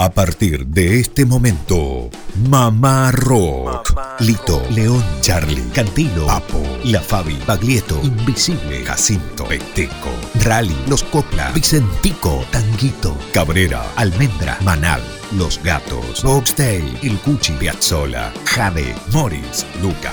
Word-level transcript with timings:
A 0.00 0.10
partir 0.10 0.64
de 0.68 1.00
este 1.00 1.26
momento, 1.26 2.08
Mamá 2.48 3.10
Rock. 3.10 3.98
Lito, 4.20 4.62
León, 4.70 5.02
Charlie, 5.22 5.68
Cantino, 5.74 6.24
Papo, 6.24 6.62
La 6.84 7.00
Fabi, 7.00 7.36
Baglietto, 7.44 8.00
Invisible, 8.04 8.84
Jacinto, 8.84 9.46
Peteco, 9.46 10.10
Rally, 10.44 10.76
Los 10.86 11.02
Copla, 11.02 11.50
Vicentico, 11.50 12.44
Tanguito, 12.52 13.16
Cabrera, 13.32 13.84
Almendra, 13.96 14.56
Manal, 14.62 15.02
Los 15.32 15.60
Gatos, 15.64 16.22
Boxtail, 16.22 16.96
El 17.02 17.18
Cuchi, 17.18 17.54
Piazzola, 17.54 18.32
Jade, 18.44 18.94
Morris, 19.12 19.66
Luca, 19.82 20.12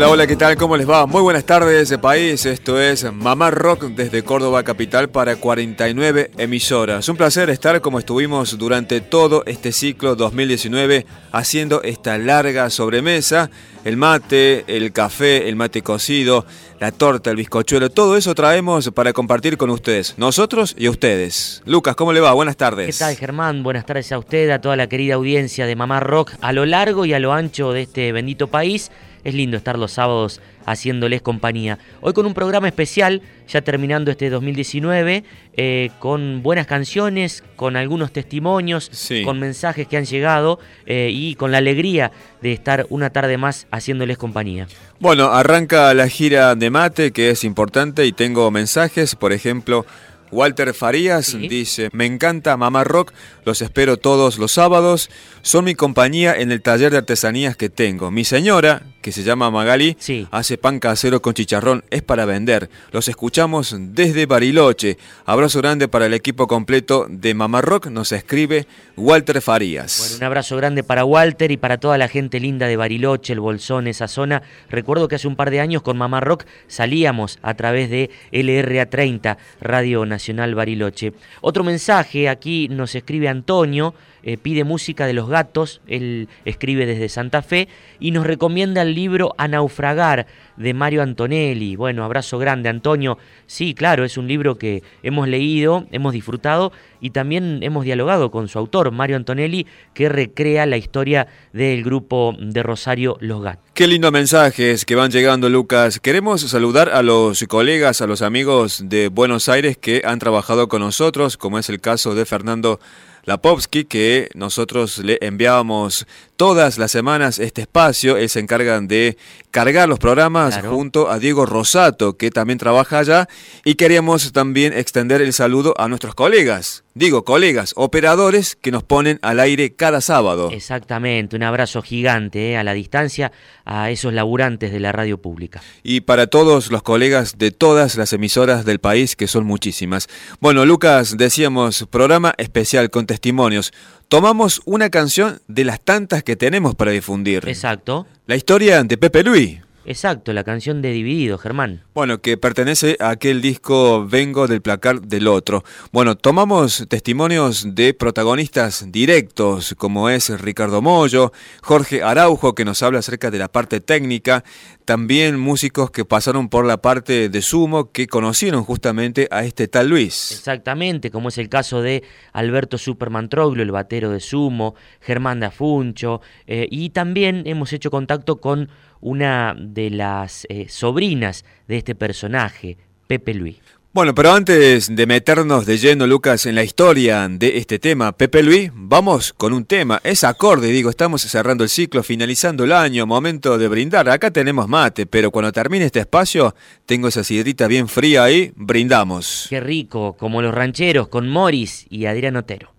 Hola, 0.00 0.08
hola, 0.08 0.26
¿qué 0.26 0.36
tal? 0.36 0.56
¿Cómo 0.56 0.78
les 0.78 0.88
va? 0.88 1.04
Muy 1.04 1.20
buenas 1.20 1.44
tardes, 1.44 1.94
país. 1.98 2.46
Esto 2.46 2.80
es 2.80 3.12
Mamá 3.12 3.50
Rock 3.50 3.82
desde 3.88 4.22
Córdoba 4.22 4.62
Capital 4.62 5.10
para 5.10 5.36
49 5.36 6.30
emisoras. 6.38 7.06
Un 7.10 7.18
placer 7.18 7.50
estar 7.50 7.82
como 7.82 7.98
estuvimos 7.98 8.56
durante 8.56 9.02
todo 9.02 9.44
este 9.44 9.72
ciclo 9.72 10.16
2019 10.16 11.04
haciendo 11.32 11.82
esta 11.82 12.16
larga 12.16 12.70
sobremesa. 12.70 13.50
El 13.84 13.98
mate, 13.98 14.64
el 14.74 14.90
café, 14.92 15.50
el 15.50 15.56
mate 15.56 15.82
cocido, 15.82 16.46
la 16.80 16.92
torta, 16.92 17.28
el 17.28 17.36
bizcochuelo, 17.36 17.90
todo 17.90 18.16
eso 18.16 18.34
traemos 18.34 18.90
para 18.92 19.12
compartir 19.12 19.58
con 19.58 19.68
ustedes, 19.68 20.14
nosotros 20.16 20.74
y 20.78 20.88
ustedes. 20.88 21.62
Lucas, 21.66 21.94
¿cómo 21.94 22.14
le 22.14 22.20
va? 22.20 22.32
Buenas 22.32 22.56
tardes. 22.56 22.86
¿Qué 22.86 23.04
tal, 23.04 23.16
Germán? 23.16 23.62
Buenas 23.62 23.84
tardes 23.84 24.10
a 24.12 24.18
usted, 24.18 24.48
a 24.48 24.62
toda 24.62 24.76
la 24.76 24.86
querida 24.86 25.16
audiencia 25.16 25.66
de 25.66 25.76
Mamá 25.76 26.00
Rock 26.00 26.32
a 26.40 26.54
lo 26.54 26.64
largo 26.64 27.04
y 27.04 27.12
a 27.12 27.18
lo 27.18 27.34
ancho 27.34 27.72
de 27.72 27.82
este 27.82 28.12
bendito 28.12 28.48
país. 28.48 28.90
Es 29.24 29.34
lindo 29.34 29.56
estar 29.56 29.78
los 29.78 29.92
sábados 29.92 30.40
haciéndoles 30.66 31.22
compañía. 31.22 31.78
Hoy 32.00 32.12
con 32.12 32.26
un 32.26 32.34
programa 32.34 32.68
especial, 32.68 33.22
ya 33.48 33.60
terminando 33.62 34.10
este 34.10 34.30
2019, 34.30 35.24
eh, 35.56 35.90
con 35.98 36.42
buenas 36.42 36.66
canciones, 36.66 37.42
con 37.56 37.76
algunos 37.76 38.12
testimonios, 38.12 38.88
Sí. 38.92 39.22
con 39.24 39.38
mensajes 39.38 39.86
que 39.88 39.96
han 39.96 40.04
llegado 40.04 40.58
eh, 40.86 41.10
y 41.12 41.34
con 41.34 41.52
la 41.52 41.58
alegría 41.58 42.12
de 42.40 42.52
estar 42.52 42.86
una 42.90 43.10
tarde 43.10 43.36
más 43.36 43.66
haciéndoles 43.70 44.16
compañía. 44.18 44.66
Bueno, 45.00 45.26
arranca 45.32 45.92
la 45.94 46.08
gira 46.08 46.54
de 46.54 46.70
mate, 46.70 47.10
que 47.12 47.30
es 47.30 47.44
importante, 47.44 48.06
y 48.06 48.12
tengo 48.12 48.50
mensajes, 48.50 49.14
por 49.16 49.32
ejemplo, 49.32 49.84
Walter 50.32 50.72
Farías 50.74 51.26
Sí. 51.26 51.48
dice, 51.48 51.88
me 51.92 52.06
encanta 52.06 52.56
Mamá 52.56 52.84
Rock, 52.84 53.12
los 53.44 53.62
espero 53.62 53.96
todos 53.96 54.38
los 54.38 54.52
sábados, 54.52 55.10
son 55.42 55.64
mi 55.64 55.74
compañía 55.74 56.34
en 56.38 56.52
el 56.52 56.62
taller 56.62 56.92
de 56.92 56.98
artesanías 56.98 57.56
que 57.56 57.68
tengo. 57.68 58.12
Mi 58.12 58.24
señora, 58.24 58.82
que 59.00 59.12
se 59.12 59.22
llama 59.22 59.50
Magali, 59.50 59.96
Sí. 59.98 60.26
hace 60.30 60.58
pan 60.58 60.78
casero 60.78 61.22
con 61.22 61.34
chicharrón, 61.34 61.84
es 61.90 62.02
para 62.02 62.24
vender. 62.24 62.68
Los 62.92 63.08
escuchamos 63.08 63.74
desde 63.78 64.26
Bariloche. 64.26 64.98
Abrazo 65.24 65.58
grande 65.60 65.88
para 65.88 66.06
el 66.06 66.14
equipo 66.14 66.46
completo 66.46 67.06
de 67.08 67.34
Mamá 67.34 67.60
Rock, 67.62 67.86
nos 67.86 68.12
escribe 68.12 68.66
Walter 68.96 69.40
Farías. 69.40 69.98
Bueno, 70.00 70.16
un 70.18 70.24
abrazo 70.24 70.56
grande 70.56 70.82
para 70.82 71.04
Walter 71.04 71.50
y 71.50 71.56
para 71.56 71.78
toda 71.78 71.96
la 71.98 72.08
gente 72.08 72.40
linda 72.40 72.66
de 72.66 72.76
Bariloche, 72.76 73.32
el 73.32 73.40
Bolsón, 73.40 73.86
esa 73.86 74.08
zona. 74.08 74.42
Recuerdo 74.68 75.08
que 75.08 75.16
hace 75.16 75.28
un 75.28 75.36
par 75.36 75.50
de 75.50 75.60
años 75.60 75.82
con 75.82 75.96
Mamá 75.96 76.20
Rock 76.20 76.44
salíamos 76.66 77.38
a 77.42 77.54
través 77.54 77.90
de 77.90 78.10
LRA30, 78.32 79.36
Radio 79.60 80.04
Nacional 80.06 80.54
Bariloche. 80.54 81.12
Otro 81.40 81.64
mensaje, 81.64 82.28
aquí 82.28 82.68
nos 82.68 82.94
escribe 82.94 83.28
Antonio, 83.28 83.94
eh, 84.22 84.36
pide 84.36 84.64
música 84.64 85.06
de 85.06 85.12
los 85.12 85.28
gatos, 85.28 85.80
él 85.86 86.28
escribe 86.44 86.86
desde 86.86 87.08
Santa 87.08 87.42
Fe 87.42 87.68
y 87.98 88.10
nos 88.10 88.26
recomienda 88.26 88.82
el 88.82 88.94
libro 88.94 89.34
A 89.38 89.48
naufragar 89.48 90.26
de 90.56 90.74
Mario 90.74 91.02
Antonelli. 91.02 91.76
Bueno, 91.76 92.04
abrazo 92.04 92.38
grande 92.38 92.68
Antonio. 92.68 93.18
Sí, 93.46 93.74
claro, 93.74 94.04
es 94.04 94.16
un 94.16 94.28
libro 94.28 94.58
que 94.58 94.82
hemos 95.02 95.26
leído, 95.28 95.86
hemos 95.90 96.12
disfrutado 96.12 96.72
y 97.00 97.10
también 97.10 97.60
hemos 97.62 97.84
dialogado 97.84 98.30
con 98.30 98.48
su 98.48 98.58
autor, 98.58 98.90
Mario 98.90 99.16
Antonelli, 99.16 99.66
que 99.94 100.08
recrea 100.08 100.66
la 100.66 100.76
historia 100.76 101.26
del 101.52 101.82
grupo 101.82 102.36
de 102.38 102.62
Rosario 102.62 103.16
Los 103.20 103.42
Gatos. 103.42 103.64
Qué 103.74 103.86
lindos 103.86 104.12
mensajes 104.12 104.84
que 104.84 104.94
van 104.94 105.10
llegando, 105.10 105.48
Lucas. 105.48 106.00
Queremos 106.00 106.42
saludar 106.42 106.90
a 106.90 107.02
los 107.02 107.42
colegas, 107.48 108.02
a 108.02 108.06
los 108.06 108.20
amigos 108.20 108.82
de 108.84 109.08
Buenos 109.08 109.48
Aires 109.48 109.78
que 109.78 110.02
han 110.04 110.18
trabajado 110.18 110.68
con 110.68 110.82
nosotros, 110.82 111.38
como 111.38 111.58
es 111.58 111.70
el 111.70 111.80
caso 111.80 112.14
de 112.14 112.26
Fernando 112.26 112.80
Lapovsky, 113.24 113.84
que 113.84 114.30
nosotros 114.34 114.98
le 114.98 115.18
enviábamos 115.20 116.06
todas 116.40 116.78
las 116.78 116.90
semanas 116.90 117.38
este 117.38 117.60
espacio. 117.60 118.16
Él 118.16 118.30
se 118.30 118.40
encarga 118.40 118.80
de 118.80 119.18
cargar 119.50 119.90
los 119.90 119.98
programas 119.98 120.54
Claro. 120.54 120.70
junto 120.74 121.10
a 121.10 121.18
Diego 121.18 121.44
Rosato, 121.44 122.16
que 122.16 122.30
también 122.30 122.58
trabaja 122.58 123.00
allá. 123.00 123.28
Y 123.62 123.74
queríamos 123.74 124.32
también 124.32 124.72
extender 124.72 125.20
el 125.20 125.34
saludo 125.34 125.74
a 125.76 125.86
nuestros 125.88 126.14
colegas. 126.14 126.82
Digo, 126.94 127.24
colegas, 127.26 127.74
operadores 127.76 128.56
que 128.56 128.70
nos 128.70 128.82
ponen 128.84 129.18
al 129.20 129.38
aire 129.38 129.74
cada 129.74 130.00
sábado. 130.00 130.48
Exactamente, 130.50 131.36
un 131.36 131.42
abrazo 131.42 131.82
gigante 131.82 132.52
eh, 132.52 132.56
a 132.56 132.64
la 132.64 132.72
distancia 132.72 133.32
a 133.66 133.90
esos 133.90 134.12
laburantes 134.14 134.72
de 134.72 134.80
la 134.80 134.92
radio 134.92 135.18
pública. 135.18 135.60
y 135.82 136.00
para 136.00 136.26
todos 136.26 136.70
los 136.72 136.82
colegas 136.82 137.36
de 137.38 137.50
todas 137.50 137.96
las 137.96 138.12
emisoras 138.14 138.64
del 138.64 138.78
país, 138.80 139.14
que 139.14 139.28
son 139.28 139.44
muchísimas. 139.44 140.08
Bueno, 140.40 140.64
Lucas, 140.64 141.16
decíamos, 141.18 141.86
programa 141.90 142.32
especial 142.38 142.88
con 142.90 143.06
testimonios. 143.06 143.72
Tomamos 144.10 144.60
una 144.64 144.90
canción 144.90 145.40
de 145.46 145.62
las 145.62 145.80
tantas 145.80 146.24
que 146.24 146.34
tenemos 146.34 146.74
para 146.74 146.90
difundir. 146.90 147.48
Exacto, 147.48 148.08
La 148.26 148.34
historia 148.34 148.82
de 148.82 148.98
Pepe 148.98 149.22
Luis. 149.22 149.60
exacto, 149.84 150.32
la 150.32 150.42
canción 150.42 150.82
de 150.82 150.90
Dividido, 150.90 151.38
Germán. 151.38 151.84
Bueno, 151.94 152.20
que 152.20 152.36
pertenece 152.36 152.96
a 152.98 153.10
aquel 153.10 153.40
disco 153.40 154.04
Vengo 154.08 154.48
del 154.48 154.62
placar 154.62 155.00
del 155.02 155.28
otro. 155.28 155.62
Bueno, 155.92 156.16
tomamos 156.16 156.86
testimonios 156.88 157.76
de 157.76 157.94
protagonistas 157.94 158.90
directos, 158.90 159.76
como 159.78 160.10
es 160.10 160.28
Ricardo 160.40 160.82
Mollo, 160.82 161.32
Jorge 161.62 162.02
Araujo, 162.02 162.56
que 162.56 162.64
nos 162.64 162.82
habla 162.82 162.98
acerca 162.98 163.30
de 163.30 163.38
la 163.38 163.46
parte 163.46 163.80
técnica, 163.80 164.42
también 164.90 165.38
músicos 165.38 165.92
que 165.92 166.04
pasaron 166.04 166.48
por 166.48 166.66
la 166.66 166.82
parte 166.82 167.28
de 167.28 167.42
sumo, 167.42 167.92
que 167.92 168.08
conocieron 168.08 168.64
justamente 168.64 169.28
a 169.30 169.44
este 169.44 169.68
tal 169.68 169.88
Luis. 169.88 170.32
Exactamente, 170.32 171.12
como 171.12 171.28
es 171.28 171.38
el 171.38 171.48
caso 171.48 171.80
de 171.80 172.02
Alberto 172.32 172.76
Superman 172.76 173.28
Troglio, 173.28 173.62
el 173.62 173.70
batero 173.70 174.10
de 174.10 174.18
Sumo, 174.18 174.74
Germán 175.00 175.38
Dafuncho, 175.38 176.22
eh, 176.48 176.66
y 176.72 176.90
también 176.90 177.44
hemos 177.46 177.72
hecho 177.72 177.92
contacto 177.92 178.40
con 178.40 178.68
una 179.00 179.54
de 179.56 179.90
las 179.90 180.44
eh, 180.48 180.66
sobrinas 180.68 181.44
de 181.68 181.76
este 181.76 181.94
personaje, 181.94 182.76
Pepe 183.06 183.34
Luis. 183.34 183.60
Bueno, 183.92 184.14
pero 184.14 184.32
antes 184.32 184.94
de 184.94 185.06
meternos 185.06 185.66
de 185.66 185.76
lleno, 185.76 186.06
Lucas, 186.06 186.46
en 186.46 186.54
la 186.54 186.62
historia 186.62 187.26
de 187.28 187.58
este 187.58 187.80
tema, 187.80 188.12
Pepe 188.12 188.44
Luis, 188.44 188.70
vamos 188.72 189.32
con 189.32 189.52
un 189.52 189.64
tema. 189.64 190.00
Es 190.04 190.22
acorde, 190.22 190.68
digo, 190.68 190.90
estamos 190.90 191.22
cerrando 191.22 191.64
el 191.64 191.70
ciclo, 191.70 192.04
finalizando 192.04 192.62
el 192.62 192.70
año, 192.70 193.04
momento 193.04 193.58
de 193.58 193.66
brindar. 193.66 194.08
Acá 194.08 194.30
tenemos 194.30 194.68
mate, 194.68 195.06
pero 195.06 195.32
cuando 195.32 195.50
termine 195.50 195.86
este 195.86 195.98
espacio, 195.98 196.54
tengo 196.86 197.08
esa 197.08 197.24
sidrita 197.24 197.66
bien 197.66 197.88
fría 197.88 198.22
ahí, 198.22 198.52
brindamos. 198.54 199.46
Qué 199.50 199.58
rico, 199.58 200.16
como 200.16 200.40
los 200.40 200.54
rancheros, 200.54 201.08
con 201.08 201.28
Morris 201.28 201.86
y 201.90 202.06
Adrián 202.06 202.36
Otero. 202.36 202.72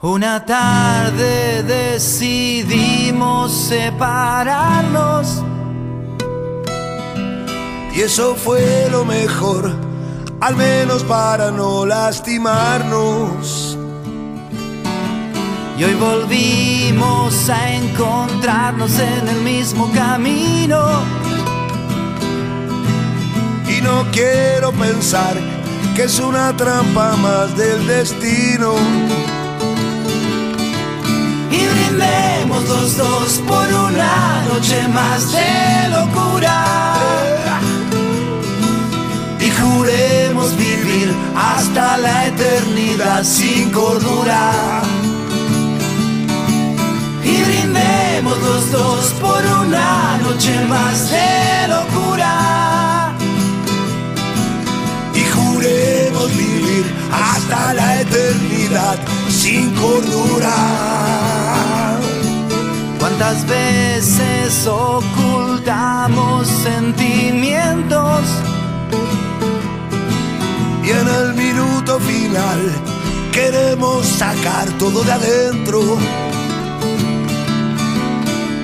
Una 0.00 0.44
tarde 0.44 1.62
decidimos 1.64 3.52
separarnos 3.52 5.42
Y 7.94 8.00
eso 8.00 8.34
fue 8.36 8.88
lo 8.90 9.04
mejor, 9.04 9.91
al 10.42 10.56
menos 10.56 11.04
para 11.04 11.52
no 11.52 11.86
lastimarnos. 11.86 13.78
y 15.78 15.84
hoy 15.84 15.94
volvimos 15.94 17.48
a 17.48 17.72
encontrarnos 17.72 18.98
en 18.98 19.28
el 19.28 19.40
mismo 19.42 19.90
camino. 19.92 21.02
Y 23.68 23.80
no 23.82 24.04
quiero 24.10 24.72
pensar 24.72 25.34
que 25.94 26.04
es 26.04 26.18
una 26.18 26.56
trampa 26.56 27.14
más 27.16 27.56
del 27.56 27.86
destino. 27.86 28.74
Y 31.52 31.66
brindemos 31.72 32.68
los 32.68 32.96
dos 32.96 33.40
por 33.46 33.68
una 33.68 34.44
noche 34.48 34.88
más 34.88 35.32
de 35.32 35.88
locura. 35.88 36.64
Y 39.38 39.50
vivir 40.50 41.14
hasta 41.36 41.96
la 41.98 42.26
eternidad 42.26 43.22
sin 43.22 43.70
cordura. 43.70 44.82
Y 47.24 47.42
brindemos 47.42 48.38
los 48.38 48.72
dos 48.72 49.04
por 49.20 49.40
una 49.64 50.18
noche 50.18 50.52
más 50.68 51.10
de 51.10 51.68
locura. 51.68 53.14
Y 55.14 55.24
juremos 55.36 56.36
vivir 56.36 56.84
hasta 57.12 57.74
la 57.74 58.00
eternidad 58.00 58.98
sin 59.28 59.70
cordura. 59.74 60.56
¿Cuántas 62.98 63.46
veces 63.46 64.66
ocultamos 64.66 66.48
sentimientos? 66.48 68.51
Y 70.84 70.90
en 70.90 71.08
el 71.08 71.34
minuto 71.34 72.00
final 72.00 72.60
queremos 73.32 74.04
sacar 74.04 74.68
todo 74.78 75.04
de 75.04 75.12
adentro. 75.12 75.80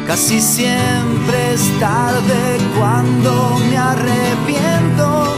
Casi 0.06 0.40
siempre 0.40 1.54
es 1.54 1.62
tarde 1.78 2.58
cuando 2.76 3.58
me 3.70 3.76
arrepiento. 3.76 5.36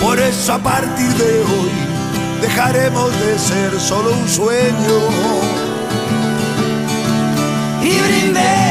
Por 0.00 0.18
eso 0.18 0.54
a 0.54 0.58
partir 0.58 1.12
de 1.14 1.40
hoy 1.40 1.70
dejaremos 2.40 3.10
de 3.20 3.38
ser 3.38 3.80
solo 3.80 4.10
un 4.10 4.28
sueño. 4.28 4.98
Y 7.82 8.00
brindemos 8.00 8.67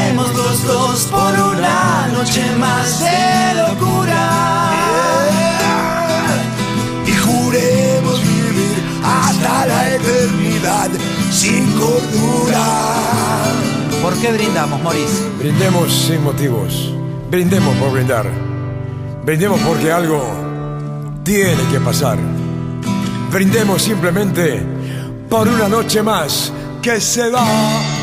los 0.64 0.66
dos 0.66 1.04
por 1.06 1.56
una 1.56 2.08
noche 2.12 2.44
más 2.58 3.00
de 3.00 3.54
locura. 3.54 4.72
Y 7.06 7.12
juremos 7.12 8.20
vivir 8.22 8.82
hasta 9.04 9.66
la 9.66 9.94
eternidad 9.94 10.90
sin 11.30 11.70
cordura. 11.72 12.64
¿Por 14.02 14.14
qué 14.14 14.32
brindamos, 14.32 14.82
Maurice? 14.82 15.28
Brindemos 15.38 15.92
sin 15.92 16.22
motivos. 16.22 16.92
Brindemos 17.30 17.76
por 17.76 17.92
brindar. 17.92 18.26
Brindemos 19.24 19.60
porque 19.60 19.92
algo 19.92 20.22
tiene 21.24 21.62
que 21.70 21.80
pasar. 21.80 22.18
Brindemos 23.30 23.82
simplemente 23.82 24.62
por 25.28 25.46
una 25.46 25.68
noche 25.68 26.02
más 26.02 26.52
que 26.80 27.00
se 27.00 27.28
va, 27.30 27.46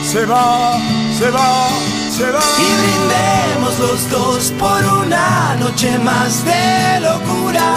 se 0.03 0.25
va, 0.25 0.77
se 1.17 1.31
va, 1.31 1.69
se 2.17 2.31
va. 2.31 2.39
Y 2.65 2.69
brindemos 2.81 3.79
los 3.79 4.09
dos 4.09 4.53
por 4.57 4.81
una 5.03 5.55
noche 5.59 5.97
más 5.99 6.45
de 6.45 6.99
locura. 7.01 7.69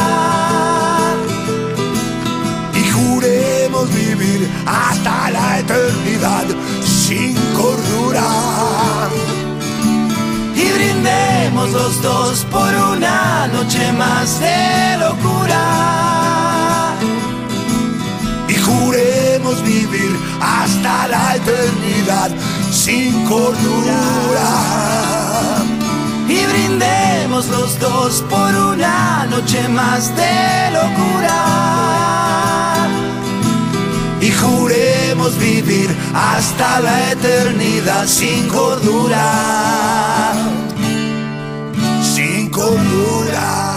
Y 2.81 2.82
juremos 2.96 3.87
vivir 3.93 4.49
hasta 4.64 5.31
la 5.31 5.58
eternidad 5.58 6.46
sin 6.85 7.35
cordura. 7.61 8.29
Y 10.55 10.67
brindemos 10.76 11.70
los 11.70 12.02
dos 12.02 12.46
por 12.50 12.73
una 12.96 13.49
noche 13.49 13.93
más 13.93 14.38
de 14.38 14.99
locura. 15.05 15.64
Y 18.49 18.55
juremos 18.55 19.62
vivir 19.64 20.12
hasta 20.40 21.08
la 21.08 21.37
eternidad 21.37 22.31
sin 22.70 23.25
cordura. 23.25 24.00
Y 26.29 26.44
brindemos 26.44 27.49
los 27.49 27.79
dos 27.79 28.23
por 28.29 28.55
una 28.55 29.26
noche 29.26 29.69
más 29.69 30.15
de 30.17 30.70
locura. 30.73 31.38
Y 34.20 34.31
juremos 34.32 35.38
vivir 35.38 35.97
hasta 36.15 36.81
la 36.81 37.12
eternidad 37.12 38.06
sin 38.06 38.49
cordura. 38.49 40.32
Sin 42.03 42.50
cordura. 42.50 43.68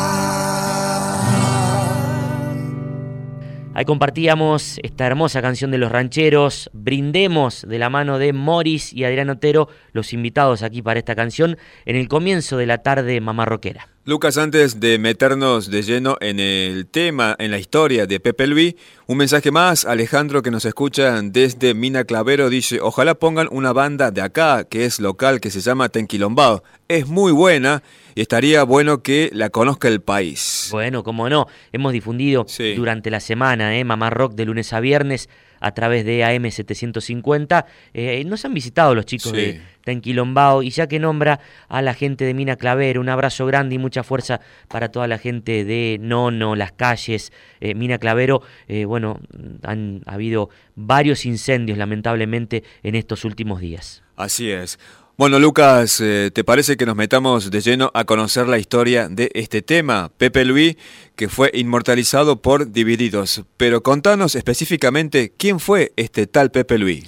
Ahí 3.73 3.85
compartíamos 3.85 4.79
esta 4.83 5.07
hermosa 5.07 5.41
canción 5.41 5.71
de 5.71 5.77
los 5.77 5.89
rancheros, 5.89 6.69
brindemos 6.73 7.65
de 7.65 7.79
la 7.79 7.89
mano 7.89 8.19
de 8.19 8.33
Morris 8.33 8.91
y 8.91 9.05
Adrián 9.05 9.29
Otero, 9.29 9.69
los 9.93 10.11
invitados 10.11 10.61
aquí 10.61 10.81
para 10.81 10.99
esta 10.99 11.15
canción, 11.15 11.57
en 11.85 11.95
el 11.95 12.09
comienzo 12.09 12.57
de 12.57 12.65
la 12.65 12.79
tarde 12.79 13.21
mamarroquera. 13.21 13.90
Lucas, 14.03 14.39
antes 14.39 14.79
de 14.79 14.97
meternos 14.97 15.69
de 15.69 15.83
lleno 15.83 16.17
en 16.21 16.39
el 16.39 16.87
tema, 16.87 17.35
en 17.37 17.51
la 17.51 17.59
historia 17.59 18.07
de 18.07 18.19
Pepe 18.19 18.47
Luis, 18.47 18.73
un 19.05 19.17
mensaje 19.17 19.51
más, 19.51 19.85
Alejandro 19.85 20.41
que 20.41 20.49
nos 20.49 20.65
escucha 20.65 21.21
desde 21.21 21.75
Mina 21.75 22.03
Clavero 22.05 22.49
dice, 22.49 22.79
ojalá 22.81 23.13
pongan 23.13 23.47
una 23.51 23.73
banda 23.73 24.09
de 24.09 24.21
acá, 24.21 24.63
que 24.63 24.85
es 24.85 24.99
local, 24.99 25.39
que 25.39 25.51
se 25.51 25.61
llama 25.61 25.89
Tenquilombado. 25.89 26.63
Es 26.87 27.05
muy 27.07 27.31
buena 27.31 27.83
y 28.15 28.21
estaría 28.21 28.63
bueno 28.63 29.03
que 29.03 29.29
la 29.33 29.51
conozca 29.51 29.87
el 29.87 30.01
país. 30.01 30.69
Bueno, 30.71 31.03
como 31.03 31.29
no, 31.29 31.45
hemos 31.71 31.93
difundido 31.93 32.45
Sí. 32.47 32.73
durante 32.73 33.11
la 33.11 33.19
semana, 33.19 33.77
¿eh? 33.77 33.83
Mamá 33.83 34.09
Rock 34.09 34.33
de 34.33 34.45
lunes 34.45 34.73
a 34.73 34.79
viernes 34.79 35.29
a 35.61 35.71
través 35.73 36.03
de 36.03 36.23
AM750. 36.25 37.65
Eh, 37.93 38.23
nos 38.25 38.43
han 38.45 38.53
visitado 38.53 38.93
los 38.95 39.05
chicos 39.05 39.31
Sí. 39.31 39.37
de 39.37 39.61
Tenquilombao 39.83 40.61
y 40.63 40.69
ya 40.69 40.87
que 40.87 40.99
nombra 40.99 41.39
a 41.67 41.81
la 41.81 41.93
gente 41.93 42.25
de 42.25 42.33
Mina 42.33 42.55
Clavero, 42.55 43.01
un 43.01 43.09
abrazo 43.09 43.45
grande 43.45 43.75
y 43.75 43.77
mucha 43.77 44.03
fuerza 44.03 44.41
para 44.67 44.89
toda 44.89 45.07
la 45.07 45.17
gente 45.17 45.63
de 45.65 45.97
Nono, 45.99 46.55
las 46.55 46.71
calles, 46.71 47.31
eh, 47.61 47.73
Mina 47.73 47.97
Clavero. 47.97 48.41
eh, 48.67 48.85
bueno, 48.85 49.19
han 49.63 50.01
habido 50.05 50.49
varios 50.75 51.25
incendios 51.25 51.77
lamentablemente 51.77 52.63
en 52.83 52.95
estos 52.95 53.25
últimos 53.25 53.59
días. 53.61 54.03
Así 54.15 54.51
es. 54.51 54.77
Bueno, 55.21 55.37
Lucas, 55.37 56.01
eh, 56.01 56.31
¿te 56.33 56.43
parece 56.43 56.77
que 56.77 56.87
nos 56.87 56.95
metamos 56.95 57.51
de 57.51 57.61
lleno 57.61 57.91
a 57.93 58.05
conocer 58.05 58.47
la 58.47 58.57
historia 58.57 59.07
de 59.07 59.29
este 59.35 59.61
tema, 59.61 60.09
Pepe 60.17 60.45
Luis, 60.45 60.77
que 61.15 61.29
fue 61.29 61.51
inmortalizado 61.53 62.41
por 62.41 62.71
Divididos? 62.71 63.43
Pero 63.55 63.83
contanos 63.83 64.33
específicamente 64.33 65.31
quién 65.37 65.59
fue 65.59 65.93
este 65.95 66.25
tal 66.25 66.49
Pepe 66.49 66.79
Luis. 66.79 67.03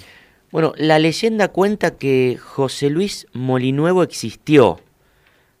Bueno, 0.52 0.74
la 0.76 1.00
leyenda 1.00 1.48
cuenta 1.48 1.96
que 1.96 2.38
José 2.40 2.88
Luis 2.88 3.26
Molinuevo 3.32 4.04
existió, 4.04 4.78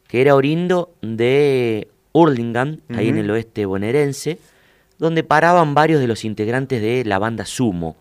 que 0.06 0.20
era 0.20 0.36
orindo 0.36 0.94
de 1.02 1.88
Hurlingham, 2.12 2.82
ahí 2.90 3.08
en 3.08 3.16
el 3.16 3.32
oeste 3.32 3.66
bonaerense, 3.66 4.38
donde 5.00 5.24
paraban 5.24 5.74
varios 5.74 6.00
de 6.00 6.06
los 6.06 6.24
integrantes 6.24 6.80
de 6.80 7.04
la 7.04 7.18
banda 7.18 7.46
Sumo. 7.46 7.96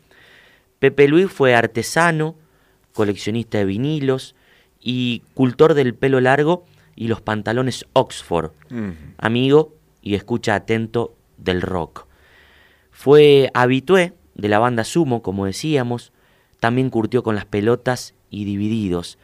Pepe 0.77 1.07
Luis 1.07 1.31
fue 1.31 1.55
artesano, 1.55 2.35
coleccionista 2.93 3.57
de 3.57 3.65
vinilos 3.65 4.35
y 4.83 5.23
cultor 5.33 5.73
del 5.73 5.95
pelo 5.95 6.19
largo 6.19 6.65
y 6.95 7.07
los 7.07 7.21
pantalones 7.21 7.85
Oxford, 7.93 8.51
amigo 9.17 9.73
y 10.01 10.15
escucha 10.15 10.55
atento 10.55 11.15
del 11.37 11.61
rock. 11.61 12.05
Fue 12.91 13.49
habitué 13.53 14.13
de 14.35 14.49
la 14.49 14.59
banda 14.59 14.83
Sumo, 14.83 15.23
como 15.23 15.45
decíamos, 15.45 16.11
también 16.59 16.89
curtió 16.89 17.23
con 17.23 17.35
las 17.35 17.45
pelotas 17.45 18.13
y 18.29 18.43
divididos. 18.43 19.17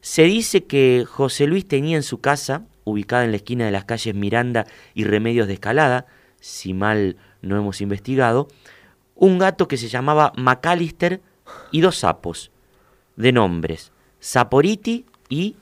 Se 0.00 0.22
dice 0.24 0.64
que 0.64 1.04
José 1.06 1.46
Luis 1.46 1.68
tenía 1.68 1.96
en 1.96 2.02
su 2.02 2.20
casa, 2.20 2.64
ubicada 2.84 3.24
en 3.24 3.30
la 3.30 3.36
esquina 3.36 3.66
de 3.66 3.70
las 3.70 3.84
calles 3.84 4.14
Miranda 4.14 4.66
y 4.94 5.04
Remedios 5.04 5.46
de 5.46 5.54
Escalada, 5.54 6.06
si 6.40 6.74
mal 6.74 7.16
no 7.42 7.56
hemos 7.56 7.80
investigado, 7.80 8.48
un 9.14 9.38
gato 9.38 9.68
que 9.68 9.76
se 9.76 9.88
llamaba 9.88 10.32
McAllister 10.36 11.20
y 11.70 11.80
dos 11.80 11.98
sapos, 11.98 12.50
de 13.16 13.32
nombres 13.32 13.92
Saporiti 14.26 15.04
y 15.28 15.56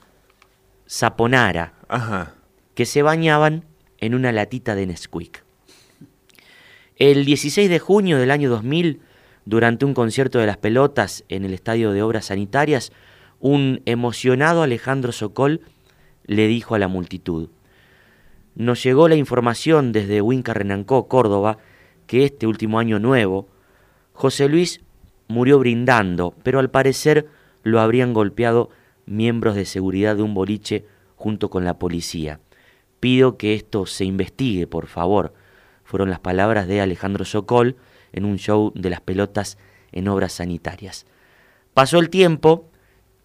Saponara, 0.85 1.73
Ajá. 1.89 2.35
que 2.75 2.85
se 2.85 3.01
bañaban 3.01 3.65
en 3.97 4.15
una 4.15 4.31
latita 4.31 4.73
de 4.73 4.85
Nesquik. 4.85 5.43
El 6.95 7.25
16 7.25 7.69
de 7.69 7.79
junio 7.79 8.17
del 8.19 8.31
año 8.31 8.49
2000, 8.49 9.01
durante 9.43 9.83
un 9.83 9.93
concierto 9.93 10.39
de 10.39 10.47
las 10.47 10.55
pelotas 10.55 11.25
en 11.27 11.43
el 11.43 11.53
Estadio 11.53 11.91
de 11.91 12.03
Obras 12.03 12.27
Sanitarias, 12.27 12.93
un 13.41 13.81
emocionado 13.83 14.63
Alejandro 14.63 15.11
Sokol 15.11 15.59
le 16.25 16.47
dijo 16.47 16.73
a 16.73 16.79
la 16.79 16.87
multitud, 16.87 17.49
nos 18.55 18.81
llegó 18.81 19.09
la 19.09 19.15
información 19.15 19.91
desde 19.91 20.21
Huinca 20.21 20.53
Renancó, 20.53 21.09
Córdoba, 21.09 21.57
que 22.07 22.23
este 22.23 22.47
último 22.47 22.79
año 22.79 22.97
nuevo, 22.97 23.49
José 24.13 24.47
Luis 24.47 24.79
murió 25.27 25.59
brindando, 25.59 26.33
pero 26.43 26.59
al 26.59 26.69
parecer 26.69 27.27
lo 27.63 27.79
habrían 27.79 28.13
golpeado 28.13 28.69
miembros 29.05 29.55
de 29.55 29.65
seguridad 29.65 30.15
de 30.15 30.21
un 30.21 30.33
boliche 30.33 30.85
junto 31.15 31.49
con 31.49 31.65
la 31.65 31.79
policía. 31.79 32.39
Pido 32.99 33.37
que 33.37 33.53
esto 33.53 33.85
se 33.85 34.05
investigue, 34.05 34.67
por 34.67 34.87
favor. 34.87 35.33
Fueron 35.83 36.09
las 36.09 36.19
palabras 36.19 36.67
de 36.67 36.81
Alejandro 36.81 37.25
Sokol 37.25 37.75
en 38.11 38.25
un 38.25 38.37
show 38.37 38.71
de 38.75 38.89
las 38.89 39.01
pelotas 39.01 39.57
en 39.91 40.07
obras 40.07 40.33
sanitarias. 40.33 41.05
Pasó 41.73 41.99
el 41.99 42.09
tiempo 42.09 42.69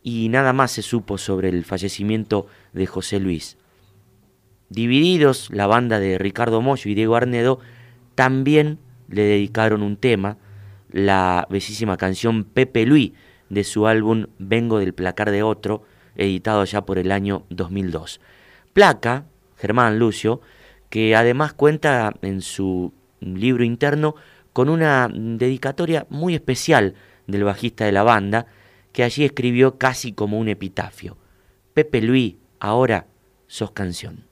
y 0.02 0.28
nada 0.28 0.52
más 0.52 0.73
se 0.73 0.83
supo 0.83 1.18
sobre 1.18 1.49
el 1.49 1.64
fallecimiento 1.64 2.47
de 2.73 2.87
José 2.87 3.21
Luis. 3.21 3.59
Divididos, 4.71 5.50
la 5.50 5.66
banda 5.66 5.99
de 5.99 6.18
Ricardo 6.18 6.61
Moyo 6.61 6.90
y 6.90 6.95
Diego 6.95 7.16
Arnedo 7.16 7.61
también 8.14 8.78
le 9.09 9.23
dedicaron 9.23 9.83
un 9.83 9.97
tema, 9.97 10.37
la 10.90 11.47
bellísima 11.50 11.97
canción 11.97 12.45
Pepe 12.45 12.85
Luis 12.85 13.12
de 13.49 13.64
su 13.64 13.87
álbum 13.87 14.26
Vengo 14.38 14.78
del 14.78 14.95
placar 14.95 15.31
de 15.31 15.43
otro, 15.43 15.83
editado 16.17 16.64
ya 16.64 16.85
por 16.85 16.99
el 16.99 17.12
año 17.12 17.45
2002. 17.50 18.21
Placa, 18.73 19.25
Germán 19.57 19.99
Lucio, 19.99 20.40
que 20.90 21.14
además 21.17 21.52
cuenta 21.52 22.14
en 22.23 22.43
su 22.43 22.93
libro 23.21 23.64
interno 23.64 24.14
con 24.52 24.69
una 24.69 25.09
dedicatoria 25.12 26.07
muy 26.11 26.35
especial 26.35 26.95
del 27.26 27.45
bajista 27.45 27.85
de 27.85 27.93
la 27.93 28.02
banda, 28.02 28.47
que 28.93 29.05
allí 29.05 29.25
escribió 29.25 29.78
casi 29.78 30.12
como 30.12 30.38
un 30.38 30.49
epitafio. 30.49 31.17
Pepe 31.75 32.02
Luis, 32.02 32.37
ahora 32.59 33.07
sos 33.47 33.71
canción. 33.71 34.25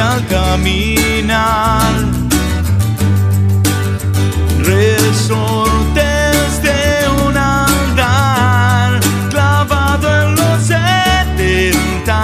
al 0.00 0.26
caminar. 0.26 1.92
Resortes 4.62 6.62
de 6.62 7.08
un 7.26 7.36
andar 7.36 9.00
clavado 9.30 10.22
en 10.22 10.34
los 10.36 10.62
setenta. 10.62 12.22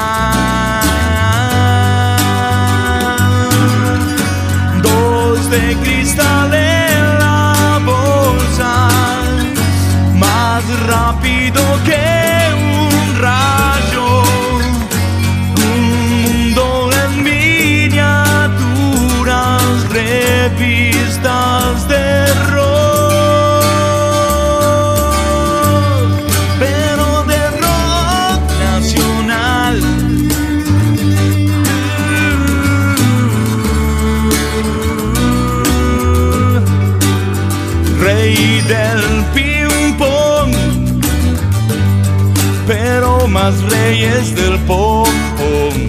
Dos 4.82 5.50
de 5.50 5.76
pies 44.06 44.34
del 44.34 44.58
pompón. 44.60 45.86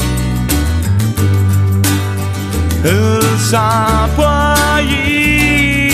El 2.83 3.21
sapo 3.39 4.25
allí 4.25 5.91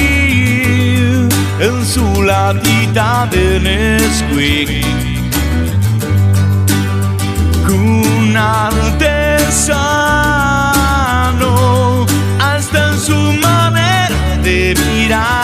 en 1.60 1.86
su 1.86 2.24
latita 2.24 3.28
de 3.32 3.60
Nesquik. 3.60 4.86
Un 7.70 8.38
artesano 8.38 9.06
hasta 12.40 12.90
en 12.90 13.00
su 13.00 13.20
manera 13.42 14.18
de 14.44 14.76
mirar. 14.86 15.43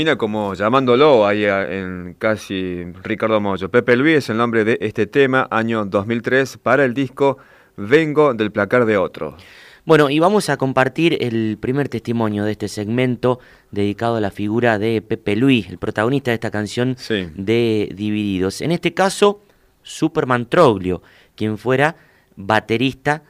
Termina 0.00 0.16
como 0.16 0.54
llamándolo 0.54 1.26
ahí 1.26 1.44
en 1.44 2.16
casi 2.18 2.84
Ricardo 3.02 3.38
Mollo. 3.38 3.70
Pepe 3.70 3.96
Luis 3.96 4.16
es 4.16 4.30
el 4.30 4.38
nombre 4.38 4.64
de 4.64 4.78
este 4.80 5.06
tema, 5.06 5.46
año 5.50 5.84
2003, 5.84 6.56
para 6.56 6.86
el 6.86 6.94
disco 6.94 7.36
Vengo 7.76 8.32
del 8.32 8.50
placar 8.50 8.86
de 8.86 8.96
otro. 8.96 9.36
Bueno, 9.84 10.08
y 10.08 10.18
vamos 10.18 10.48
a 10.48 10.56
compartir 10.56 11.18
el 11.20 11.58
primer 11.60 11.90
testimonio 11.90 12.44
de 12.44 12.52
este 12.52 12.68
segmento 12.68 13.40
dedicado 13.72 14.16
a 14.16 14.22
la 14.22 14.30
figura 14.30 14.78
de 14.78 15.02
Pepe 15.02 15.36
Luis, 15.36 15.68
el 15.68 15.76
protagonista 15.76 16.30
de 16.30 16.36
esta 16.36 16.50
canción 16.50 16.96
de 17.34 17.92
Divididos. 17.94 18.62
En 18.62 18.72
este 18.72 18.94
caso, 18.94 19.42
Superman 19.82 20.46
Troglio, 20.46 21.02
quien 21.34 21.58
fuera 21.58 21.96
baterista 22.36 23.22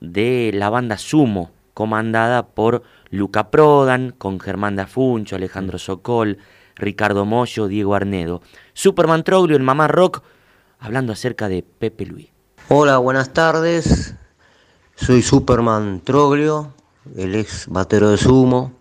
de 0.00 0.50
la 0.52 0.70
banda 0.70 0.98
Sumo, 0.98 1.52
comandada 1.72 2.48
por 2.48 2.82
Luca 3.10 3.50
Prodan, 3.50 4.14
con 4.16 4.40
Germán 4.40 4.76
Dafuncho, 4.76 5.36
Alejandro 5.36 5.78
Sokol, 5.78 6.38
Ricardo 6.74 7.24
Mollo, 7.24 7.68
Diego 7.68 7.94
Arnedo. 7.94 8.42
Superman 8.74 9.24
Troglio, 9.24 9.56
el 9.56 9.62
Mamá 9.62 9.88
Rock, 9.88 10.22
hablando 10.78 11.12
acerca 11.12 11.48
de 11.48 11.62
Pepe 11.62 12.06
Luis. 12.06 12.28
Hola, 12.68 12.98
buenas 12.98 13.32
tardes. 13.32 14.14
Soy 14.96 15.22
Superman 15.22 16.00
Troglio, 16.02 16.72
el 17.16 17.34
ex 17.34 17.66
batero 17.68 18.10
de 18.10 18.16
sumo, 18.16 18.72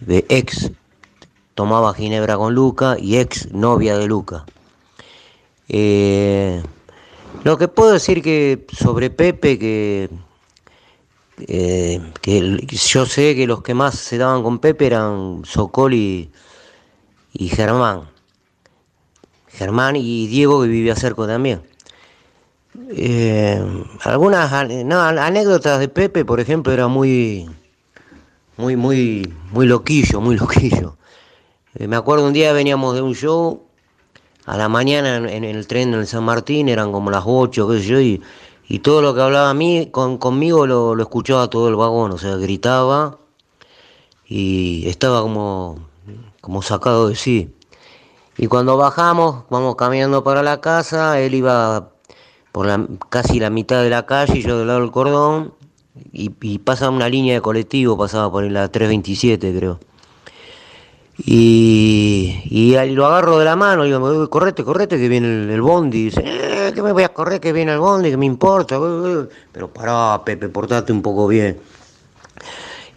de 0.00 0.26
ex 0.28 0.70
tomaba 1.54 1.94
ginebra 1.94 2.36
con 2.36 2.54
Luca 2.54 2.96
y 2.98 3.16
ex 3.16 3.52
novia 3.52 3.96
de 3.96 4.06
Luca. 4.06 4.44
Eh, 5.68 6.62
lo 7.44 7.56
que 7.56 7.68
puedo 7.68 7.92
decir 7.92 8.22
que 8.22 8.66
sobre 8.76 9.10
Pepe, 9.10 9.58
que, 9.58 10.10
eh, 11.40 12.00
que 12.20 12.58
yo 12.70 13.06
sé 13.06 13.34
que 13.34 13.46
los 13.46 13.62
que 13.62 13.74
más 13.74 13.96
se 13.96 14.18
daban 14.18 14.42
con 14.42 14.58
Pepe 14.58 14.86
eran 14.86 15.42
Sokol 15.44 15.94
y, 15.94 16.30
Germán. 17.34 18.08
Germán 19.48 19.96
y 19.96 20.26
Diego 20.26 20.62
que 20.62 20.68
vivía 20.68 20.96
cerca 20.96 21.26
también. 21.26 21.62
Eh, 22.90 23.62
algunas 24.02 24.52
anécdotas 24.52 25.78
de 25.78 25.88
Pepe, 25.88 26.24
por 26.24 26.40
ejemplo, 26.40 26.72
era 26.72 26.88
muy, 26.88 27.48
muy, 28.56 28.76
muy, 28.76 29.32
muy 29.52 29.66
loquillo, 29.66 30.20
muy 30.20 30.36
loquillo. 30.38 30.96
Eh, 31.74 31.88
me 31.88 31.96
acuerdo 31.96 32.26
un 32.26 32.32
día 32.32 32.52
veníamos 32.52 32.94
de 32.94 33.02
un 33.02 33.14
show 33.14 33.62
a 34.46 34.56
la 34.56 34.68
mañana 34.68 35.16
en, 35.16 35.44
el 35.44 35.66
tren 35.66 35.94
en 35.94 36.06
San 36.06 36.24
Martín, 36.24 36.68
eran 36.68 36.92
como 36.92 37.10
las 37.10 37.24
8, 37.26 37.68
qué 37.68 37.78
sé 37.80 37.86
yo, 37.86 38.00
y, 38.00 38.22
todo 38.78 39.02
lo 39.02 39.14
que 39.14 39.20
hablaba 39.20 39.50
a 39.50 39.54
mí, 39.54 39.88
con, 39.90 40.18
conmigo 40.18 40.66
lo, 40.66 40.94
lo, 40.94 41.02
escuchaba 41.02 41.48
todo 41.48 41.68
el 41.68 41.76
vagón, 41.76 42.12
o 42.12 42.18
sea, 42.18 42.36
gritaba 42.36 43.18
y 44.26 44.88
estaba 44.88 45.22
como, 45.22 45.78
como 46.40 46.62
sacado 46.62 47.08
de 47.08 47.16
sí. 47.16 47.54
Y 48.36 48.46
cuando 48.48 48.76
bajamos, 48.76 49.44
vamos 49.50 49.76
caminando 49.76 50.24
para 50.24 50.42
la 50.42 50.60
casa, 50.60 51.20
él 51.20 51.34
iba 51.34 51.90
por 52.52 52.66
la, 52.66 52.86
casi 53.10 53.38
la 53.38 53.50
mitad 53.50 53.82
de 53.82 53.90
la 53.90 54.06
calle, 54.06 54.42
yo 54.42 54.58
del 54.58 54.68
lado 54.68 54.80
del 54.80 54.90
cordón, 54.90 55.54
y, 56.12 56.32
y 56.40 56.58
pasa 56.58 56.90
una 56.90 57.08
línea 57.08 57.34
de 57.34 57.40
colectivo, 57.40 57.96
pasaba 57.96 58.30
por 58.30 58.44
la 58.44 58.68
327 58.68 59.56
creo. 59.56 59.78
Y, 61.16 62.42
y, 62.46 62.74
lo 62.90 63.06
agarro 63.06 63.38
de 63.38 63.44
la 63.44 63.54
mano, 63.54 63.84
y 63.84 63.88
digo, 63.88 64.28
correte, 64.30 64.64
correte, 64.64 64.98
que 64.98 65.08
viene 65.08 65.52
el, 65.52 65.60
bondi. 65.60 66.04
Dice, 66.06 66.22
eh, 66.24 66.72
que 66.74 66.82
me 66.82 66.92
voy 66.92 67.04
a 67.04 67.10
correr, 67.10 67.40
que 67.40 67.52
viene 67.52 67.72
el 67.72 67.78
bondi, 67.78 68.10
que 68.10 68.16
me 68.16 68.26
importa. 68.26 68.78
Pero 69.52 69.68
pará, 69.72 70.20
Pepe, 70.24 70.48
portate 70.48 70.92
un 70.92 71.02
poco 71.02 71.28
bien. 71.28 71.60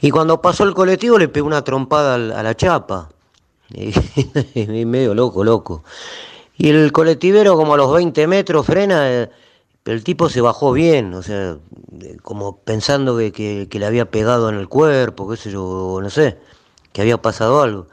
Y 0.02 0.10
cuando 0.10 0.42
pasó 0.42 0.64
el 0.64 0.74
colectivo 0.74 1.18
le 1.18 1.28
pegó 1.28 1.48
una 1.48 1.64
trompada 1.64 2.16
a 2.16 2.44
la 2.44 2.56
chapa. 2.56 3.10
Y, 4.56 4.86
medio 4.86 5.14
loco, 5.14 5.44
loco. 5.44 5.84
Y 6.58 6.70
el 6.70 6.92
colectivero 6.92 7.56
como 7.56 7.74
a 7.74 7.78
los 7.78 7.94
20 7.94 8.26
metros 8.26 8.66
frena, 8.66 9.12
eh, 9.12 9.30
el 9.86 10.04
tipo 10.04 10.30
se 10.30 10.42
bajó 10.42 10.72
bien, 10.72 11.14
o 11.14 11.22
sea, 11.22 11.58
como 12.22 12.58
pensando 12.60 13.18
que, 13.18 13.68
le 13.70 13.86
había 13.86 14.10
pegado 14.10 14.50
en 14.50 14.56
el 14.56 14.68
cuerpo, 14.68 15.30
qué 15.30 15.38
sé 15.38 15.52
yo, 15.52 16.00
no 16.02 16.10
sé, 16.10 16.38
que 16.94 17.02
había 17.02 17.22
pasado 17.22 17.62
algo. 17.62 17.88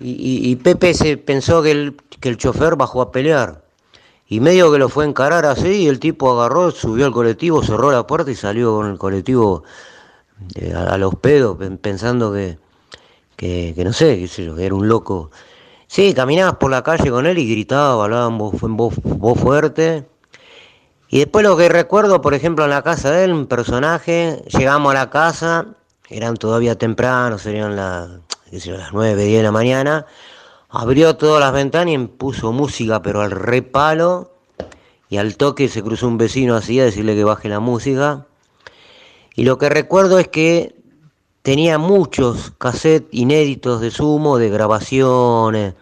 Y, 0.00 0.56
Pepe 0.56 0.94
se 0.94 1.18
pensó 1.18 1.62
que 1.62 1.72
el, 1.72 1.96
que 2.20 2.30
el 2.30 2.38
chofer 2.38 2.76
bajó 2.76 3.02
a 3.02 3.12
pelear. 3.12 3.62
Y 4.26 4.40
medio 4.40 4.72
que 4.72 4.78
lo 4.78 4.88
fue 4.88 5.04
a 5.04 5.08
encarar 5.08 5.44
así, 5.44 5.82
y 5.82 5.88
el 5.88 6.00
tipo 6.00 6.32
agarró, 6.32 6.70
subió 6.70 7.06
al 7.06 7.12
colectivo, 7.12 7.62
cerró 7.62 7.90
la 7.90 8.06
puerta 8.06 8.30
y 8.30 8.34
salió 8.34 8.76
con 8.76 8.90
el 8.90 8.96
colectivo 8.96 9.64
eh, 10.54 10.72
a, 10.72 10.96
los 10.96 11.16
pedos, 11.16 11.58
pensando 11.82 12.32
que, 12.32 12.58
que, 13.36 13.74
no 13.84 13.92
sé, 13.92 14.18
qué 14.18 14.28
sé 14.28 14.44
yo, 14.46 14.56
que 14.56 14.66
era 14.66 14.74
un 14.74 14.88
loco. 14.88 15.30
Sí, 15.86 16.14
caminabas 16.14 16.56
por 16.56 16.70
la 16.70 16.82
calle 16.82 17.10
con 17.10 17.26
él 17.26 17.38
y 17.38 17.50
gritaba, 17.50 18.02
hablaban 18.04 18.38
voz, 18.38 18.54
voz 18.60 19.38
fuerte 19.38 20.06
y 21.12 21.18
después 21.18 21.44
lo 21.44 21.56
que 21.56 21.68
recuerdo, 21.68 22.22
por 22.22 22.34
ejemplo, 22.34 22.64
en 22.64 22.70
la 22.70 22.82
casa 22.82 23.10
de 23.10 23.24
él, 23.24 23.32
un 23.32 23.46
personaje, 23.46 24.44
llegamos 24.56 24.92
a 24.92 24.94
la 24.94 25.10
casa, 25.10 25.66
eran 26.08 26.36
todavía 26.36 26.78
temprano, 26.78 27.36
serían 27.36 27.74
las, 27.74 28.10
las 28.50 28.92
9, 28.92 29.24
10 29.24 29.38
de 29.38 29.42
la 29.42 29.52
mañana, 29.52 30.06
abrió 30.68 31.16
todas 31.16 31.40
las 31.40 31.52
ventanas 31.52 31.94
y 31.94 31.98
puso 31.98 32.52
música, 32.52 33.02
pero 33.02 33.20
al 33.20 33.30
repalo, 33.30 34.32
y 35.08 35.16
al 35.16 35.36
toque 35.36 35.68
se 35.68 35.82
cruzó 35.82 36.06
un 36.06 36.18
vecino 36.18 36.54
así 36.54 36.78
a 36.80 36.84
decirle 36.84 37.16
que 37.16 37.24
baje 37.24 37.48
la 37.48 37.58
música. 37.58 38.26
Y 39.34 39.42
lo 39.42 39.58
que 39.58 39.68
recuerdo 39.68 40.18
es 40.18 40.28
que 40.28 40.76
tenía 41.42 41.78
muchos 41.78 42.52
cassettes 42.58 43.08
inéditos 43.10 43.80
de 43.80 43.90
sumo, 43.90 44.38
de 44.38 44.50
grabaciones, 44.50 45.74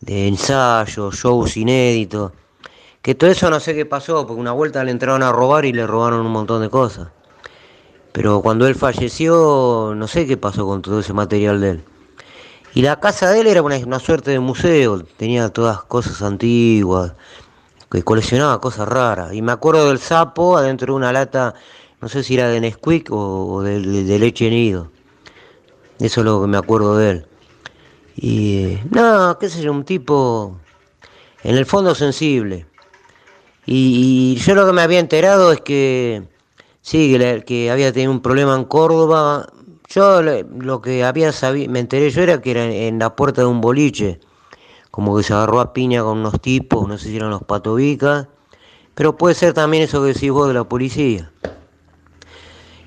de 0.00 0.28
ensayos, 0.28 1.14
shows 1.16 1.56
inéditos. 1.56 2.32
Que 3.00 3.14
todo 3.14 3.30
eso 3.30 3.48
no 3.48 3.60
sé 3.60 3.74
qué 3.74 3.86
pasó, 3.86 4.26
porque 4.26 4.40
una 4.40 4.52
vuelta 4.52 4.84
le 4.84 4.90
entraron 4.90 5.22
a 5.22 5.32
robar 5.32 5.64
y 5.64 5.72
le 5.72 5.86
robaron 5.86 6.24
un 6.24 6.32
montón 6.32 6.60
de 6.60 6.68
cosas. 6.68 7.08
Pero 8.14 8.42
cuando 8.42 8.68
él 8.68 8.76
falleció, 8.76 9.92
no 9.96 10.06
sé 10.06 10.24
qué 10.24 10.36
pasó 10.36 10.64
con 10.66 10.82
todo 10.82 11.00
ese 11.00 11.12
material 11.12 11.60
de 11.60 11.70
él. 11.70 11.84
Y 12.72 12.82
la 12.82 13.00
casa 13.00 13.32
de 13.32 13.40
él 13.40 13.48
era 13.48 13.60
una, 13.60 13.98
suerte 13.98 14.30
de 14.30 14.38
museo, 14.38 15.02
tenía 15.16 15.48
todas 15.48 15.82
cosas 15.82 16.22
antiguas, 16.22 17.14
que 17.90 18.04
coleccionaba 18.04 18.60
cosas 18.60 18.88
raras. 18.88 19.34
Y 19.34 19.42
me 19.42 19.50
acuerdo 19.50 19.88
del 19.88 19.98
sapo 19.98 20.56
adentro 20.56 20.92
de 20.92 20.96
una 20.96 21.12
lata, 21.12 21.54
no 22.00 22.08
sé 22.08 22.22
si 22.22 22.34
era 22.34 22.46
de 22.46 22.60
Nesquik 22.60 23.08
o, 23.10 23.62
de, 23.62 23.80
leche 23.80 24.48
nido. 24.48 24.92
Eso 25.98 26.20
es 26.20 26.24
lo 26.24 26.40
que 26.40 26.46
me 26.46 26.56
acuerdo 26.56 26.96
de 26.96 27.10
él. 27.10 27.26
Y 28.14 28.78
no, 28.92 29.36
qué 29.40 29.48
sé 29.48 29.60
yo, 29.60 29.72
un 29.72 29.84
tipo 29.84 30.60
en 31.42 31.56
el 31.56 31.66
fondo 31.66 31.96
sensible. 31.96 32.64
Y, 33.66 34.36
yo 34.36 34.54
lo 34.54 34.66
que 34.66 34.72
me 34.72 34.82
había 34.82 35.00
enterado 35.00 35.50
es 35.50 35.62
que, 35.62 36.22
sí, 36.84 37.18
que, 37.46 37.70
había 37.70 37.92
tenido 37.92 38.12
un 38.12 38.20
problema 38.20 38.54
en 38.54 38.64
Córdoba. 38.64 39.48
Yo 39.88 40.22
lo 40.22 40.80
que 40.80 41.02
había 41.02 41.32
sabido, 41.32 41.72
me 41.72 41.80
enteré 41.80 42.10
yo 42.10 42.22
era 42.22 42.40
que 42.40 42.52
era 42.52 42.64
en, 42.64 42.98
la 42.98 43.16
puerta 43.16 43.40
de 43.42 43.48
un 43.48 43.60
boliche, 43.60 44.20
como 44.90 45.16
que 45.16 45.22
se 45.22 45.32
agarró 45.32 45.60
a 45.60 45.72
piña 45.72 46.02
con 46.02 46.18
unos 46.18 46.40
tipos, 46.40 46.86
no 46.88 46.98
sé 46.98 47.08
si 47.08 47.16
eran 47.16 47.30
los 47.30 47.42
patobicas, 47.42 48.28
pero 48.94 49.16
puede 49.16 49.34
ser 49.34 49.52
también 49.54 49.82
eso 49.84 50.00
que 50.02 50.08
decís 50.08 50.30
vos 50.30 50.46
de 50.46 50.54
la 50.54 50.64
policía. 50.64 51.30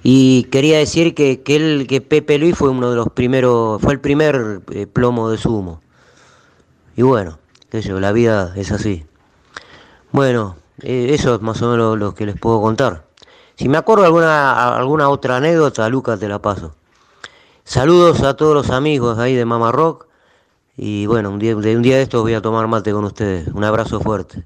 Y 0.03 0.43
quería 0.51 0.77
decir 0.77 1.13
que, 1.15 1.41
que, 1.41 1.55
él, 1.55 1.85
que 1.87 2.01
Pepe 2.01 2.37
Luis 2.37 2.55
fue 2.55 2.69
uno 2.69 2.89
de 2.91 2.95
los 2.95 3.09
primeros, 3.09 3.81
fue 3.81 3.93
el 3.93 3.99
primer 3.99 4.61
eh, 4.71 4.87
plomo 4.87 5.29
de 5.29 5.37
sumo. 5.37 5.81
Y 6.95 7.01
bueno, 7.01 7.39
qué 7.69 7.81
sé 7.81 7.89
yo, 7.89 7.99
la 7.99 8.11
vida 8.11 8.53
es 8.55 8.71
así. 8.71 9.05
Bueno, 10.11 10.55
eh, 10.81 11.07
eso 11.11 11.35
es 11.35 11.41
más 11.41 11.61
o 11.61 11.71
menos 11.71 11.97
lo 11.97 12.13
que 12.13 12.25
les 12.25 12.39
puedo 12.39 12.61
contar. 12.61 13.06
Si 13.57 13.67
me 13.67 13.79
acuerdo 13.79 14.05
alguna, 14.05 14.77
alguna 14.77 15.09
otra 15.09 15.37
anécdota, 15.37 15.89
Lucas, 15.89 16.19
te 16.19 16.27
la 16.27 16.39
paso. 16.39 16.75
Saludos 17.63 18.21
a 18.21 18.35
todos 18.35 18.53
los 18.53 18.69
amigos 18.69 19.17
ahí 19.17 19.33
de 19.33 19.45
Mama 19.45 19.71
Rock. 19.71 20.05
Y 20.77 21.07
bueno, 21.07 21.31
un 21.31 21.39
día, 21.39 21.55
de 21.55 21.75
un 21.75 21.81
día 21.81 21.95
de 21.95 22.03
estos 22.03 22.21
voy 22.21 22.35
a 22.35 22.41
tomar 22.41 22.67
mate 22.67 22.91
con 22.91 23.03
ustedes. 23.03 23.47
Un 23.47 23.63
abrazo 23.63 23.99
fuerte. 23.99 24.45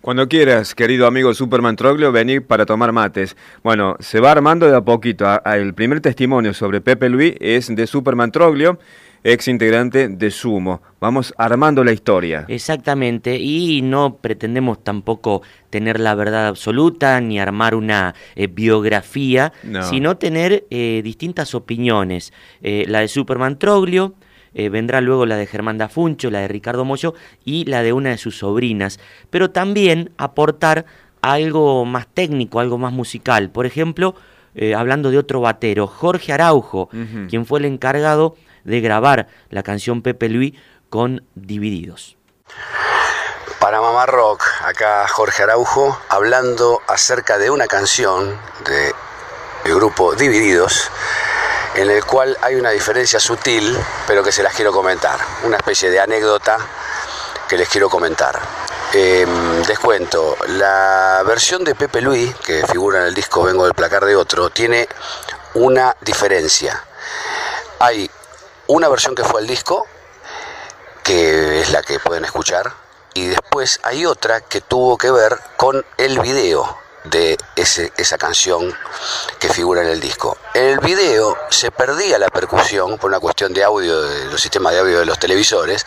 Cuando 0.00 0.28
quieras, 0.28 0.74
querido 0.74 1.06
amigo 1.06 1.32
Superman 1.34 1.76
Troglio, 1.76 2.10
venir 2.10 2.44
para 2.44 2.66
tomar 2.66 2.90
mates. 2.90 3.36
Bueno, 3.62 3.96
se 4.00 4.18
va 4.18 4.32
armando 4.32 4.66
de 4.66 4.76
a 4.76 4.80
poquito. 4.80 5.24
El 5.44 5.72
primer 5.72 6.00
testimonio 6.00 6.52
sobre 6.52 6.80
Pepe 6.80 7.08
Luis 7.08 7.36
es 7.38 7.74
de 7.74 7.86
Superman 7.86 8.32
Troglio 8.32 8.78
ex 9.24 9.48
integrante 9.48 10.08
de 10.08 10.30
Sumo. 10.30 10.82
Vamos 11.00 11.34
armando 11.38 11.82
la 11.82 11.92
historia. 11.92 12.44
Exactamente, 12.46 13.38
y 13.38 13.80
no 13.80 14.18
pretendemos 14.18 14.84
tampoco 14.84 15.42
tener 15.70 15.98
la 15.98 16.14
verdad 16.14 16.46
absoluta 16.46 17.18
ni 17.22 17.40
armar 17.40 17.74
una 17.74 18.14
eh, 18.36 18.46
biografía, 18.46 19.52
sino 19.82 20.18
tener 20.18 20.66
eh, 20.70 21.00
distintas 21.02 21.54
opiniones. 21.54 22.34
Eh, 22.62 22.84
la 22.86 23.00
de 23.00 23.08
Superman 23.08 23.58
Troglio, 23.58 24.14
vendrá 24.70 25.00
luego 25.00 25.26
la 25.26 25.36
de 25.36 25.46
Germán 25.46 25.78
Dafuncho, 25.78 26.30
la 26.30 26.38
de 26.38 26.46
Ricardo 26.46 26.84
Mollo 26.84 27.14
y 27.44 27.64
la 27.64 27.82
de 27.82 27.92
una 27.92 28.10
de 28.10 28.18
sus 28.18 28.38
sobrinas, 28.38 29.00
pero 29.28 29.50
también 29.50 30.12
aportar 30.16 30.86
algo 31.22 31.84
más 31.84 32.06
técnico, 32.06 32.60
algo 32.60 32.78
más 32.78 32.92
musical. 32.92 33.50
Por 33.50 33.66
ejemplo, 33.66 34.14
hablando 34.76 35.10
de 35.10 35.18
otro 35.18 35.40
batero, 35.40 35.88
Jorge 35.88 36.32
Araujo, 36.32 36.88
quien 37.28 37.46
fue 37.46 37.58
el 37.58 37.64
encargado 37.64 38.36
de 38.64 38.80
grabar 38.80 39.28
la 39.50 39.62
canción 39.62 40.02
Pepe 40.02 40.28
Luis 40.28 40.54
con 40.90 41.26
Divididos. 41.34 42.16
Para 43.58 43.80
Mamá 43.80 44.06
Rock, 44.06 44.42
acá 44.62 45.06
Jorge 45.08 45.42
Araujo, 45.42 45.98
hablando 46.08 46.82
acerca 46.86 47.38
de 47.38 47.50
una 47.50 47.66
canción 47.66 48.38
del 48.66 49.74
grupo 49.74 50.14
Divididos, 50.14 50.90
en 51.74 51.90
el 51.90 52.04
cual 52.04 52.36
hay 52.42 52.56
una 52.56 52.70
diferencia 52.70 53.18
sutil, 53.18 53.76
pero 54.06 54.22
que 54.22 54.32
se 54.32 54.42
las 54.42 54.54
quiero 54.54 54.72
comentar. 54.72 55.18
Una 55.44 55.56
especie 55.56 55.90
de 55.90 56.00
anécdota 56.00 56.58
que 57.48 57.56
les 57.56 57.68
quiero 57.68 57.88
comentar. 57.88 58.38
Eh, 58.92 59.26
cuento, 59.80 60.36
la 60.48 61.22
versión 61.26 61.64
de 61.64 61.74
Pepe 61.74 62.00
Luis, 62.00 62.34
que 62.36 62.66
figura 62.66 63.00
en 63.00 63.06
el 63.08 63.14
disco 63.14 63.42
Vengo 63.42 63.64
del 63.64 63.74
placar 63.74 64.04
de 64.04 64.16
otro, 64.16 64.50
tiene 64.50 64.88
una 65.54 65.96
diferencia. 66.00 66.82
Hay 67.80 68.10
una 68.66 68.88
versión 68.88 69.14
que 69.14 69.24
fue 69.24 69.40
al 69.40 69.46
disco, 69.46 69.86
que 71.02 71.60
es 71.60 71.70
la 71.70 71.82
que 71.82 71.98
pueden 72.00 72.24
escuchar, 72.24 72.72
y 73.14 73.26
después 73.26 73.80
hay 73.82 74.06
otra 74.06 74.40
que 74.40 74.60
tuvo 74.60 74.98
que 74.98 75.10
ver 75.10 75.38
con 75.56 75.84
el 75.98 76.18
video 76.20 76.78
de 77.04 77.36
ese, 77.54 77.92
esa 77.96 78.16
canción 78.16 78.74
que 79.38 79.48
figura 79.48 79.82
en 79.82 79.88
el 79.88 80.00
disco. 80.00 80.38
En 80.54 80.64
el 80.64 80.78
video 80.80 81.36
se 81.50 81.70
perdía 81.70 82.18
la 82.18 82.28
percusión 82.28 82.98
por 82.98 83.10
una 83.10 83.20
cuestión 83.20 83.52
de 83.52 83.62
audio 83.62 84.00
de 84.02 84.24
los 84.26 84.40
sistemas 84.40 84.72
de 84.72 84.80
audio 84.80 84.98
de 84.98 85.06
los 85.06 85.18
televisores. 85.18 85.84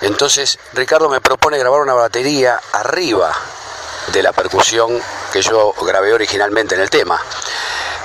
Entonces 0.00 0.58
Ricardo 0.72 1.08
me 1.08 1.20
propone 1.20 1.56
grabar 1.56 1.80
una 1.80 1.94
batería 1.94 2.60
arriba 2.72 3.32
de 4.12 4.22
la 4.22 4.32
percusión 4.32 5.00
que 5.32 5.40
yo 5.40 5.72
grabé 5.82 6.12
originalmente 6.12 6.74
en 6.74 6.80
el 6.80 6.90
tema. 6.90 7.20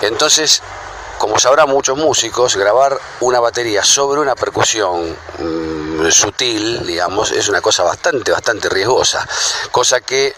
Entonces, 0.02 0.62
como 1.20 1.38
sabrán 1.38 1.70
muchos 1.70 1.98
músicos, 1.98 2.56
grabar 2.56 2.98
una 3.20 3.40
batería 3.42 3.84
sobre 3.84 4.22
una 4.22 4.36
percusión 4.36 5.16
mm, 5.38 6.10
sutil, 6.10 6.88
digamos, 6.88 7.32
es 7.32 7.50
una 7.50 7.62
cosa 7.62 7.84
bastante, 7.84 8.32
bastante 8.32 8.70
riesgosa. 8.70 9.28
Cosa 9.70 10.00
que 10.00 10.34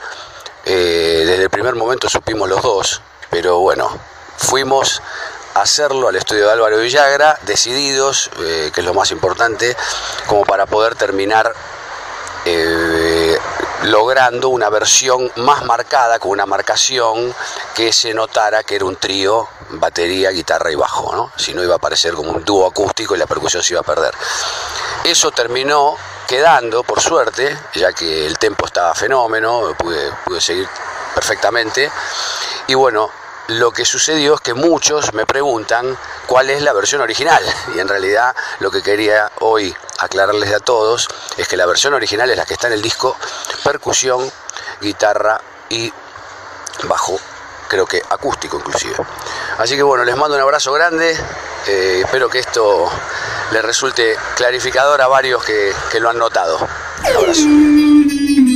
eh, 0.65 1.23
desde 1.25 1.43
el 1.43 1.49
primer 1.51 1.75
momento 1.75 2.09
supimos 2.09 2.49
los 2.49 2.63
dos, 2.63 3.01
pero 3.29 3.59
bueno, 3.59 3.95
fuimos 4.37 5.01
a 5.53 5.61
hacerlo 5.61 6.07
al 6.07 6.15
estudio 6.15 6.47
de 6.47 6.53
Álvaro 6.53 6.79
Villagra, 6.79 7.37
decididos, 7.43 8.31
eh, 8.39 8.71
que 8.73 8.81
es 8.81 8.85
lo 8.85 8.95
más 8.95 9.11
importante, 9.11 9.77
como 10.25 10.43
para 10.45 10.65
poder 10.65 10.95
terminar 10.95 11.53
eh, 12.45 13.20
logrando 13.83 14.49
una 14.49 14.69
versión 14.69 15.31
más 15.37 15.63
marcada, 15.65 16.19
con 16.19 16.31
una 16.31 16.45
marcación 16.45 17.33
que 17.75 17.91
se 17.91 18.13
notara 18.13 18.63
que 18.63 18.75
era 18.75 18.85
un 18.85 18.95
trío, 18.95 19.47
batería, 19.71 20.29
guitarra 20.29 20.71
y 20.71 20.75
bajo, 20.75 21.15
¿no? 21.15 21.31
si 21.35 21.53
no 21.53 21.63
iba 21.63 21.75
a 21.75 21.79
parecer 21.79 22.13
como 22.13 22.31
un 22.31 22.43
dúo 22.43 22.67
acústico 22.67 23.15
y 23.15 23.17
la 23.17 23.25
percusión 23.25 23.63
se 23.63 23.73
iba 23.73 23.81
a 23.81 23.83
perder. 23.83 24.13
Eso 25.03 25.31
terminó 25.31 25.95
quedando, 26.27 26.83
por 26.83 27.01
suerte, 27.01 27.57
ya 27.73 27.91
que 27.91 28.25
el 28.25 28.37
tempo 28.37 28.65
estaba 28.65 28.93
fenómeno, 28.93 29.75
pude, 29.77 30.11
pude 30.25 30.39
seguir 30.39 30.67
perfectamente. 31.15 31.91
Y 32.67 32.73
bueno, 32.75 33.11
lo 33.47 33.71
que 33.71 33.85
sucedió 33.85 34.35
es 34.35 34.41
que 34.41 34.53
muchos 34.53 35.13
me 35.13 35.25
preguntan 35.25 35.97
cuál 36.27 36.49
es 36.49 36.61
la 36.61 36.73
versión 36.73 37.01
original. 37.01 37.43
Y 37.75 37.79
en 37.79 37.87
realidad 37.87 38.35
lo 38.59 38.71
que 38.71 38.81
quería 38.81 39.31
hoy 39.39 39.75
aclararles 39.99 40.53
a 40.53 40.59
todos 40.59 41.07
es 41.37 41.47
que 41.47 41.57
la 41.57 41.65
versión 41.65 41.93
original 41.93 42.29
es 42.29 42.37
la 42.37 42.45
que 42.45 42.53
está 42.53 42.67
en 42.67 42.73
el 42.73 42.81
disco, 42.81 43.15
percusión, 43.63 44.31
guitarra 44.79 45.39
y 45.69 45.91
bajo, 46.83 47.19
creo 47.67 47.85
que 47.85 48.01
acústico 48.09 48.57
inclusive. 48.57 48.95
Así 49.57 49.75
que 49.75 49.83
bueno, 49.83 50.03
les 50.03 50.15
mando 50.15 50.35
un 50.35 50.41
abrazo 50.41 50.73
grande, 50.73 51.17
eh, 51.67 52.01
espero 52.03 52.29
que 52.29 52.39
esto 52.39 52.89
le 53.51 53.61
resulte 53.61 54.17
clarificador 54.35 55.01
a 55.01 55.07
varios 55.07 55.43
que, 55.43 55.73
que 55.91 55.99
lo 55.99 56.09
han 56.09 56.17
notado. 56.17 56.67
Un 56.99 57.15
abrazo. 57.15 58.50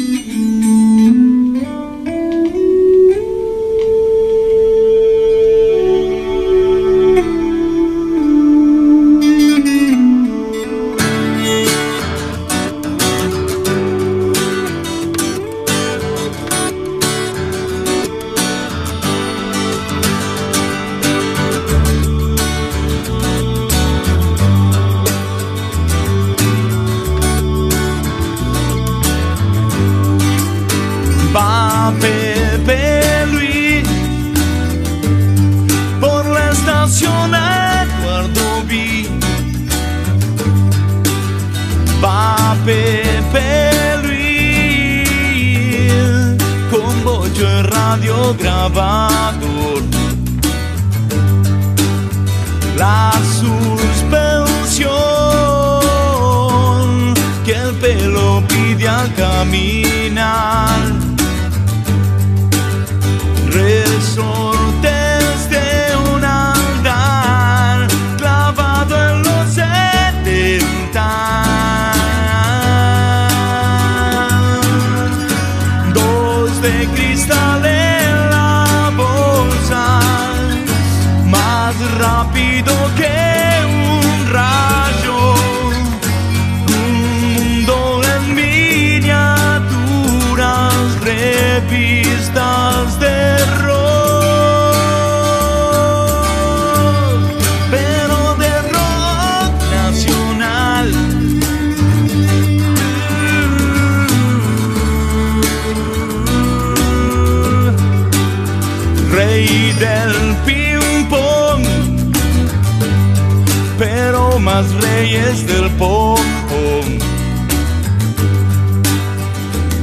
Más 114.56 114.72
reyes 114.76 115.46
del 115.48 115.70
pom. 115.72 116.18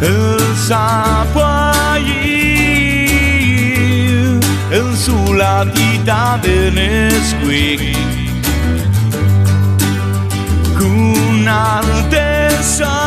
El 0.01 0.39
sapo 0.67 1.45
allí 1.95 2.31
en 4.79 4.97
su 5.05 5.35
latita 5.35 6.39
de 6.43 6.57
Nesquik. 6.79 7.81
Un 10.81 11.47
artesano 11.49 13.02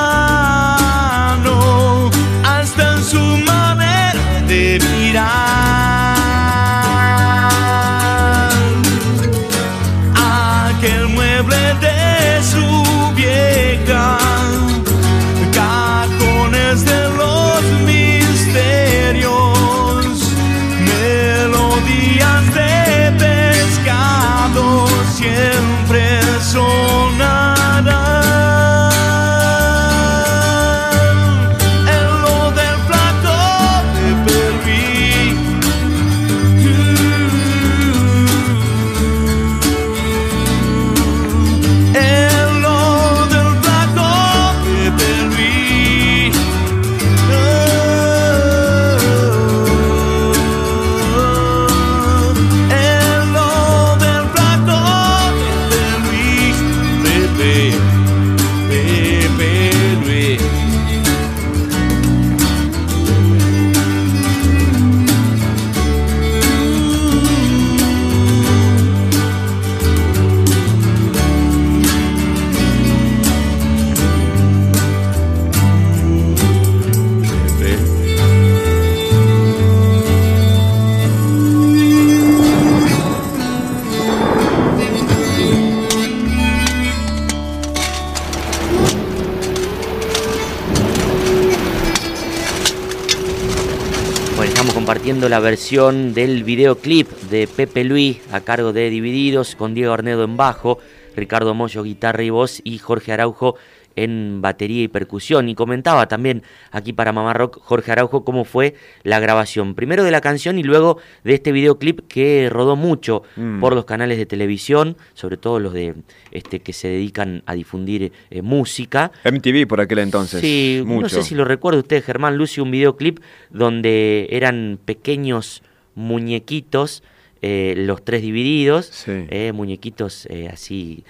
la 95.29 95.39
versión 95.39 96.13
del 96.13 96.43
videoclip 96.43 97.09
de 97.29 97.47
Pepe 97.47 97.83
Luis 97.83 98.19
a 98.31 98.41
cargo 98.41 98.73
de 98.73 98.89
Divididos 98.89 99.55
con 99.55 99.73
Diego 99.73 99.93
Arnedo 99.93 100.23
en 100.23 100.37
bajo, 100.37 100.79
Ricardo 101.15 101.53
Moyo 101.53 101.83
guitarra 101.83 102.23
y 102.23 102.29
voz 102.29 102.61
y 102.63 102.77
Jorge 102.77 103.11
Araujo 103.11 103.55
en 103.95 104.41
batería 104.41 104.83
y 104.83 104.87
percusión. 104.87 105.49
Y 105.49 105.55
comentaba 105.55 106.07
también 106.07 106.43
aquí 106.71 106.93
para 106.93 107.11
Mamá 107.11 107.33
Rock 107.33 107.59
Jorge 107.61 107.91
Araujo 107.91 108.23
cómo 108.23 108.45
fue 108.45 108.75
la 109.03 109.19
grabación. 109.19 109.75
Primero 109.75 110.03
de 110.03 110.11
la 110.11 110.21
canción 110.21 110.59
y 110.59 110.63
luego 110.63 110.97
de 111.23 111.35
este 111.35 111.51
videoclip 111.51 112.07
que 112.07 112.49
rodó 112.49 112.75
mucho 112.75 113.23
mm. 113.35 113.59
por 113.59 113.75
los 113.75 113.85
canales 113.85 114.17
de 114.17 114.25
televisión, 114.25 114.97
sobre 115.13 115.37
todo 115.37 115.59
los 115.59 115.73
de 115.73 115.95
este 116.31 116.59
que 116.59 116.73
se 116.73 116.87
dedican 116.87 117.43
a 117.45 117.53
difundir 117.53 118.11
eh, 118.29 118.41
música. 118.41 119.11
MTV 119.23 119.67
por 119.67 119.81
aquel 119.81 119.99
entonces. 119.99 120.41
Sí, 120.41 120.83
no 120.85 121.09
sé 121.09 121.23
si 121.23 121.35
lo 121.35 121.45
recuerda 121.45 121.79
usted, 121.79 122.03
Germán 122.03 122.37
Lucio, 122.37 122.63
un 122.63 122.71
videoclip 122.71 123.19
donde 123.49 124.27
eran 124.31 124.79
pequeños 124.83 125.63
muñequitos 125.95 127.03
eh, 127.47 127.75
los 127.77 128.03
tres 128.03 128.23
divididos, 128.23 129.05
eh, 129.05 129.51
muñequitos 129.53 130.25
eh, 130.31 130.49
así 130.51 131.03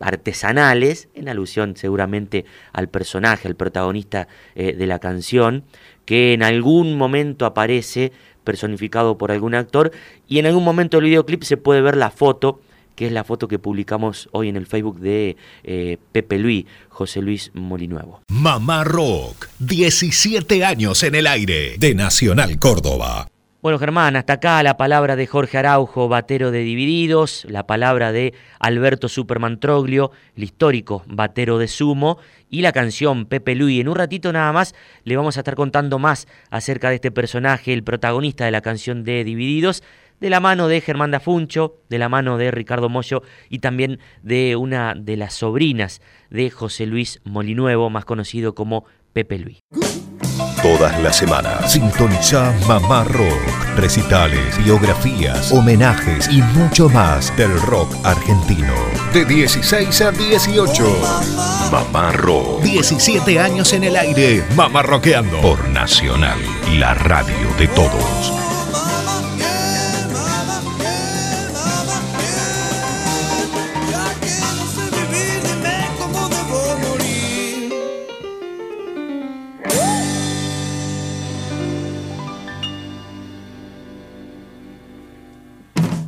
artesanales, 0.00 1.10
en 1.12 1.28
alusión 1.28 1.76
seguramente 1.76 2.46
al 2.72 2.88
personaje, 2.88 3.46
al 3.46 3.56
protagonista 3.56 4.26
de 4.54 4.86
la 4.86 5.00
canción, 5.00 5.64
que 6.06 6.32
en 6.32 6.42
algún 6.42 6.96
momento 6.96 7.44
aparece 7.44 8.10
personificado 8.42 9.18
por 9.18 9.30
algún 9.30 9.54
actor 9.54 9.92
y 10.26 10.38
en 10.38 10.46
algún 10.46 10.64
momento 10.64 10.96
del 10.96 11.10
videoclip 11.10 11.42
se 11.42 11.58
puede 11.58 11.82
ver 11.82 11.98
la 11.98 12.10
foto 12.10 12.62
que 12.94 13.08
es 13.08 13.12
la 13.12 13.24
foto 13.24 13.46
que 13.46 13.58
publicamos 13.58 14.30
hoy 14.32 14.48
en 14.48 14.56
el 14.56 14.64
Facebook 14.64 14.98
de 15.00 15.36
Pepe 16.12 16.38
Luis, 16.38 16.64
José 16.88 17.20
Luis 17.20 17.50
Molinuevo. 17.52 18.22
Mamá 18.28 18.84
Rock, 18.84 19.48
17 19.58 20.64
años 20.64 21.02
en 21.02 21.16
el 21.16 21.26
aire, 21.26 21.76
de 21.78 21.94
Nacional 21.94 22.58
Córdoba. 22.58 23.28
Bueno, 23.66 23.80
Germán, 23.80 24.14
hasta 24.14 24.34
acá 24.34 24.62
la 24.62 24.76
palabra 24.76 25.16
de 25.16 25.26
Jorge 25.26 25.58
Araujo, 25.58 26.06
batero 26.06 26.52
de 26.52 26.60
Divididos, 26.60 27.44
la 27.50 27.66
palabra 27.66 28.12
de 28.12 28.32
Alberto 28.60 29.08
Superman 29.08 29.58
Troglio, 29.58 30.12
el 30.36 30.44
histórico 30.44 31.02
batero 31.08 31.58
de 31.58 31.66
Sumo, 31.66 32.18
y 32.48 32.62
la 32.62 32.70
canción 32.70 33.26
Pepe 33.26 33.56
Luis. 33.56 33.80
En 33.80 33.88
un 33.88 33.96
ratito 33.96 34.32
nada 34.32 34.52
más 34.52 34.76
le 35.02 35.16
vamos 35.16 35.36
a 35.36 35.40
estar 35.40 35.56
contando 35.56 35.98
más 35.98 36.28
acerca 36.48 36.90
de 36.90 36.94
este 36.94 37.10
personaje, 37.10 37.72
el 37.72 37.82
protagonista 37.82 38.44
de 38.44 38.52
la 38.52 38.60
canción 38.60 39.02
de 39.02 39.24
Divididos, 39.24 39.82
de 40.20 40.30
la 40.30 40.38
mano 40.38 40.68
de 40.68 40.80
Germán 40.80 41.10
Dafuncho, 41.10 41.80
de 41.88 41.98
la 41.98 42.08
mano 42.08 42.38
de 42.38 42.52
Ricardo 42.52 42.88
Moyo 42.88 43.24
y 43.50 43.58
también 43.58 43.98
de 44.22 44.54
una 44.54 44.94
de 44.94 45.16
las 45.16 45.34
sobrinas 45.34 46.00
de 46.30 46.50
José 46.50 46.86
Luis 46.86 47.20
Molinuevo, 47.24 47.90
más 47.90 48.04
conocido 48.04 48.54
como 48.54 48.84
Pepe 49.12 49.40
Luis. 49.40 49.58
Todas 50.66 51.00
las 51.00 51.14
semanas 51.14 51.70
sintoniza 51.70 52.52
Mamá 52.66 53.04
Rock, 53.04 53.40
recitales, 53.76 54.58
biografías, 54.64 55.52
homenajes 55.52 56.28
y 56.28 56.42
mucho 56.42 56.88
más 56.88 57.34
del 57.36 57.52
rock 57.62 57.94
argentino. 58.02 58.74
De 59.12 59.24
16 59.24 60.00
a 60.00 60.10
18. 60.10 60.84
Mamá 61.70 62.10
Rock. 62.10 62.62
17 62.62 63.38
años 63.38 63.72
en 63.74 63.84
el 63.84 63.94
aire. 63.94 64.44
Mamá 64.56 64.82
Rockeando. 64.82 65.40
Por 65.40 65.68
Nacional, 65.68 66.40
la 66.72 66.94
radio 66.94 67.46
de 67.60 67.68
todos. 67.68 68.45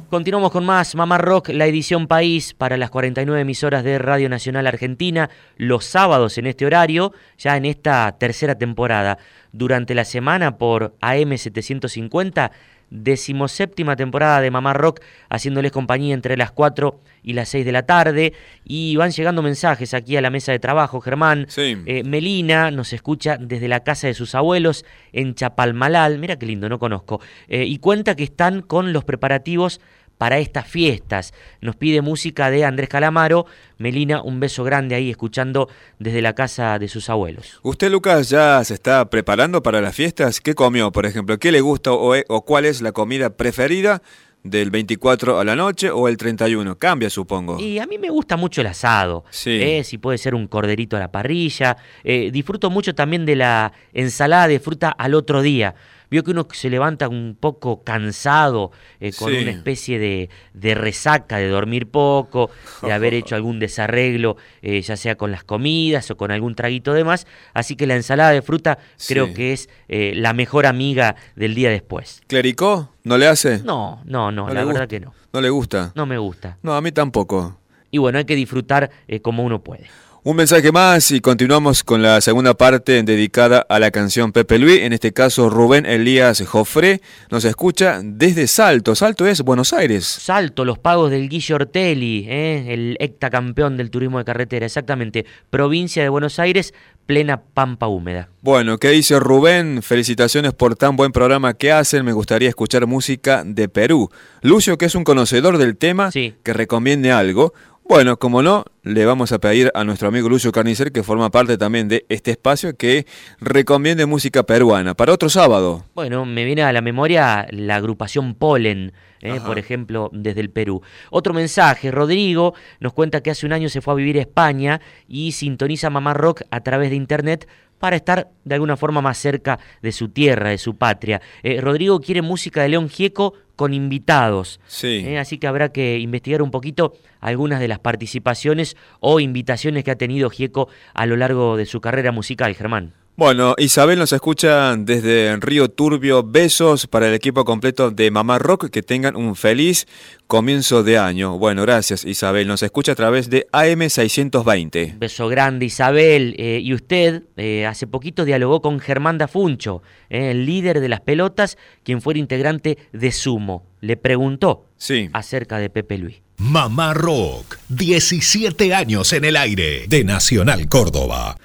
Continuamos 0.08 0.52
con 0.52 0.64
más 0.64 0.94
Mamá 0.94 1.18
Rock, 1.18 1.50
la 1.50 1.66
edición 1.66 2.06
País 2.06 2.54
para 2.54 2.78
las 2.78 2.88
49 2.88 3.42
emisoras 3.42 3.84
de 3.84 3.98
Radio 3.98 4.30
Nacional 4.30 4.66
Argentina, 4.66 5.28
los 5.58 5.84
sábados 5.84 6.38
en 6.38 6.46
este 6.46 6.64
horario, 6.64 7.12
ya 7.36 7.58
en 7.58 7.66
esta 7.66 8.16
tercera 8.18 8.56
temporada. 8.56 9.18
Durante 9.52 9.94
la 9.94 10.06
semana 10.06 10.56
por 10.56 10.96
AM750, 11.02 12.50
decimoséptima 12.90 13.96
temporada 13.96 14.40
de 14.40 14.50
Mamá 14.50 14.72
Rock, 14.72 15.00
haciéndoles 15.28 15.72
compañía 15.72 16.14
entre 16.14 16.38
las 16.38 16.52
4 16.52 17.00
y 17.22 17.34
las 17.34 17.50
6 17.50 17.66
de 17.66 17.72
la 17.72 17.84
tarde. 17.84 18.32
Y 18.64 18.96
van 18.96 19.10
llegando 19.10 19.42
mensajes 19.42 19.94
aquí 19.94 20.16
a 20.16 20.22
la 20.22 20.30
mesa 20.30 20.52
de 20.52 20.58
trabajo, 20.58 21.00
Germán. 21.00 21.46
Eh, 21.56 22.02
Melina 22.04 22.70
nos 22.70 22.92
escucha 22.92 23.36
desde 23.36 23.68
la 23.68 23.80
casa 23.80 24.06
de 24.06 24.14
sus 24.14 24.34
abuelos 24.34 24.84
en 25.12 25.34
Chapalmalal, 25.34 26.18
mira 26.18 26.38
qué 26.38 26.46
lindo, 26.46 26.68
no 26.70 26.78
conozco, 26.78 27.20
eh, 27.48 27.64
y 27.64 27.78
cuenta 27.78 28.16
que 28.16 28.24
están 28.24 28.62
con 28.62 28.92
los 28.92 29.04
preparativos 29.04 29.80
para 30.18 30.38
estas 30.38 30.66
fiestas. 30.66 31.32
Nos 31.60 31.76
pide 31.76 32.02
música 32.02 32.50
de 32.50 32.64
Andrés 32.64 32.88
Calamaro. 32.88 33.46
Melina, 33.78 34.20
un 34.20 34.40
beso 34.40 34.64
grande 34.64 34.96
ahí 34.96 35.08
escuchando 35.10 35.68
desde 35.98 36.20
la 36.20 36.34
casa 36.34 36.78
de 36.78 36.88
sus 36.88 37.08
abuelos. 37.08 37.60
¿Usted, 37.62 37.90
Lucas, 37.90 38.28
ya 38.28 38.62
se 38.64 38.74
está 38.74 39.08
preparando 39.08 39.62
para 39.62 39.80
las 39.80 39.94
fiestas? 39.94 40.40
¿Qué 40.40 40.54
comió, 40.54 40.90
por 40.90 41.06
ejemplo? 41.06 41.38
¿Qué 41.38 41.52
le 41.52 41.60
gusta 41.60 41.92
o, 41.92 42.14
e, 42.14 42.24
cuál 42.44 42.64
es 42.66 42.82
la 42.82 42.92
comida 42.92 43.30
preferida? 43.30 44.02
del 44.44 44.70
24 44.70 45.40
a 45.40 45.44
la 45.44 45.56
noche 45.56 45.90
o 45.90 46.06
el 46.08 46.16
31. 46.16 46.78
Cambia, 46.78 47.10
supongo. 47.10 47.58
Y 47.58 47.80
a 47.80 47.86
mí 47.86 47.98
me 47.98 48.08
gusta 48.08 48.36
mucho 48.36 48.60
el 48.60 48.68
asado. 48.68 49.24
Sí. 49.30 49.50
Eh, 49.60 49.82
si 49.84 49.98
puede 49.98 50.16
ser 50.16 50.34
un 50.34 50.46
corderito 50.46 50.96
a 50.96 51.00
la 51.00 51.10
parrilla. 51.10 51.76
Eh, 52.04 52.30
disfruto 52.32 52.70
mucho 52.70 52.94
también 52.94 53.26
de 53.26 53.34
la 53.34 53.72
ensalada 53.92 54.46
de 54.46 54.60
fruta 54.60 54.90
al 54.90 55.14
otro 55.14 55.42
día 55.42 55.74
vio 56.10 56.24
que 56.24 56.30
uno 56.30 56.46
se 56.52 56.70
levanta 56.70 57.08
un 57.08 57.36
poco 57.38 57.82
cansado, 57.82 58.70
eh, 59.00 59.12
con 59.12 59.32
una 59.34 59.50
especie 59.50 59.98
de, 59.98 60.30
de, 60.54 60.74
resaca 60.74 61.36
de 61.38 61.48
dormir 61.48 61.88
poco, 61.88 62.50
de 62.82 62.92
haber 62.92 63.14
hecho 63.14 63.34
algún 63.36 63.58
desarreglo, 63.58 64.36
eh, 64.62 64.80
ya 64.80 64.96
sea 64.96 65.16
con 65.16 65.30
las 65.30 65.44
comidas 65.44 66.10
o 66.10 66.16
con 66.16 66.30
algún 66.30 66.54
traguito 66.54 66.92
de 66.92 67.04
más. 67.04 67.26
Así 67.54 67.76
que 67.76 67.86
la 67.86 67.96
ensalada 67.96 68.30
de 68.30 68.42
fruta 68.42 68.78
creo 69.06 69.32
que 69.34 69.52
es 69.52 69.68
eh, 69.88 70.12
la 70.16 70.32
mejor 70.32 70.66
amiga 70.66 71.16
del 71.36 71.54
día 71.54 71.70
después. 71.70 72.22
¿Clericó? 72.26 72.92
¿No 73.04 73.18
le 73.18 73.26
hace? 73.26 73.60
No, 73.60 74.02
no, 74.04 74.32
no, 74.32 74.48
la 74.48 74.64
verdad 74.64 74.88
que 74.88 75.00
no. 75.00 75.14
¿No 75.32 75.40
le 75.40 75.50
gusta? 75.50 75.92
No 75.94 76.06
me 76.06 76.18
gusta. 76.18 76.58
No, 76.62 76.74
a 76.74 76.80
mí 76.80 76.92
tampoco. 76.92 77.58
Y 77.90 77.98
bueno, 77.98 78.18
hay 78.18 78.24
que 78.24 78.34
disfrutar 78.34 78.90
como 79.22 79.44
uno 79.44 79.62
puede. 79.62 79.86
Un 80.24 80.34
mensaje 80.34 80.72
más 80.72 81.12
y 81.12 81.20
continuamos 81.20 81.84
con 81.84 82.02
la 82.02 82.20
segunda 82.20 82.52
parte 82.54 83.02
dedicada 83.04 83.64
a 83.68 83.78
la 83.78 83.92
canción 83.92 84.32
Pepe 84.32 84.58
Luis. 84.58 84.80
En 84.80 84.92
este 84.92 85.12
caso, 85.12 85.48
Rubén 85.48 85.86
Elías 85.86 86.42
Jofré 86.44 87.00
nos 87.30 87.44
escucha 87.44 88.00
desde 88.02 88.48
Salto. 88.48 88.96
Salto 88.96 89.26
es 89.26 89.42
Buenos 89.42 89.72
Aires. 89.72 90.04
Salto, 90.04 90.64
los 90.64 90.78
pagos 90.78 91.12
del 91.12 91.28
Guille 91.28 91.54
Ortelli, 91.54 92.26
¿eh? 92.28 92.74
el 92.74 92.96
hectacampeón 92.98 93.76
del 93.76 93.90
turismo 93.90 94.18
de 94.18 94.24
carretera, 94.24 94.66
exactamente. 94.66 95.24
Provincia 95.50 96.02
de 96.02 96.08
Buenos 96.08 96.40
Aires, 96.40 96.74
plena 97.06 97.40
pampa 97.40 97.86
húmeda. 97.86 98.28
Bueno, 98.42 98.78
¿qué 98.78 98.90
dice 98.90 99.20
Rubén? 99.20 99.82
Felicitaciones 99.82 100.52
por 100.52 100.74
tan 100.74 100.96
buen 100.96 101.12
programa 101.12 101.54
que 101.54 101.70
hacen. 101.70 102.04
Me 102.04 102.12
gustaría 102.12 102.48
escuchar 102.48 102.86
música 102.86 103.44
de 103.46 103.68
Perú. 103.68 104.10
Lucio, 104.42 104.78
que 104.78 104.86
es 104.86 104.96
un 104.96 105.04
conocedor 105.04 105.58
del 105.58 105.76
tema, 105.76 106.10
que 106.10 106.34
recomiende 106.44 107.12
algo. 107.12 107.54
Bueno, 107.88 108.18
como 108.18 108.42
no, 108.42 108.66
le 108.82 109.06
vamos 109.06 109.32
a 109.32 109.38
pedir 109.38 109.70
a 109.74 109.82
nuestro 109.82 110.08
amigo 110.08 110.28
Lucio 110.28 110.52
Carnicer, 110.52 110.92
que 110.92 111.02
forma 111.02 111.30
parte 111.30 111.56
también 111.56 111.88
de 111.88 112.04
este 112.10 112.32
espacio, 112.32 112.76
que 112.76 113.06
recomiende 113.40 114.04
música 114.04 114.42
peruana 114.42 114.92
para 114.92 115.14
otro 115.14 115.30
sábado. 115.30 115.86
Bueno, 115.94 116.26
me 116.26 116.44
viene 116.44 116.62
a 116.64 116.72
la 116.74 116.82
memoria 116.82 117.46
la 117.50 117.76
agrupación 117.76 118.34
Polen, 118.34 118.92
eh, 119.22 119.40
por 119.44 119.58
ejemplo, 119.58 120.10
desde 120.12 120.42
el 120.42 120.50
Perú. 120.50 120.82
Otro 121.08 121.32
mensaje, 121.32 121.90
Rodrigo 121.90 122.52
nos 122.78 122.92
cuenta 122.92 123.22
que 123.22 123.30
hace 123.30 123.46
un 123.46 123.54
año 123.54 123.70
se 123.70 123.80
fue 123.80 123.94
a 123.94 123.96
vivir 123.96 124.18
a 124.18 124.20
España 124.20 124.82
y 125.08 125.32
sintoniza 125.32 125.88
Mamá 125.88 126.12
Rock 126.12 126.42
a 126.50 126.60
través 126.60 126.90
de 126.90 126.96
internet 126.96 127.48
para 127.78 127.96
estar 127.96 128.28
de 128.44 128.54
alguna 128.54 128.76
forma 128.76 129.00
más 129.00 129.16
cerca 129.16 129.58
de 129.80 129.92
su 129.92 130.10
tierra, 130.10 130.50
de 130.50 130.58
su 130.58 130.76
patria. 130.76 131.22
Eh, 131.42 131.58
Rodrigo 131.62 132.00
quiere 132.00 132.20
música 132.20 132.60
de 132.60 132.68
León 132.68 132.90
Gieco 132.90 133.32
con 133.58 133.74
invitados. 133.74 134.60
Sí. 134.68 135.02
Eh, 135.04 135.18
así 135.18 135.38
que 135.38 135.48
habrá 135.48 135.72
que 135.72 135.98
investigar 135.98 136.42
un 136.42 136.52
poquito 136.52 136.94
algunas 137.20 137.58
de 137.58 137.66
las 137.66 137.80
participaciones 137.80 138.76
o 139.00 139.18
invitaciones 139.18 139.82
que 139.82 139.90
ha 139.90 139.98
tenido 139.98 140.30
Gieco 140.30 140.68
a 140.94 141.06
lo 141.06 141.16
largo 141.16 141.56
de 141.56 141.66
su 141.66 141.80
carrera 141.80 142.12
musical, 142.12 142.54
Germán. 142.54 142.92
Bueno, 143.18 143.56
Isabel 143.58 143.98
nos 143.98 144.12
escucha 144.12 144.76
desde 144.76 145.34
Río 145.40 145.68
Turbio. 145.68 146.22
Besos 146.22 146.86
para 146.86 147.08
el 147.08 147.14
equipo 147.14 147.44
completo 147.44 147.90
de 147.90 148.12
Mamá 148.12 148.38
Rock. 148.38 148.70
Que 148.70 148.80
tengan 148.80 149.16
un 149.16 149.34
feliz 149.34 149.88
comienzo 150.28 150.84
de 150.84 150.98
año. 150.98 151.36
Bueno, 151.36 151.62
gracias 151.62 152.04
Isabel. 152.04 152.46
Nos 152.46 152.62
escucha 152.62 152.92
a 152.92 152.94
través 152.94 153.28
de 153.28 153.48
AM620. 153.50 155.00
Beso 155.00 155.26
grande 155.26 155.66
Isabel. 155.66 156.36
Eh, 156.38 156.60
y 156.62 156.72
usted 156.72 157.24
eh, 157.36 157.66
hace 157.66 157.88
poquito 157.88 158.24
dialogó 158.24 158.62
con 158.62 158.78
Germán 158.78 159.18
Dafuncho, 159.18 159.82
eh, 160.10 160.30
el 160.30 160.46
líder 160.46 160.78
de 160.78 160.88
las 160.88 161.00
pelotas, 161.00 161.58
quien 161.82 162.00
fue 162.00 162.16
integrante 162.16 162.78
de 162.92 163.10
Sumo. 163.10 163.66
Le 163.80 163.96
preguntó 163.96 164.66
sí. 164.76 165.10
acerca 165.12 165.58
de 165.58 165.70
Pepe 165.70 165.98
Luis. 165.98 166.22
Mamá 166.36 166.94
Rock, 166.94 167.58
17 167.68 168.72
años 168.72 169.12
en 169.12 169.24
el 169.24 169.36
aire, 169.36 169.86
de 169.88 170.04
Nacional 170.04 170.68
Córdoba. 170.68 171.36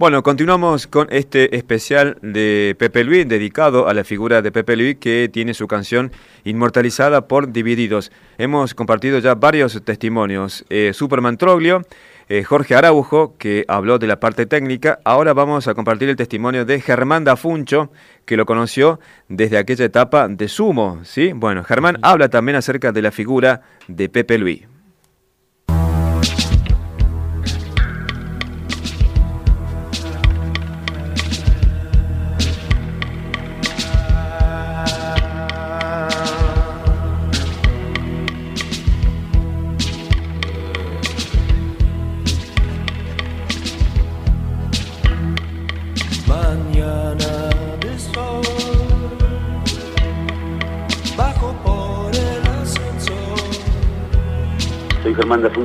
Bueno, 0.00 0.22
continuamos 0.22 0.86
con 0.86 1.08
este 1.10 1.54
especial 1.58 2.16
de 2.22 2.74
Pepe 2.78 3.04
Luis, 3.04 3.28
dedicado 3.28 3.86
a 3.86 3.92
la 3.92 4.02
figura 4.02 4.40
de 4.40 4.50
Pepe 4.50 4.74
Luis, 4.74 4.96
que 4.96 5.28
tiene 5.30 5.52
su 5.52 5.68
canción 5.68 6.10
inmortalizada 6.42 7.28
por 7.28 7.52
Divididos. 7.52 8.10
Hemos 8.38 8.72
compartido 8.72 9.18
ya 9.18 9.34
varios 9.34 9.78
testimonios. 9.84 10.64
Eh, 10.70 10.92
Superman 10.94 11.36
Troglio, 11.36 11.82
eh, 12.30 12.44
Jorge 12.44 12.76
Araujo, 12.76 13.36
que 13.36 13.66
habló 13.68 13.98
de 13.98 14.06
la 14.06 14.18
parte 14.20 14.46
técnica. 14.46 15.00
Ahora 15.04 15.34
vamos 15.34 15.68
a 15.68 15.74
compartir 15.74 16.08
el 16.08 16.16
testimonio 16.16 16.64
de 16.64 16.80
Germán 16.80 17.24
Dafuncho, 17.24 17.92
que 18.24 18.38
lo 18.38 18.46
conoció 18.46 19.00
desde 19.28 19.58
aquella 19.58 19.84
etapa 19.84 20.28
de 20.28 20.48
sumo. 20.48 21.00
¿sí? 21.04 21.32
Bueno, 21.34 21.62
Germán 21.62 21.98
habla 22.00 22.30
también 22.30 22.56
acerca 22.56 22.90
de 22.90 23.02
la 23.02 23.10
figura 23.10 23.60
de 23.86 24.08
Pepe 24.08 24.38
Luis. 24.38 24.69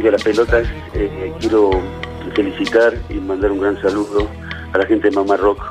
A 0.08 0.12
las 0.12 0.24
pelotas, 0.24 0.68
eh, 0.94 1.34
quiero 1.40 1.72
felicitar 2.36 2.94
y 3.10 3.16
mandar 3.16 3.52
un 3.52 3.60
gran 3.60 3.82
saludo 3.82 4.30
a 4.74 4.78
la 4.78 4.86
gente 4.86 5.10
de 5.10 5.16
Mamá 5.16 5.38
Rock. 5.38 5.62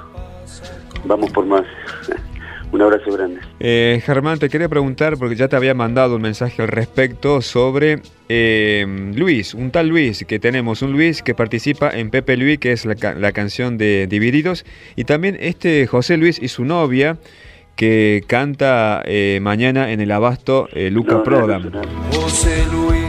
Vamos 1.04 1.30
por 1.30 1.46
más. 1.46 1.64
un 2.72 2.82
abrazo 2.82 3.12
grande. 3.12 3.40
Eh, 3.60 4.02
Germán, 4.04 4.38
te 4.38 4.48
quería 4.48 4.68
preguntar, 4.68 5.16
porque 5.16 5.36
ya 5.36 5.46
te 5.46 5.54
había 5.54 5.74
mandado 5.74 6.16
un 6.16 6.22
mensaje 6.22 6.62
al 6.62 6.68
respecto 6.68 7.40
sobre 7.42 8.00
eh, 8.28 9.12
Luis, 9.14 9.54
un 9.54 9.70
tal 9.70 9.88
Luis 9.88 10.24
que 10.26 10.40
tenemos, 10.40 10.82
un 10.82 10.92
Luis 10.92 11.22
que 11.22 11.34
participa 11.34 11.90
en 11.90 12.10
Pepe 12.10 12.36
Luis, 12.36 12.58
que 12.58 12.72
es 12.72 12.84
la, 12.84 13.32
canción 13.32 13.78
de 13.78 14.08
Divididos, 14.08 14.64
y 14.96 15.04
también 15.04 15.36
este 15.38 15.86
José 15.86 16.16
Luis 16.16 16.42
y 16.42 16.48
su 16.48 16.64
novia 16.64 17.18
que 17.76 18.24
canta 18.26 19.04
mañana 19.40 19.92
en 19.92 20.00
el 20.00 20.10
Abasto 20.10 20.68
Luca 20.74 21.22
Prodam. 21.22 21.70
José 22.10 22.64
Luis 22.72 23.03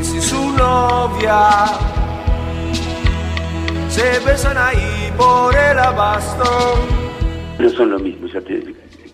novia 0.65 1.65
se 3.89 4.19
besan 4.25 4.58
ahí 4.58 5.12
por 5.17 5.54
el 5.54 5.78
abasto. 5.78 6.43
No 7.60 7.69
son 7.69 7.91
lo 7.91 7.99
mismo, 7.99 8.28
ya 8.28 8.41
te, 8.41 8.62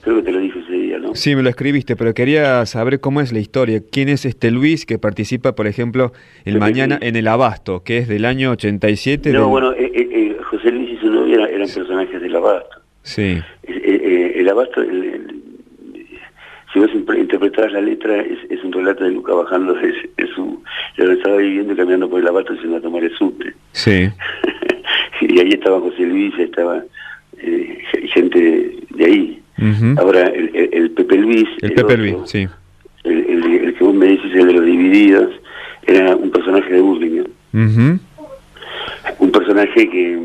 creo 0.02 0.16
que 0.18 0.24
te 0.24 0.32
lo 0.32 0.40
dije 0.40 0.60
ese 0.60 0.74
día, 0.74 0.98
¿no? 0.98 1.14
Sí, 1.14 1.36
me 1.36 1.44
lo 1.44 1.50
escribiste, 1.50 1.96
pero 1.96 2.14
quería 2.14 2.66
saber 2.66 3.00
cómo 3.00 3.22
es 3.22 3.32
la 3.34 3.40
historia. 3.40 3.82
¿Quién 3.92 4.10
es 4.10 4.26
este 4.26 4.50
Luis 4.50 4.86
que 4.86 4.98
participa, 4.98 5.54
por 5.54 5.68
ejemplo, 5.68 6.14
el 6.46 6.58
mañana 6.58 6.98
en 7.02 7.16
el 7.16 7.28
Abasto, 7.28 7.84
que 7.84 8.00
es 8.00 8.08
del 8.08 8.26
año 8.26 8.52
87? 8.52 9.32
No, 9.34 9.50
bueno, 9.50 9.74
eh, 9.74 9.92
eh, 9.94 10.10
eh, 10.12 10.38
José 10.50 10.72
Luis 10.72 10.92
y 10.92 10.98
su 10.98 11.10
novia 11.10 11.46
eran, 11.48 11.68
personajes 11.68 12.22
del 12.22 12.36
Abasto. 12.36 12.82
Sí. 13.04 13.38
el 13.68 14.50
Abasto, 14.50 14.82
el, 14.82 15.41
si 16.72 16.80
vos 16.80 16.90
interpretabas 16.94 17.74
la 17.74 17.82
letra, 17.82 18.22
es, 18.22 18.64
un 18.64 18.72
relato 18.72 19.04
de 19.04 19.12
Luca 19.12 19.34
bajando 19.34 19.74
de, 19.74 19.94
su... 20.34 20.62
Yo 20.98 21.12
estaba 21.12 21.38
viviendo 21.38 21.74
y 21.74 21.76
caminando 21.76 22.10
por 22.10 22.22
el 22.22 22.28
abasto 22.28 22.54
y 22.54 22.60
se 22.60 22.68
iba 22.68 22.78
a 22.78 22.82
tomar 22.82 23.04
el 23.04 23.16
subte. 23.18 23.54
Sí. 23.74 24.10
y 25.22 25.40
ahí 25.40 25.50
estaba 25.50 25.82
José 25.82 26.04
Luis, 26.04 26.34
estaba 26.40 26.84
eh, 27.40 27.80
gente 28.14 28.78
de 28.90 29.06
ahí. 29.06 29.38
Ahora, 29.98 30.28
el, 30.28 30.92
Pepe 30.92 31.18
Luis... 31.18 31.48
El, 31.62 31.74
Pepe 31.74 31.98
Luis, 31.98 32.16
sí. 32.26 32.48
El, 33.04 33.76
que 33.78 33.84
vos 33.84 33.94
me 33.94 34.08
dices, 34.08 34.34
el 34.34 34.48
de 34.48 34.54
los 34.54 34.66
divididos, 34.66 35.32
era 35.86 36.16
un 36.16 36.32
personaje 36.32 36.74
de 36.74 36.82
Burlingame. 36.82 37.30
Un 39.20 39.32
personaje 39.32 39.90
que, 39.90 40.20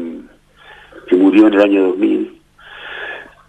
que 1.09 1.17
murió 1.17 1.49
en 1.49 1.55
el 1.55 1.61
año 1.61 1.83
2000 1.89 2.37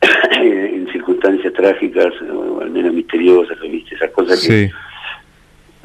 en 0.41 0.66
circunstancias 1.07 1.53
trágicas, 1.53 2.13
o 2.21 2.59
al 2.61 2.69
menos 2.69 2.93
misteriosas, 2.93 3.57
¿viste? 3.61 3.95
Esas 3.95 4.11
cosas 4.11 4.45
que, 4.45 4.69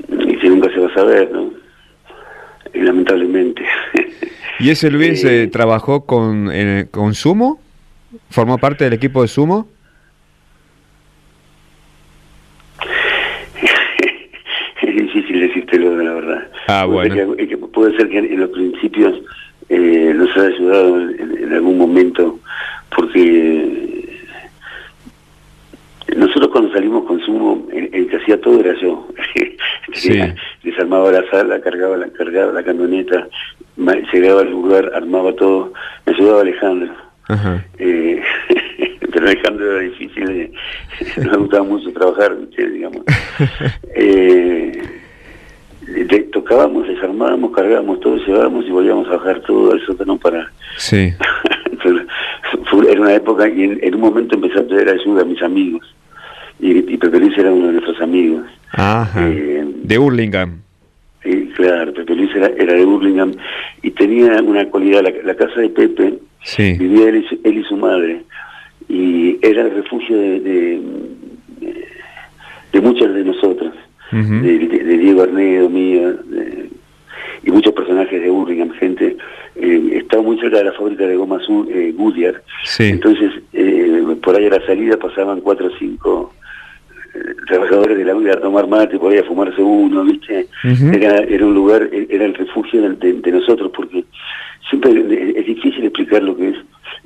y 0.08 0.36
que 0.36 0.48
nunca 0.48 0.68
se 0.70 0.80
va 0.80 0.88
a 0.88 0.94
saber, 0.94 1.30
¿no? 1.30 1.52
Y 2.74 2.80
lamentablemente. 2.80 3.62
¿Y 4.58 4.70
ese 4.70 4.90
Luis 4.90 5.24
eh, 5.24 5.46
trabajó 5.46 6.06
con, 6.06 6.50
con 6.90 7.14
Sumo? 7.14 7.60
¿Formó 8.30 8.58
parte 8.58 8.82
del 8.84 8.94
equipo 8.94 9.22
de 9.22 9.28
Sumo? 9.28 9.68
es 14.82 14.96
difícil 14.96 15.38
decírtelo, 15.40 16.02
la 16.02 16.14
verdad. 16.14 16.48
Ah, 16.66 16.84
bueno. 16.86 17.36
puede 17.72 17.96
ser 17.96 18.08
que 18.08 18.18
en, 18.18 18.40
los 18.40 18.50
principios 18.50 19.20
eh, 19.68 20.12
nos 20.16 20.36
haya 20.36 20.48
ayudado 20.48 21.10
en, 21.10 21.52
algún 21.52 21.78
momento, 21.78 22.40
porque 22.96 24.01
nosotros 26.16 26.48
cuando 26.52 26.72
salimos 26.72 27.04
con 27.04 27.20
Sumo, 27.20 27.66
el, 27.72 28.08
que 28.08 28.16
hacía 28.16 28.40
todo 28.40 28.60
era 28.60 28.74
yo. 28.80 29.06
Desarmaba 30.62 31.10
la 31.10 31.28
sala, 31.30 31.60
cargaba 31.60 31.96
la, 31.96 32.08
cargaba 32.08 32.52
la 32.52 32.62
camioneta, 32.62 33.28
llegaba 34.12 34.42
al 34.42 34.50
lugar, 34.50 34.92
armaba 34.94 35.34
todo. 35.34 35.72
Me 36.06 36.14
ayudaba 36.14 36.42
Alejandro. 36.42 36.92
Eh, 37.78 38.22
pero 39.12 39.26
Alejandro 39.26 39.72
era 39.72 39.80
difícil, 39.80 40.30
eh, 40.30 40.52
nos 41.24 41.38
gustaba 41.38 41.64
mucho 41.64 41.92
trabajar, 41.92 42.36
digamos. 42.56 43.02
eh, 43.94 44.72
tocábamos, 46.32 46.86
desarmábamos, 46.88 47.52
cargábamos 47.52 48.00
todo, 48.00 48.16
llevábamos 48.16 48.66
y 48.66 48.70
volvíamos 48.70 49.08
a 49.08 49.16
bajar 49.16 49.40
todo 49.40 49.72
al 49.72 49.84
sótano 49.86 50.16
para... 50.18 50.50
Sí. 50.76 51.12
era 52.88 53.00
una 53.00 53.14
época 53.14 53.48
y 53.48 53.64
en, 53.64 53.94
un 53.94 54.00
momento 54.00 54.34
empecé 54.34 54.60
a 54.60 54.62
pedir 54.62 54.88
ayuda 54.88 55.22
a 55.22 55.24
mis 55.24 55.42
amigos 55.42 55.94
y, 56.78 56.96
Pepe 56.96 57.18
Luis 57.20 57.36
era 57.36 57.52
uno 57.52 57.66
de 57.66 57.72
nuestros 57.72 58.00
amigos. 58.00 58.44
Ajá, 58.72 59.28
eh, 59.28 59.64
de 59.82 59.98
Hurlingham. 59.98 60.62
Sí, 61.22 61.50
claro, 61.54 61.92
Pepe 61.92 62.14
Luis 62.14 62.34
era, 62.34 62.48
de 62.48 62.84
Hurlingham 62.84 63.32
y 63.82 63.90
tenía 63.90 64.42
una 64.42 64.64
cualidad, 64.66 65.04
la, 65.24 65.34
casa 65.34 65.60
de 65.60 65.68
Pepe, 65.68 66.18
vivía 66.58 67.08
él 67.08 67.24
y, 67.44 67.62
su, 67.64 67.76
madre, 67.76 68.22
y 68.88 69.38
era 69.42 69.62
el 69.62 69.74
refugio 69.74 70.16
de, 70.16 70.40
de, 70.40 70.80
de 72.72 72.80
muchas 72.80 73.14
de 73.14 73.24
nosotras, 73.24 73.72
de, 74.10 74.98
Diego 74.98 75.22
Arnedo, 75.22 75.70
mía, 75.70 76.12
y 77.44 77.50
muchos 77.50 77.72
personajes 77.72 78.20
de 78.20 78.30
Hurlingham, 78.30 78.70
gente, 78.72 79.16
eh, 79.56 79.90
estaba 79.94 80.22
muy 80.22 80.38
cerca 80.40 80.58
de 80.58 80.64
la 80.64 80.72
fábrica 80.72 81.06
de 81.06 81.16
goma 81.16 81.36
azul, 81.36 81.68
eh, 81.70 81.92
Goodyear, 81.96 82.42
entonces 82.78 83.32
eh, 83.52 84.16
por 84.22 84.34
ahí 84.34 84.46
a 84.46 84.58
la 84.58 84.66
salida 84.66 84.96
pasaban 84.96 85.40
cuatro 85.40 85.68
o 85.68 85.78
cinco 85.78 86.32
trabajadores 87.46 87.98
de 87.98 88.04
la 88.04 88.14
vida 88.14 88.32
a 88.32 88.40
tomar 88.40 88.66
mate, 88.66 88.98
podía 88.98 89.22
fumarse 89.24 89.60
uno, 89.60 90.04
¿viste? 90.04 90.46
era, 90.92 91.18
era 91.18 91.46
un 91.46 91.54
lugar, 91.54 91.88
era 91.92 92.24
el 92.24 92.34
refugio 92.34 92.82
de, 92.82 93.32
nosotros, 93.32 93.70
porque 93.74 94.04
siempre 94.68 94.92
es 95.36 95.46
difícil 95.46 95.84
explicar 95.84 96.22
lo 96.22 96.36
que 96.36 96.50
es 96.50 96.56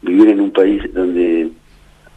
vivir 0.02 0.28
en 0.28 0.40
un 0.40 0.50
país 0.50 0.82
donde, 0.94 1.48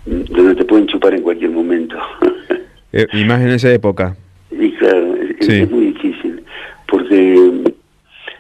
donde 0.06 0.56
te 0.56 0.66
pueden 0.66 0.88
chupar 0.88 1.14
en 1.14 1.22
cualquier 1.22 1.52
momento. 1.52 1.98
eh, 2.94 3.08
y 3.14 3.24
más 3.24 3.42
en 3.42 3.50
esa 3.50 3.72
época. 3.74 4.16
Y 4.52 4.72
claro, 4.74 5.16
es, 5.40 5.72
muy 5.72 5.86
difícil, 5.88 6.44
porque 6.88 7.64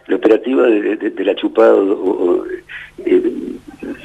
la 0.08 0.16
operativa 0.16 0.64
de, 0.68 1.24
la 1.24 1.36
chupada, 1.36 1.74
o, 1.76 2.46
eh, 2.46 2.64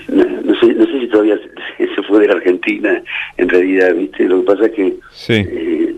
no, 0.08 0.60
sé, 0.60 0.74
no 0.74 0.86
sé 0.86 1.00
si 1.00 1.06
todavía 1.08 1.38
se 1.78 2.02
fue 2.02 2.20
de 2.20 2.28
la 2.28 2.34
Argentina, 2.34 3.02
en 3.36 3.48
realidad, 3.48 3.94
¿viste? 3.94 4.24
Lo 4.24 4.40
que 4.40 4.46
pasa 4.46 4.66
es 4.66 4.72
que, 4.72 4.96
eh, 5.28 5.96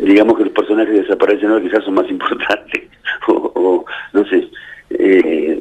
digamos 0.00 0.36
que 0.36 0.44
los 0.44 0.52
personajes 0.52 0.94
desaparecen 0.94 1.50
ahora 1.50 1.62
quizás 1.62 1.84
son 1.84 1.94
más 1.94 2.10
importantes, 2.10 2.82
o, 3.28 3.84
no 4.12 4.24
sé, 4.26 4.48
eh, 4.90 5.58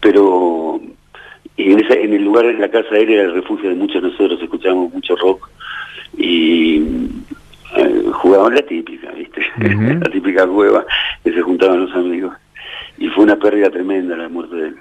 pero 0.00 0.80
en, 1.56 1.80
esa, 1.80 1.94
en 1.94 2.12
el 2.12 2.24
lugar, 2.24 2.46
en 2.46 2.60
la 2.60 2.70
casa 2.70 2.94
aérea, 2.94 3.22
era 3.22 3.24
el 3.24 3.34
refugio 3.34 3.70
de 3.70 3.76
muchos 3.76 4.02
de 4.02 4.08
nosotros, 4.08 4.40
escuchábamos 4.42 4.92
mucho 4.92 5.16
rock 5.16 5.48
y 6.16 6.82
eh, 7.76 8.04
jugaban 8.12 8.54
la 8.54 8.62
típica, 8.62 9.10
¿viste? 9.12 9.42
la 9.58 10.10
típica 10.10 10.46
cueva 10.46 10.86
que 11.22 11.32
se 11.32 11.42
juntaban 11.42 11.80
los 11.80 11.94
amigos. 11.94 12.34
Y 12.98 13.08
fue 13.08 13.24
una 13.24 13.36
pérdida 13.36 13.70
tremenda 13.70 14.16
la 14.16 14.28
muerte 14.28 14.54
de 14.54 14.68
él. 14.68 14.76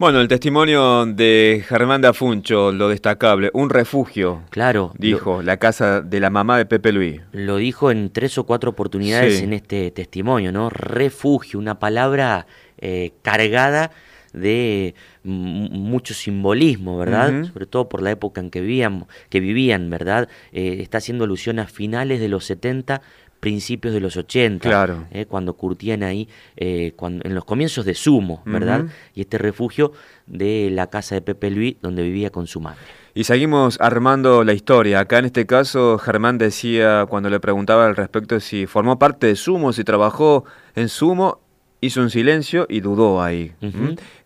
Bueno, 0.00 0.22
el 0.22 0.28
testimonio 0.28 1.04
de 1.04 1.62
Germán 1.68 2.00
Dafuncho, 2.00 2.72
lo 2.72 2.88
destacable, 2.88 3.50
un 3.52 3.68
refugio. 3.68 4.44
Claro. 4.48 4.94
Dijo, 4.96 5.42
la 5.42 5.58
casa 5.58 6.00
de 6.00 6.20
la 6.20 6.30
mamá 6.30 6.56
de 6.56 6.64
Pepe 6.64 6.90
Luis. 6.90 7.20
Lo 7.32 7.58
dijo 7.58 7.90
en 7.90 8.08
tres 8.08 8.38
o 8.38 8.44
cuatro 8.46 8.70
oportunidades 8.70 9.42
en 9.42 9.52
este 9.52 9.90
testimonio, 9.90 10.52
¿no? 10.52 10.70
Refugio, 10.70 11.58
una 11.58 11.78
palabra 11.78 12.46
eh, 12.78 13.12
cargada 13.20 13.90
de 14.32 14.94
mucho 15.22 16.14
simbolismo, 16.14 16.96
¿verdad? 16.96 17.44
Sobre 17.44 17.66
todo 17.66 17.90
por 17.90 18.00
la 18.00 18.10
época 18.10 18.40
en 18.40 18.50
que 18.50 18.62
vivían, 18.62 19.06
que 19.28 19.40
vivían 19.40 19.90
¿verdad? 19.90 20.30
Eh, 20.52 20.78
está 20.80 20.96
haciendo 20.96 21.24
alusión 21.24 21.58
a 21.58 21.66
finales 21.66 22.20
de 22.20 22.28
los 22.28 22.46
70, 22.46 23.02
principios 23.40 23.94
de 23.94 24.00
los 24.00 24.16
80, 24.16 24.68
claro. 24.68 25.06
eh, 25.10 25.24
cuando 25.26 25.54
curtían 25.54 26.02
ahí, 26.02 26.28
eh, 26.56 26.92
cuando, 26.94 27.26
en 27.26 27.34
los 27.34 27.44
comienzos 27.44 27.84
de 27.84 27.94
Sumo, 27.94 28.42
¿verdad? 28.44 28.84
Y 29.14 29.22
este 29.22 29.38
refugio 29.38 29.92
de 30.26 30.68
la 30.70 30.88
casa 30.88 31.14
de 31.14 31.22
Pepe 31.22 31.50
Luis, 31.50 31.76
donde 31.80 32.02
vivía 32.02 32.30
con 32.30 32.46
su 32.46 32.60
madre. 32.60 32.80
Y 33.14 33.24
seguimos 33.24 33.80
armando 33.80 34.44
la 34.44 34.52
historia. 34.52 35.00
Acá 35.00 35.18
en 35.18 35.24
este 35.24 35.46
caso, 35.46 35.98
Germán 35.98 36.38
decía, 36.38 37.06
cuando 37.08 37.28
le 37.28 37.40
preguntaba 37.40 37.86
al 37.86 37.96
respecto 37.96 38.38
si 38.38 38.66
formó 38.66 38.98
parte 38.98 39.26
de 39.26 39.36
Sumo, 39.36 39.72
si 39.72 39.82
trabajó 39.82 40.44
en 40.76 40.88
Sumo, 40.88 41.40
hizo 41.80 42.00
un 42.02 42.10
silencio 42.10 42.66
y 42.68 42.80
dudó 42.80 43.22
ahí. 43.22 43.52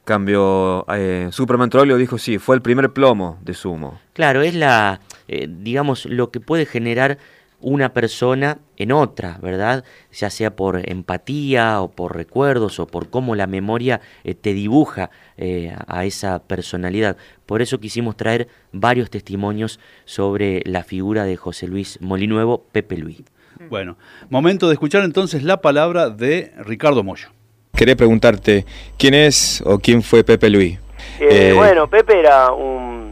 Cambio, 0.04 0.84
eh, 0.92 1.28
Superman 1.30 1.70
Trollio 1.70 1.96
dijo 1.96 2.18
sí, 2.18 2.38
fue 2.38 2.56
el 2.56 2.62
primer 2.62 2.92
plomo 2.92 3.38
de 3.42 3.54
Sumo. 3.54 4.00
Claro, 4.12 4.42
es 4.42 4.54
la, 4.54 5.00
eh, 5.28 5.48
digamos, 5.48 6.04
lo 6.04 6.30
que 6.30 6.40
puede 6.40 6.66
generar 6.66 7.18
una 7.64 7.94
persona 7.94 8.58
en 8.76 8.92
otra, 8.92 9.38
¿verdad? 9.40 9.84
Ya 10.12 10.28
sea 10.28 10.54
por 10.54 10.88
empatía 10.88 11.80
o 11.80 11.90
por 11.90 12.14
recuerdos 12.14 12.78
o 12.78 12.86
por 12.86 13.08
cómo 13.08 13.34
la 13.34 13.46
memoria 13.46 14.02
eh, 14.22 14.34
te 14.34 14.52
dibuja 14.52 15.10
eh, 15.38 15.74
a 15.86 16.04
esa 16.04 16.40
personalidad. 16.40 17.16
Por 17.46 17.62
eso 17.62 17.80
quisimos 17.80 18.18
traer 18.18 18.48
varios 18.72 19.08
testimonios 19.08 19.80
sobre 20.04 20.62
la 20.66 20.84
figura 20.84 21.24
de 21.24 21.36
José 21.36 21.66
Luis 21.66 21.98
Molinuevo, 22.02 22.64
Pepe 22.70 22.98
Luis. 22.98 23.22
Bueno, 23.70 23.96
momento 24.28 24.68
de 24.68 24.74
escuchar 24.74 25.02
entonces 25.02 25.42
la 25.42 25.62
palabra 25.62 26.10
de 26.10 26.52
Ricardo 26.58 27.02
Moyo. 27.02 27.28
Quería 27.74 27.96
preguntarte, 27.96 28.66
¿quién 28.98 29.14
es 29.14 29.62
o 29.64 29.78
quién 29.78 30.02
fue 30.02 30.22
Pepe 30.22 30.50
Luis? 30.50 30.78
Eh, 31.18 31.54
bueno, 31.56 31.88
Pepe 31.88 32.20
era 32.20 32.52
un 32.52 33.03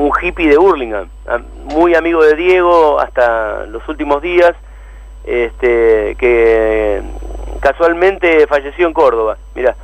un 0.00 0.12
hippie 0.20 0.48
de 0.48 0.56
Burlingame, 0.56 1.08
muy 1.64 1.94
amigo 1.94 2.24
de 2.24 2.34
Diego 2.34 2.98
hasta 2.98 3.66
los 3.66 3.86
últimos 3.86 4.22
días, 4.22 4.54
este, 5.24 6.16
que 6.18 7.02
casualmente 7.60 8.46
falleció 8.46 8.86
en 8.86 8.94
Córdoba, 8.94 9.36
mira. 9.54 9.76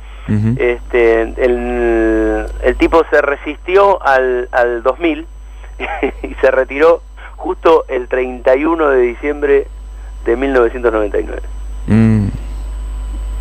este, 0.57 1.21
el, 1.21 2.45
el, 2.61 2.75
tipo 2.77 3.01
se 3.09 3.21
resistió 3.21 4.03
al, 4.03 4.49
al 4.51 4.83
2000 4.83 5.25
y 6.23 6.33
se 6.41 6.51
retiró 6.51 7.01
justo 7.37 7.85
el 7.87 8.07
31 8.07 8.89
de 8.89 9.01
diciembre 9.01 9.67
de 10.25 10.35
1999. 10.35 11.41
Mm. 11.85 12.26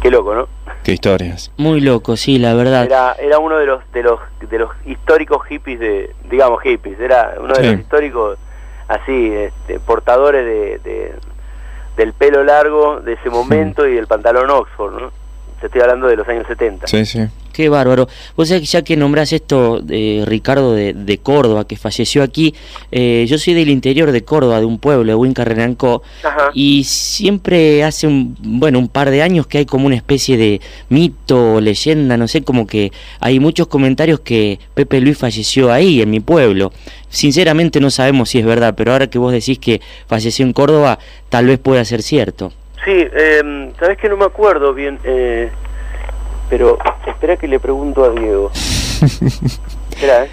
Qué 0.07 0.13
loco, 0.13 0.37
¿no? 0.37 0.47
Qué 0.85 0.93
historias. 0.93 1.51
Muy 1.57 1.81
loco, 1.81 2.17
sí, 2.17 2.39
la 2.39 2.55
verdad. 2.55 2.85
Era, 2.85 3.15
era 3.15 3.41
uno 3.41 3.59
de 3.59 3.67
los 3.67 3.83
de 3.91 4.05
los 4.05 4.21
de 4.39 4.57
los 4.61 4.71
históricos 4.85 5.45
hippies 5.47 5.81
de, 5.81 6.15
digamos 6.31 6.63
hippies, 6.63 7.01
era 7.01 7.35
uno 7.41 7.53
de 7.55 7.73
los 7.73 7.81
históricos 7.81 8.39
así, 8.87 9.33
este, 9.33 9.81
portadores 9.81 10.45
de, 10.85 11.13
del 11.97 12.13
pelo 12.13 12.45
largo 12.45 13.01
de 13.01 13.15
ese 13.15 13.31
momento 13.31 13.89
y 13.89 13.95
del 13.95 14.07
pantalón 14.07 14.49
Oxford, 14.49 14.95
¿no? 14.95 15.11
Se 15.61 15.67
estoy 15.67 15.81
hablando 15.81 16.07
de 16.07 16.17
los 16.17 16.29
años 16.29 16.47
70. 16.47 16.87
Sí, 16.87 17.07
sí. 17.07 17.21
Qué 17.57 17.71
bárbaro. 17.71 18.07
Vos 18.37 18.49
sabés 18.49 18.61
que 18.61 18.67
ya 18.67 18.83
que 18.83 18.99
nombrás 18.99 19.33
esto, 19.33 19.81
de 19.81 20.25
Ricardo, 20.27 20.75
de, 20.75 21.19
Córdoba, 21.23 21.67
que 21.67 21.79
falleció 21.79 22.23
aquí, 22.23 22.55
eh, 22.93 23.25
yo 23.27 23.39
soy 23.39 23.55
del 23.55 23.71
interior 23.71 24.13
de 24.13 24.23
Córdoba, 24.23 24.61
de 24.61 24.67
un 24.67 24.79
pueblo, 24.79 25.05
de 25.11 25.15
Huinca 25.15 25.43
Renancó, 25.43 26.03
y 26.53 26.85
siempre 26.85 27.83
hace 27.83 28.07
un, 28.07 28.37
bueno, 28.43 28.79
un 28.79 28.89
par 28.89 29.09
de 29.09 29.23
años 29.23 29.47
que 29.47 29.57
hay 29.57 29.65
como 29.65 29.87
una 29.87 29.97
especie 29.97 30.37
de 30.37 30.61
mito 30.91 31.55
o 31.55 31.61
leyenda, 31.63 32.19
no 32.19 32.29
sé, 32.29 32.43
como 32.43 32.67
que 32.67 32.93
hay 33.21 33.41
muchos 33.41 33.69
comentarios 33.69 34.21
que 34.21 34.59
Pepe 34.75 35.01
Luis 35.01 35.17
falleció 35.17 35.73
ahí, 35.73 36.03
en 36.03 36.11
mi 36.11 36.21
pueblo. 36.21 36.75
Sinceramente 37.09 37.81
no 37.81 37.91
sabemos 37.91 38.29
si 38.29 38.39
es 38.39 38.45
verdad, 38.45 38.75
pero 38.77 38.93
ahora 38.93 39.07
que 39.07 39.19
vos 39.19 39.33
decís 39.33 39.59
que 39.59 39.81
falleció 40.07 40.45
en 40.45 40.53
Córdoba, 40.53 40.99
tal 41.31 41.47
vez 41.47 41.59
pueda 41.59 41.83
ser 41.87 42.03
cierto. 42.03 42.53
Sí, 42.87 43.07
eh, 43.13 43.73
sabes 43.79 43.99
que 43.99 44.09
no 44.09 44.17
me 44.17 44.25
acuerdo 44.25 44.73
bien. 44.73 44.99
Eh 45.05 45.51
pero 46.49 46.79
espera 47.07 47.37
que 47.37 47.49
le 47.49 47.59
pregunto 47.61 48.05
a 48.05 48.11
Diego. 48.11 48.51
espera, 49.91 50.25
¿eh? 50.25 50.31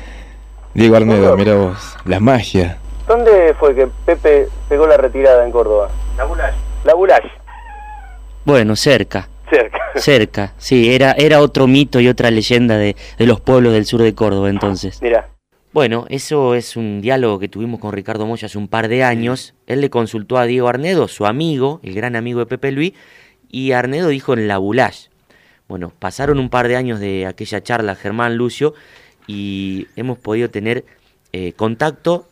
Diego 0.74 0.96
Arnedo, 0.96 1.38
mira 1.38 1.56
vos, 1.56 1.96
la 2.06 2.20
magia. 2.20 2.78
¿Dónde 3.08 3.54
fue 3.60 3.76
que 3.76 3.88
Pepe 4.06 4.48
pegó 4.70 4.88
la 4.88 4.98
retirada 4.98 5.46
en 5.46 5.52
Córdoba? 5.52 5.90
La 6.18 6.24
Bulash. 6.24 6.56
La 6.84 6.94
Bulash. 6.96 7.26
Bueno, 8.46 8.76
cerca. 8.76 9.28
Cerca. 9.50 9.80
Cerca, 9.96 10.54
sí, 10.58 10.94
era, 10.94 11.12
era 11.12 11.40
otro 11.40 11.68
mito 11.68 12.00
y 12.00 12.08
otra 12.08 12.32
leyenda 12.32 12.78
de, 12.78 12.96
de 13.18 13.28
los 13.28 13.40
pueblos 13.40 13.74
del 13.74 13.86
sur 13.86 14.02
de 14.02 14.16
Córdoba 14.16 14.50
entonces. 14.50 15.00
Mira. 15.02 15.28
Bueno, 15.74 16.06
eso 16.10 16.54
es 16.54 16.78
un 16.78 17.02
diálogo 17.02 17.40
que 17.40 17.48
tuvimos 17.48 17.80
con 17.80 17.94
Ricardo 17.94 18.28
Moya 18.28 18.46
hace 18.46 18.60
un 18.60 18.68
par 18.68 18.90
de 18.90 19.04
años. 19.04 19.56
Él 19.66 19.82
le 19.82 19.90
consultó 19.90 20.38
a 20.38 20.46
Diego 20.46 20.68
Arnedo, 20.68 21.08
su 21.08 21.26
amigo, 21.26 21.80
el 21.82 21.96
gran 21.96 22.16
amigo 22.16 22.42
de 22.42 22.46
Pepe 22.46 22.72
Luis, 22.72 22.94
y 23.50 23.72
Arnedo 23.72 24.10
dijo 24.10 24.34
en 24.34 24.48
la 24.48 24.60
Bulash. 24.60 25.08
Bueno, 25.68 25.92
pasaron 25.98 26.38
un 26.38 26.52
par 26.52 26.68
de 26.68 26.76
años 26.76 27.00
de 27.00 27.26
aquella 27.26 27.64
charla 27.64 27.96
Germán 27.96 28.38
Lucio 28.38 28.76
y 29.26 29.88
hemos 29.96 30.20
podido 30.20 30.52
tener 30.52 30.86
eh, 31.32 31.54
contacto 31.54 32.28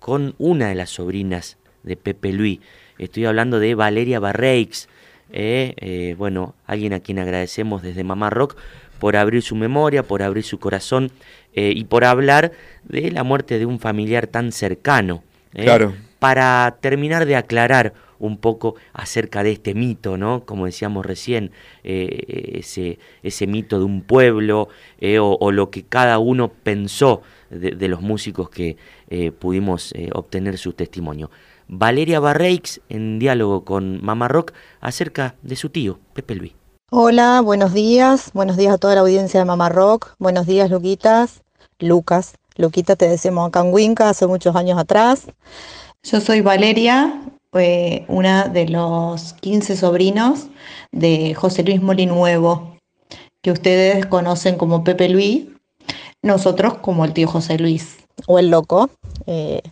con 0.00 0.34
una 0.38 0.66
de 0.68 0.74
las 0.74 0.90
sobrinas 0.90 1.58
de 1.84 1.96
Pepe 1.96 2.32
Luis. 2.32 2.58
Estoy 2.98 3.24
hablando 3.24 3.60
de 3.60 3.76
Valeria 3.76 4.18
Barreix, 4.18 4.88
eh, 5.30 5.74
eh, 5.76 6.16
bueno, 6.18 6.56
alguien 6.66 6.92
a 6.92 6.98
quien 6.98 7.20
agradecemos 7.20 7.82
desde 7.82 8.02
Mamá 8.02 8.30
Rock 8.30 8.56
por 9.00 9.16
abrir 9.16 9.42
su 9.42 9.56
memoria, 9.56 10.04
por 10.04 10.22
abrir 10.22 10.44
su 10.44 10.58
corazón 10.58 11.10
y 11.52 11.82
por 11.84 12.04
hablar 12.04 12.52
de 12.84 13.10
la 13.10 13.24
muerte 13.24 13.58
de 13.58 13.66
un 13.66 13.80
familiar 13.80 14.28
tan 14.28 14.52
cercano. 14.52 15.24
Claro. 15.52 15.94
Para 16.20 16.76
terminar 16.80 17.26
de 17.26 17.34
aclarar 17.34 17.92
un 18.20 18.36
poco 18.36 18.76
acerca 18.92 19.42
de 19.42 19.50
este 19.50 19.74
mito, 19.74 20.16
¿no? 20.16 20.44
Como 20.44 20.66
decíamos 20.66 21.04
recién, 21.04 21.50
eh, 21.82 22.52
ese, 22.58 22.98
ese 23.22 23.46
mito 23.48 23.78
de 23.78 23.84
un 23.84 24.02
pueblo 24.02 24.68
eh, 25.00 25.18
o, 25.18 25.50
lo 25.50 25.70
que 25.70 25.82
cada 25.82 26.18
uno 26.18 26.48
pensó 26.48 27.22
de, 27.48 27.88
los 27.88 28.02
músicos 28.02 28.50
que 28.50 28.76
eh, 29.08 29.32
pudimos 29.32 29.92
obtener 30.12 30.58
su 30.58 30.74
testimonio. 30.74 31.30
Valeria 31.66 32.20
Barreix 32.20 32.80
en 32.88 33.18
diálogo 33.18 33.64
con 33.64 34.04
Mama 34.04 34.28
Rock 34.28 34.52
acerca 34.80 35.34
de 35.42 35.56
su 35.56 35.70
tío, 35.70 35.98
Pepe 36.14 36.34
Luis. 36.34 36.59
Hola, 36.92 37.40
buenos 37.40 37.72
días, 37.72 38.32
buenos 38.34 38.56
días 38.56 38.74
a 38.74 38.78
toda 38.78 38.96
la 38.96 39.02
audiencia 39.02 39.38
de 39.38 39.46
Mama 39.46 39.68
Rock, 39.68 40.16
buenos 40.18 40.48
días 40.48 40.72
Luquitas, 40.72 41.44
Lucas, 41.78 42.34
Luquita 42.56 42.96
te 42.96 43.08
decimos 43.08 43.46
acá 43.46 43.60
en 43.60 43.72
Winca 43.72 44.08
hace 44.08 44.26
muchos 44.26 44.56
años 44.56 44.76
atrás. 44.76 45.28
Yo 46.02 46.20
soy 46.20 46.40
Valeria, 46.40 47.22
fue 47.52 48.04
una 48.08 48.48
de 48.48 48.66
los 48.68 49.34
15 49.34 49.76
sobrinos 49.76 50.48
de 50.90 51.32
José 51.34 51.62
Luis 51.62 51.80
Molinuevo, 51.80 52.76
que 53.40 53.52
ustedes 53.52 54.04
conocen 54.06 54.58
como 54.58 54.82
Pepe 54.82 55.08
Luis, 55.10 55.46
nosotros 56.22 56.78
como 56.78 57.04
el 57.04 57.12
tío 57.12 57.28
José 57.28 57.56
Luis, 57.56 57.98
o 58.26 58.40
el 58.40 58.50
loco, 58.50 58.90
eh, 59.26 59.62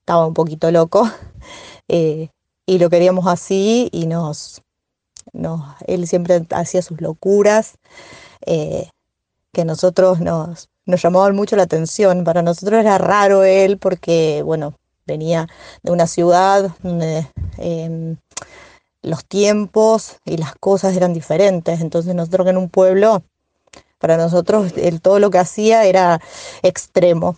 estaba 0.00 0.26
un 0.26 0.32
poquito 0.32 0.70
loco, 0.70 1.06
eh, 1.88 2.30
y 2.64 2.78
lo 2.78 2.88
queríamos 2.88 3.26
así, 3.26 3.90
y 3.92 4.06
nos, 4.06 4.62
nos 5.32 5.62
él 5.86 6.06
siempre 6.06 6.46
hacía 6.50 6.82
sus 6.82 7.00
locuras, 7.00 7.74
eh, 8.46 8.88
que 9.52 9.64
nosotros 9.64 10.20
nos, 10.20 10.68
nos 10.86 11.02
llamaban 11.02 11.36
mucho 11.36 11.56
la 11.56 11.64
atención. 11.64 12.24
Para 12.24 12.42
nosotros 12.42 12.80
era 12.80 12.98
raro 12.98 13.44
él 13.44 13.78
porque, 13.78 14.42
bueno, 14.42 14.74
venía 15.06 15.48
de 15.82 15.92
una 15.92 16.06
ciudad 16.06 16.74
donde 16.82 17.26
em, 17.58 18.16
los 19.02 19.24
tiempos 19.24 20.16
y 20.24 20.36
las 20.36 20.54
cosas 20.54 20.96
eran 20.96 21.12
diferentes. 21.12 21.80
Entonces 21.80 22.14
nosotros 22.14 22.46
en 22.48 22.56
un 22.56 22.68
pueblo, 22.68 23.22
para 23.98 24.16
nosotros 24.16 24.72
el, 24.76 25.00
todo 25.00 25.18
lo 25.18 25.30
que 25.30 25.38
hacía 25.38 25.84
era 25.84 26.20
extremo. 26.62 27.36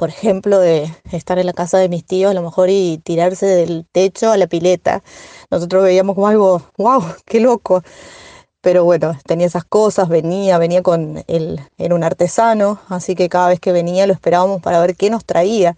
Por 0.00 0.08
ejemplo, 0.08 0.58
de 0.58 0.90
estar 1.12 1.38
en 1.38 1.44
la 1.44 1.52
casa 1.52 1.76
de 1.76 1.90
mis 1.90 2.06
tíos 2.06 2.30
a 2.30 2.34
lo 2.34 2.40
mejor 2.40 2.70
y 2.70 2.96
tirarse 3.04 3.44
del 3.44 3.84
techo 3.92 4.32
a 4.32 4.38
la 4.38 4.46
pileta. 4.46 5.02
Nosotros 5.50 5.84
veíamos 5.84 6.14
como 6.14 6.26
algo, 6.26 6.62
wow, 6.78 7.04
qué 7.26 7.38
loco. 7.38 7.82
Pero 8.62 8.84
bueno, 8.84 9.14
tenía 9.26 9.46
esas 9.46 9.64
cosas, 9.64 10.08
venía, 10.08 10.56
venía 10.56 10.82
con 10.82 11.22
él, 11.26 11.60
era 11.76 11.94
un 11.94 12.02
artesano, 12.02 12.80
así 12.88 13.14
que 13.14 13.28
cada 13.28 13.48
vez 13.48 13.60
que 13.60 13.72
venía 13.72 14.06
lo 14.06 14.14
esperábamos 14.14 14.62
para 14.62 14.80
ver 14.80 14.96
qué 14.96 15.10
nos 15.10 15.26
traía. 15.26 15.76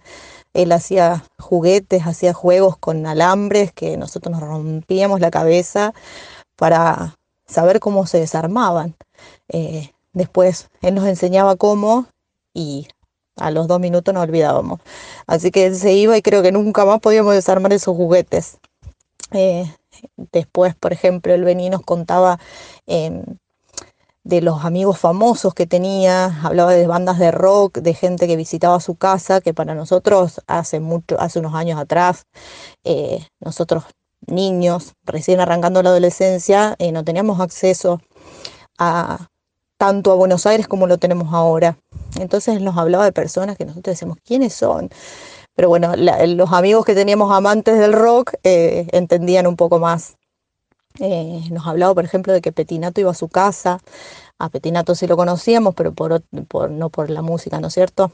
Él 0.53 0.71
hacía 0.71 1.25
juguetes, 1.37 2.07
hacía 2.07 2.31
juegos 2.33 2.77
con 2.77 3.05
alambres 3.05 3.73
que 3.73 3.97
nosotros 3.97 4.31
nos 4.31 4.39
rompíamos 4.39 5.19
la 5.19 5.31
cabeza 5.31 5.93
para 6.55 7.17
saber 7.45 7.81
cómo 7.81 8.07
se 8.07 8.19
desarmaban. 8.21 8.95
Eh, 9.49 9.91
después 10.13 10.69
él 10.81 10.95
nos 10.95 11.07
enseñaba 11.07 11.57
cómo 11.57 12.05
y 12.53 12.87
a 13.37 13.51
los 13.51 13.67
dos 13.67 13.79
minutos 13.79 14.13
nos 14.13 14.23
olvidábamos. 14.23 14.79
Así 15.27 15.51
que 15.51 15.73
se 15.73 15.93
iba 15.93 16.17
y 16.17 16.21
creo 16.21 16.41
que 16.41 16.51
nunca 16.51 16.85
más 16.85 16.99
podíamos 16.99 17.33
desarmar 17.33 17.73
esos 17.73 17.95
juguetes. 17.95 18.59
Eh, 19.31 19.65
después, 20.31 20.75
por 20.75 20.93
ejemplo, 20.93 21.33
él 21.33 21.43
venía 21.43 21.69
nos 21.69 21.81
contaba 21.81 22.39
em, 22.85 23.23
de 24.23 24.41
los 24.41 24.63
amigos 24.63 24.99
famosos 24.99 25.53
que 25.53 25.67
tenía, 25.67 26.41
hablaba 26.43 26.73
de 26.73 26.87
bandas 26.87 27.19
de 27.19 27.31
rock, 27.31 27.79
de 27.79 27.93
gente 27.93 28.27
que 28.27 28.37
visitaba 28.37 28.79
su 28.79 28.95
casa, 28.95 29.41
que 29.41 29.53
para 29.53 29.75
nosotros 29.75 30.41
hace 30.47 30.79
mucho, 30.79 31.19
hace 31.19 31.39
unos 31.39 31.55
años 31.55 31.79
atrás, 31.79 32.25
eh, 32.83 33.27
nosotros 33.39 33.83
niños, 34.27 34.93
recién 35.03 35.41
arrancando 35.41 35.83
la 35.83 35.89
adolescencia, 35.89 36.75
eh, 36.79 36.91
no 36.91 37.03
teníamos 37.03 37.41
acceso 37.41 37.99
a 38.77 39.29
tanto 39.83 40.13
a 40.13 40.15
Buenos 40.15 40.45
Aires 40.45 40.65
como 40.65 40.87
lo 40.87 40.97
tenemos 40.97 41.33
ahora. 41.33 41.77
Entonces 42.17 42.61
nos 42.61 42.77
hablaba 42.77 43.03
de 43.03 43.11
personas 43.11 43.57
que 43.57 43.65
nosotros 43.65 43.95
decíamos, 43.95 44.17
¿quiénes 44.23 44.53
son? 44.53 44.89
Pero 45.55 45.67
bueno, 45.67 45.93
los 45.97 46.53
amigos 46.53 46.85
que 46.85 46.95
teníamos 46.95 47.33
amantes 47.33 47.77
del 47.77 47.91
rock 47.91 48.35
eh, 48.45 48.87
entendían 48.93 49.45
un 49.45 49.57
poco 49.57 49.79
más. 49.79 50.15
Eh, 51.01 51.41
nos 51.51 51.67
hablaba, 51.67 51.93
por 51.93 52.05
ejemplo, 52.05 52.31
de 52.31 52.39
que 52.39 52.53
Petinato 52.53 53.01
iba 53.01 53.11
a 53.11 53.13
su 53.13 53.27
casa. 53.27 53.79
A 54.39 54.47
Petinato 54.47 54.95
sí 54.95 55.05
lo 55.05 55.17
conocíamos, 55.17 55.75
pero 55.75 55.91
por, 55.91 56.21
no 56.71 56.89
por 56.89 57.09
la 57.09 57.21
música, 57.21 57.59
¿no 57.59 57.67
es 57.67 57.73
cierto? 57.73 58.13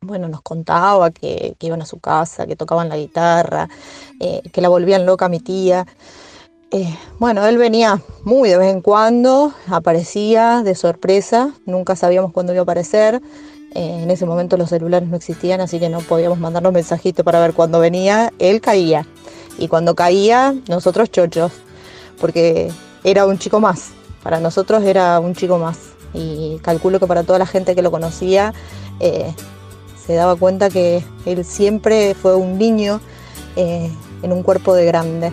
Bueno, 0.00 0.28
nos 0.28 0.42
contaba 0.42 1.10
que, 1.10 1.56
iban 1.58 1.82
a 1.82 1.86
su 1.86 1.98
casa, 1.98 2.46
que 2.46 2.54
tocaban 2.54 2.88
la 2.88 2.96
guitarra, 2.96 3.68
eh, 4.20 4.42
que 4.52 4.60
la 4.60 4.68
volvían 4.68 5.06
loca 5.06 5.28
mi 5.28 5.40
tía. 5.40 5.88
Bueno, 7.18 7.46
él 7.46 7.56
venía 7.56 8.02
muy 8.24 8.50
de 8.50 8.58
vez 8.58 8.72
en 8.72 8.82
cuando, 8.82 9.54
aparecía 9.68 10.62
de 10.62 10.74
sorpresa, 10.74 11.54
nunca 11.64 11.96
sabíamos 11.96 12.32
cuándo 12.32 12.52
iba 12.52 12.60
a 12.60 12.62
aparecer. 12.64 13.22
Eh, 13.74 14.00
en 14.02 14.10
ese 14.10 14.26
momento 14.26 14.56
los 14.56 14.70
celulares 14.70 15.08
no 15.08 15.16
existían, 15.16 15.60
así 15.60 15.78
que 15.78 15.88
no 15.88 16.00
podíamos 16.00 16.38
mandarnos 16.38 16.72
mensajitos 16.72 17.24
para 17.24 17.40
ver 17.40 17.54
cuándo 17.54 17.80
venía. 17.80 18.32
Él 18.38 18.60
caía. 18.60 19.06
Y 19.58 19.68
cuando 19.68 19.94
caía, 19.94 20.54
nosotros 20.68 21.10
chochos, 21.10 21.52
porque 22.20 22.70
era 23.04 23.26
un 23.26 23.38
chico 23.38 23.60
más. 23.60 23.90
Para 24.22 24.40
nosotros 24.40 24.82
era 24.84 25.20
un 25.20 25.34
chico 25.34 25.58
más. 25.58 25.78
Y 26.14 26.58
calculo 26.62 27.00
que 27.00 27.06
para 27.06 27.24
toda 27.24 27.38
la 27.38 27.46
gente 27.46 27.74
que 27.74 27.82
lo 27.82 27.90
conocía, 27.90 28.54
eh, 29.00 29.34
se 30.06 30.14
daba 30.14 30.36
cuenta 30.36 30.70
que 30.70 31.04
él 31.26 31.44
siempre 31.44 32.14
fue 32.14 32.34
un 32.34 32.58
niño 32.58 33.00
eh, 33.56 33.90
en 34.22 34.32
un 34.32 34.42
cuerpo 34.42 34.74
de 34.74 34.84
grande. 34.84 35.32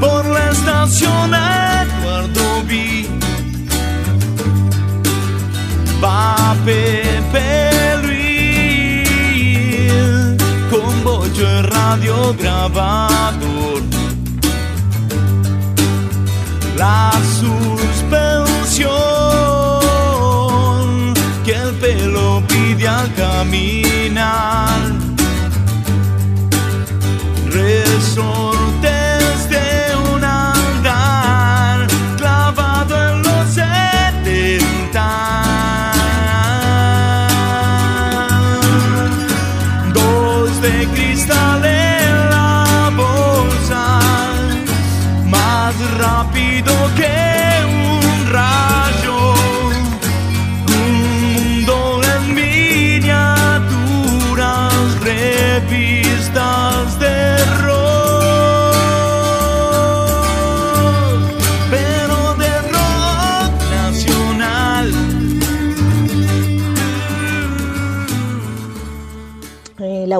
por 0.00 0.26
la 0.26 0.50
estación 0.50 1.34
va 6.02 6.54
Pepe 6.64 7.70
Luis 8.02 9.08
con 10.70 11.04
bocho 11.04 11.42
y 11.42 11.62
radio 11.62 12.34
grabador. 12.38 13.82
La 16.76 17.12
suspensión 17.40 18.90
que 21.44 21.52
el 21.52 21.74
pelo 21.76 22.42
pide 22.48 22.88
al 22.88 23.14
caminar. 23.14 23.75
La 24.26 24.76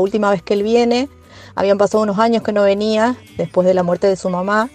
última 0.07 0.31
vez 0.31 0.43
que 0.43 0.55
él 0.55 0.63
viene. 0.63 1.09
Habían 1.55 1.79
pasado 1.79 2.03
unos 2.03 2.19
años 2.19 2.43
que 2.43 2.53
no 2.53 2.63
venía 2.63 3.17
después 3.37 3.67
de 3.67 3.75
la 3.75 3.83
muerte 3.83 4.07
de 4.07 4.17
su 4.17 4.31
mamá. 4.31 4.71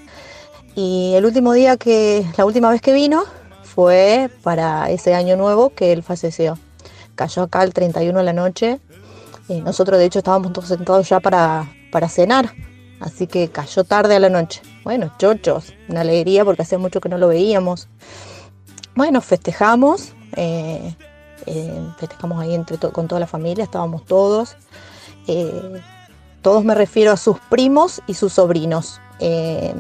Y 0.76 1.14
el 1.16 1.26
último 1.26 1.54
día 1.54 1.78
que, 1.78 2.26
la 2.38 2.46
última 2.46 2.70
vez 2.70 2.82
que 2.82 2.94
vino 2.94 3.24
fue 3.64 4.30
para 4.44 4.90
ese 4.90 5.14
año 5.14 5.36
nuevo 5.38 5.72
que 5.72 5.92
él 5.92 6.04
falleció. 6.04 6.58
Cayó 7.16 7.44
acá 7.44 7.64
el 7.64 7.74
31 7.74 8.20
de 8.20 8.26
la 8.26 8.34
noche. 8.34 8.80
Y 9.48 9.62
nosotros 9.62 10.00
de 10.00 10.06
hecho 10.06 10.20
estábamos 10.20 10.54
todos 10.54 10.70
sentados 10.70 11.10
ya 11.10 11.20
para, 11.20 11.74
para 11.92 12.08
cenar. 12.08 12.54
Así 13.00 13.28
que 13.28 13.50
cayó 13.50 13.84
tarde 13.84 14.16
a 14.16 14.20
la 14.20 14.30
noche. 14.30 14.62
Bueno, 14.84 15.12
chochos, 15.18 15.74
una 15.90 16.02
alegría 16.02 16.46
porque 16.46 16.62
hacía 16.62 16.78
mucho 16.78 17.02
que 17.02 17.10
no 17.10 17.18
lo 17.18 17.28
veíamos. 17.28 17.90
Bueno, 18.96 19.22
festejamos. 19.22 20.14
Eh, 20.36 20.96
eh, 21.46 21.82
festejamos 21.98 22.42
ahí 22.42 22.54
entre 22.54 22.78
con 22.78 23.08
toda 23.08 23.20
la 23.20 23.28
familia, 23.28 23.64
estábamos 23.64 24.06
todos. 24.06 24.56
Eh, 25.28 25.82
todos 26.42 26.64
me 26.64 26.76
refiero 26.76 27.12
a 27.12 27.18
sus 27.18 27.40
primos 27.50 28.02
y 28.08 28.14
sus 28.14 28.34
sobrinos. 28.34 29.00
Eh, 29.20 29.74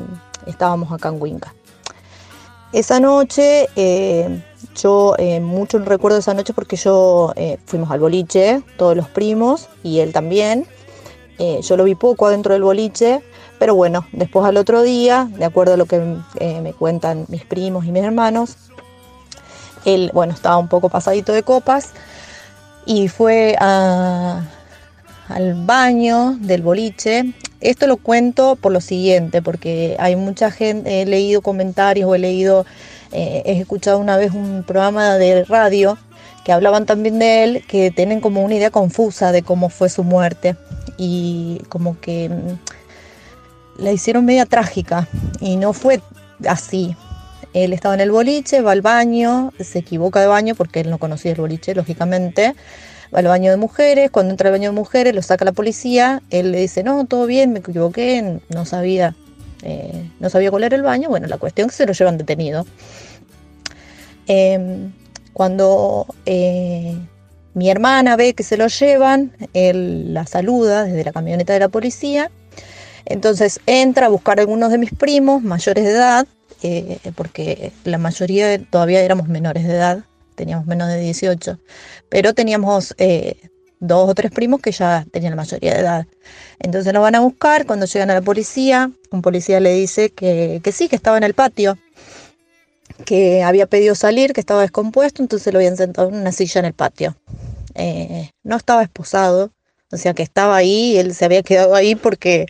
estábamos 0.46 0.92
acá 0.92 1.10
en 1.10 1.22
Huinca. 1.22 1.54
Esa 2.74 3.00
noche, 3.00 3.68
eh, 3.76 4.44
yo 4.82 5.16
mucho 5.42 5.80
recuerdo 5.80 6.20
esa 6.20 6.34
noche 6.34 6.54
porque 6.54 6.78
yo 6.78 7.34
fuimos 7.66 7.92
al 7.92 8.00
boliche, 8.00 8.64
todos 8.78 8.96
los 8.96 9.10
primos 9.10 9.68
y 9.84 10.00
él 10.00 10.14
también. 10.14 10.66
yo 11.38 11.76
lo 11.76 11.84
vi 11.84 11.96
poco 11.96 12.28
adentro 12.28 12.54
del 12.54 12.64
boliche, 12.64 13.22
pero 13.60 13.76
bueno, 13.76 14.08
después 14.14 14.46
al 14.46 14.56
otro 14.56 14.84
día, 14.84 15.28
de 15.36 15.44
acuerdo 15.44 15.74
a 15.74 15.78
lo 15.78 15.86
que 15.86 16.00
me 16.40 16.74
cuentan 16.74 17.26
mis 17.28 17.44
primos 17.44 17.86
y 17.86 17.92
mis 17.92 18.04
hermanos, 18.04 18.56
él, 19.84 20.12
bueno, 20.14 20.34
estaba 20.34 20.58
un 20.58 20.68
poco 20.68 20.88
pasadito 20.90 21.34
de 21.34 21.44
copas 21.44 21.92
y 22.86 23.08
fue 23.08 23.56
a 23.60 24.44
al 25.34 25.66
baño 25.66 26.38
del 26.40 26.62
boliche. 26.62 27.34
Esto 27.60 27.88
lo 27.88 27.98
cuento 27.98 28.56
por 28.56 28.72
lo 28.72 28.82
siguiente, 28.82 29.42
porque 29.42 29.96
hay 30.00 30.16
mucha 30.16 30.52
gente, 30.52 31.02
he 31.02 31.06
leído 31.06 31.42
comentarios 31.42 32.10
o 32.10 32.16
he 32.16 32.20
leído, 32.20 32.66
eh, 33.12 33.44
he 33.46 33.60
escuchado 33.60 34.00
una 34.00 34.18
vez 34.18 34.32
un 34.34 34.64
programa 34.66 35.18
de 35.18 35.44
radio 35.46 35.98
que 36.44 36.52
hablaban 36.52 36.86
también 36.86 37.20
de 37.20 37.44
él, 37.44 37.64
que 37.68 37.92
tienen 37.92 38.20
como 38.20 38.44
una 38.44 38.56
idea 38.56 38.72
confusa 38.72 39.32
de 39.32 39.44
cómo 39.44 39.70
fue 39.70 39.90
su 39.90 40.04
muerte 40.04 40.56
y 40.98 41.62
como 41.70 42.00
que 42.00 42.30
mm, 42.30 43.84
la 43.84 43.92
hicieron 43.92 44.26
media 44.26 44.46
trágica 44.46 45.08
y 45.40 45.56
no 45.56 45.74
fue 45.74 46.02
así. 46.48 46.96
Él 47.54 47.74
estaba 47.74 47.94
en 47.94 48.02
el 48.02 48.12
boliche, 48.12 48.62
va 48.62 48.72
al 48.72 48.82
baño, 48.82 49.52
se 49.60 49.80
equivoca 49.80 50.22
de 50.22 50.28
baño 50.28 50.56
porque 50.56 50.80
él 50.80 50.90
no 50.90 50.98
conocía 50.98 51.32
el 51.32 51.42
boliche, 51.42 51.76
lógicamente 51.76 52.56
al 53.12 53.28
baño 53.28 53.52
de 53.52 53.58
mujeres, 53.58 54.10
cuando 54.10 54.32
entra 54.32 54.50
al 54.50 54.54
baño 54.54 54.70
de 54.70 54.76
mujeres 54.76 55.14
lo 55.14 55.22
saca 55.22 55.46
la 55.46 55.52
policía, 55.52 56.22
él 56.30 56.52
le 56.52 56.60
dice, 56.60 56.84
no, 56.84 57.06
todo 57.06 57.26
bien, 57.26 57.52
me 57.52 57.60
equivoqué, 57.60 58.40
no 58.50 58.66
sabía, 58.66 59.16
eh, 59.64 60.10
no 60.20 60.30
sabía 60.30 60.50
cuál 60.50 60.64
el 60.64 60.82
baño, 60.82 61.10
bueno, 61.10 61.28
la 61.28 61.38
cuestión 61.38 61.68
es 61.68 61.74
que 61.74 61.78
se 61.78 61.86
lo 61.86 61.94
llevan 61.94 62.18
detenido. 62.18 62.66
Em, 64.28 64.94
cuando 65.34 66.06
eh, 66.26 66.96
mi 67.54 67.70
hermana 67.70 68.16
ve 68.16 68.34
que 68.34 68.44
se 68.44 68.56
lo 68.56 68.68
llevan, 68.68 69.34
él 69.54 70.14
la 70.14 70.26
saluda 70.26 70.86
desde 70.86 71.04
la 71.04 71.12
camioneta 71.12 71.54
de 71.54 71.60
la 71.60 71.70
policía, 71.70 72.32
entonces 73.06 73.60
entra 73.66 74.06
a 74.06 74.10
buscar 74.10 74.40
a 74.40 74.44
algunos 74.44 74.72
de 74.72 74.78
mis 74.78 74.94
primos 74.94 75.42
mayores 75.44 75.84
de 75.84 75.92
edad, 75.92 76.28
eh, 76.64 77.00
porque 77.16 77.74
la 77.84 77.98
mayoría 77.98 78.64
todavía 78.70 79.02
éramos 79.02 79.28
menores 79.28 79.68
de 79.68 79.74
edad, 79.74 80.06
teníamos 80.42 80.66
menos 80.66 80.88
de 80.88 81.00
18, 81.00 81.60
pero 82.10 82.34
teníamos 82.34 82.96
eh, 82.98 83.36
dos 83.80 84.10
o 84.10 84.16
tres 84.16 84.32
primos 84.32 84.60
que 84.60 84.72
ya 84.72 85.06
tenían 85.12 85.34
la 85.34 85.36
mayoría 85.36 85.76
de 85.76 85.82
edad. 85.82 86.08
Entonces 86.58 86.92
lo 86.94 87.00
van 87.00 87.14
a 87.14 87.20
buscar, 87.20 87.68
cuando 87.68 87.86
llegan 87.86 88.10
a 88.10 88.16
la 88.16 88.24
policía, 88.24 88.90
un 89.12 89.22
policía 89.22 89.60
le 89.60 89.72
dice 89.76 90.10
que, 90.10 90.60
sí, 90.72 90.90
que 90.90 90.96
estaba 90.96 91.18
en 91.18 91.24
el 91.26 91.36
patio, 91.36 91.78
que 93.06 93.44
había 93.44 93.68
pedido 93.68 93.94
salir, 93.94 94.34
que 94.34 94.40
estaba 94.40 94.62
descompuesto, 94.62 95.22
entonces 95.22 95.54
lo 95.54 95.60
habían 95.60 95.78
sentado 95.78 96.10
en 96.10 96.16
una 96.16 96.32
silla 96.32 96.58
en 96.58 96.66
el 96.66 96.74
patio. 96.74 97.16
Eh, 97.76 98.32
no 98.42 98.58
estaba 98.58 98.82
esposado, 98.82 99.52
o 99.92 99.98
sea 99.98 100.16
que 100.16 100.24
estaba 100.24 100.56
ahí, 100.56 100.98
él 100.98 101.14
se 101.14 101.26
había 101.26 101.44
quedado 101.44 101.76
ahí 101.76 101.94
porque 101.94 102.48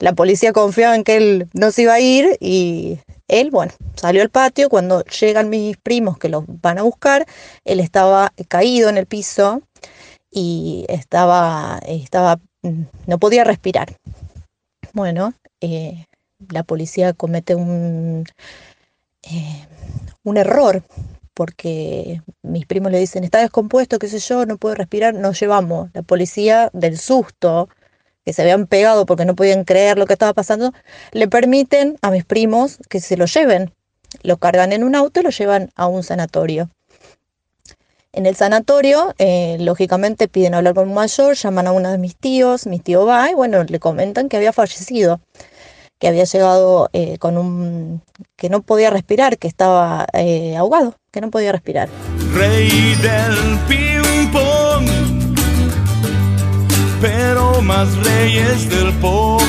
la 0.00 0.14
policía 0.14 0.52
confiaba 0.52 0.96
en 0.96 1.04
que 1.04 1.16
él 1.16 1.48
no 1.52 1.70
se 1.70 1.82
iba 1.82 1.94
a 1.94 2.00
ir 2.00 2.36
y 2.40 2.98
él, 3.30 3.50
bueno, 3.50 3.72
salió 3.96 4.22
al 4.22 4.30
patio, 4.30 4.68
cuando 4.68 5.04
llegan 5.04 5.48
mis 5.48 5.76
primos 5.76 6.18
que 6.18 6.28
los 6.28 6.44
van 6.46 6.78
a 6.78 6.82
buscar, 6.82 7.26
él 7.64 7.80
estaba 7.80 8.32
caído 8.48 8.88
en 8.88 8.96
el 8.98 9.06
piso 9.06 9.62
y 10.30 10.84
estaba, 10.88 11.80
estaba 11.86 12.38
no 13.06 13.18
podía 13.18 13.44
respirar. 13.44 13.96
Bueno, 14.92 15.34
eh, 15.60 16.06
la 16.48 16.62
policía 16.62 17.12
comete 17.12 17.54
un, 17.54 18.24
eh, 19.22 19.66
un 20.24 20.36
error, 20.36 20.82
porque 21.34 22.22
mis 22.42 22.66
primos 22.66 22.92
le 22.92 22.98
dicen, 22.98 23.24
está 23.24 23.40
descompuesto, 23.40 23.98
qué 23.98 24.08
sé 24.08 24.18
yo, 24.18 24.46
no 24.46 24.58
puedo 24.58 24.74
respirar, 24.74 25.14
nos 25.14 25.40
llevamos. 25.40 25.90
La 25.94 26.02
policía 26.02 26.70
del 26.72 26.98
susto, 26.98 27.68
que 28.24 28.32
se 28.32 28.42
habían 28.42 28.66
pegado 28.66 29.06
porque 29.06 29.24
no 29.24 29.34
podían 29.34 29.64
creer 29.64 29.98
lo 29.98 30.06
que 30.06 30.12
estaba 30.12 30.34
pasando, 30.34 30.72
le 31.12 31.28
permiten 31.28 31.96
a 32.02 32.10
mis 32.10 32.24
primos 32.24 32.78
que 32.88 33.00
se 33.00 33.16
lo 33.16 33.26
lleven. 33.26 33.72
Lo 34.22 34.36
cargan 34.38 34.72
en 34.72 34.84
un 34.84 34.94
auto 34.94 35.20
y 35.20 35.22
lo 35.22 35.30
llevan 35.30 35.70
a 35.76 35.86
un 35.86 36.02
sanatorio. 36.02 36.68
En 38.12 38.26
el 38.26 38.34
sanatorio, 38.34 39.14
eh, 39.18 39.56
lógicamente 39.60 40.26
piden 40.26 40.54
hablar 40.54 40.74
con 40.74 40.88
un 40.88 40.94
mayor, 40.94 41.36
llaman 41.36 41.68
a 41.68 41.72
uno 41.72 41.92
de 41.92 41.98
mis 41.98 42.16
tíos, 42.16 42.66
mi 42.66 42.80
tío 42.80 43.06
va 43.06 43.30
y 43.30 43.34
bueno, 43.34 43.62
le 43.62 43.78
comentan 43.78 44.28
que 44.28 44.36
había 44.36 44.52
fallecido, 44.52 45.20
que 46.00 46.08
había 46.08 46.24
llegado 46.24 46.90
eh, 46.92 47.18
con 47.18 47.38
un... 47.38 48.02
que 48.36 48.50
no 48.50 48.62
podía 48.62 48.90
respirar, 48.90 49.38
que 49.38 49.46
estaba 49.46 50.06
eh, 50.12 50.56
ahogado, 50.56 50.96
que 51.12 51.20
no 51.20 51.30
podía 51.30 51.52
respirar. 51.52 51.88
Rey 52.34 52.96
del 52.96 53.58
ping 53.68 54.32
pong, 54.32 54.49
pero 57.00 57.60
más 57.62 57.88
reyes 57.96 58.68
del 58.68 58.92
pong 58.94 59.42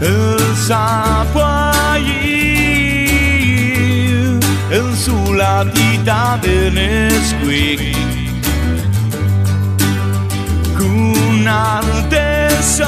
El 0.00 0.56
sapo 0.66 1.40
en 4.70 4.96
su 4.96 5.34
latita 5.34 6.38
de 6.42 6.70
Nesquik. 6.70 7.96
Un 10.80 11.46
artesano, 11.48 12.84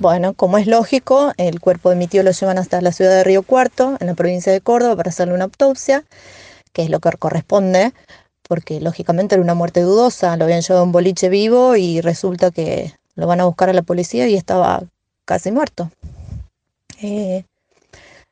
Bueno, 0.00 0.34
como 0.34 0.58
es 0.58 0.66
lógico, 0.66 1.32
el 1.36 1.60
cuerpo 1.60 1.90
de 1.90 1.96
mi 1.96 2.06
tío 2.06 2.22
lo 2.22 2.30
llevan 2.30 2.58
hasta 2.58 2.80
la 2.80 2.92
ciudad 2.92 3.10
de 3.10 3.24
Río 3.24 3.42
Cuarto, 3.42 3.96
en 4.00 4.06
la 4.06 4.14
provincia 4.14 4.52
de 4.52 4.60
Córdoba, 4.60 4.96
para 4.96 5.10
hacerle 5.10 5.34
una 5.34 5.44
autopsia, 5.44 6.04
que 6.72 6.82
es 6.82 6.90
lo 6.90 7.00
que 7.00 7.10
corresponde 7.18 7.92
porque 8.48 8.80
lógicamente 8.80 9.34
era 9.34 9.44
una 9.44 9.54
muerte 9.54 9.82
dudosa, 9.82 10.36
lo 10.36 10.44
habían 10.44 10.62
llevado 10.62 10.80
a 10.80 10.84
un 10.84 10.92
boliche 10.92 11.28
vivo 11.28 11.76
y 11.76 12.00
resulta 12.00 12.50
que 12.50 12.94
lo 13.14 13.26
van 13.26 13.40
a 13.40 13.44
buscar 13.44 13.68
a 13.68 13.74
la 13.74 13.82
policía 13.82 14.26
y 14.26 14.34
estaba 14.34 14.82
casi 15.26 15.52
muerto. 15.52 15.90
Eh, 17.02 17.44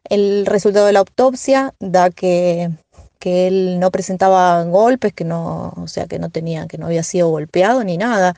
el 0.05 0.47
resultado 0.47 0.87
de 0.87 0.95
la 0.95 1.01
autopsia 1.01 1.75
da 1.79 2.11
que, 2.11 2.71
que, 3.19 3.47
él 3.47 3.79
no 3.79 3.91
presentaba 3.91 4.65
golpes, 4.65 5.13
que 5.13 5.25
no, 5.25 5.75
o 5.77 5.87
sea, 5.87 6.07
que 6.07 6.19
no 6.19 6.31
tenía, 6.31 6.67
que 6.67 6.79
no 6.79 6.87
había 6.87 7.03
sido 7.03 7.29
golpeado 7.29 7.85
ni 7.85 7.99
nada. 7.99 8.35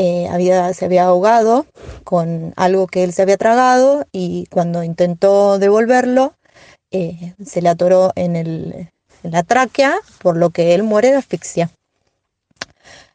Eh, 0.00 0.28
había, 0.30 0.72
se 0.74 0.84
había 0.84 1.06
ahogado 1.06 1.66
con 2.04 2.52
algo 2.54 2.86
que 2.86 3.02
él 3.02 3.12
se 3.12 3.22
había 3.22 3.36
tragado 3.36 4.06
y 4.12 4.46
cuando 4.46 4.84
intentó 4.84 5.58
devolverlo, 5.58 6.34
eh, 6.92 7.34
se 7.44 7.62
le 7.62 7.68
atoró 7.68 8.12
en 8.14 8.36
el, 8.36 8.90
la 9.24 9.42
tráquea, 9.42 9.96
por 10.22 10.36
lo 10.36 10.50
que 10.50 10.76
él 10.76 10.84
muere 10.84 11.10
de 11.10 11.16
asfixia. 11.16 11.70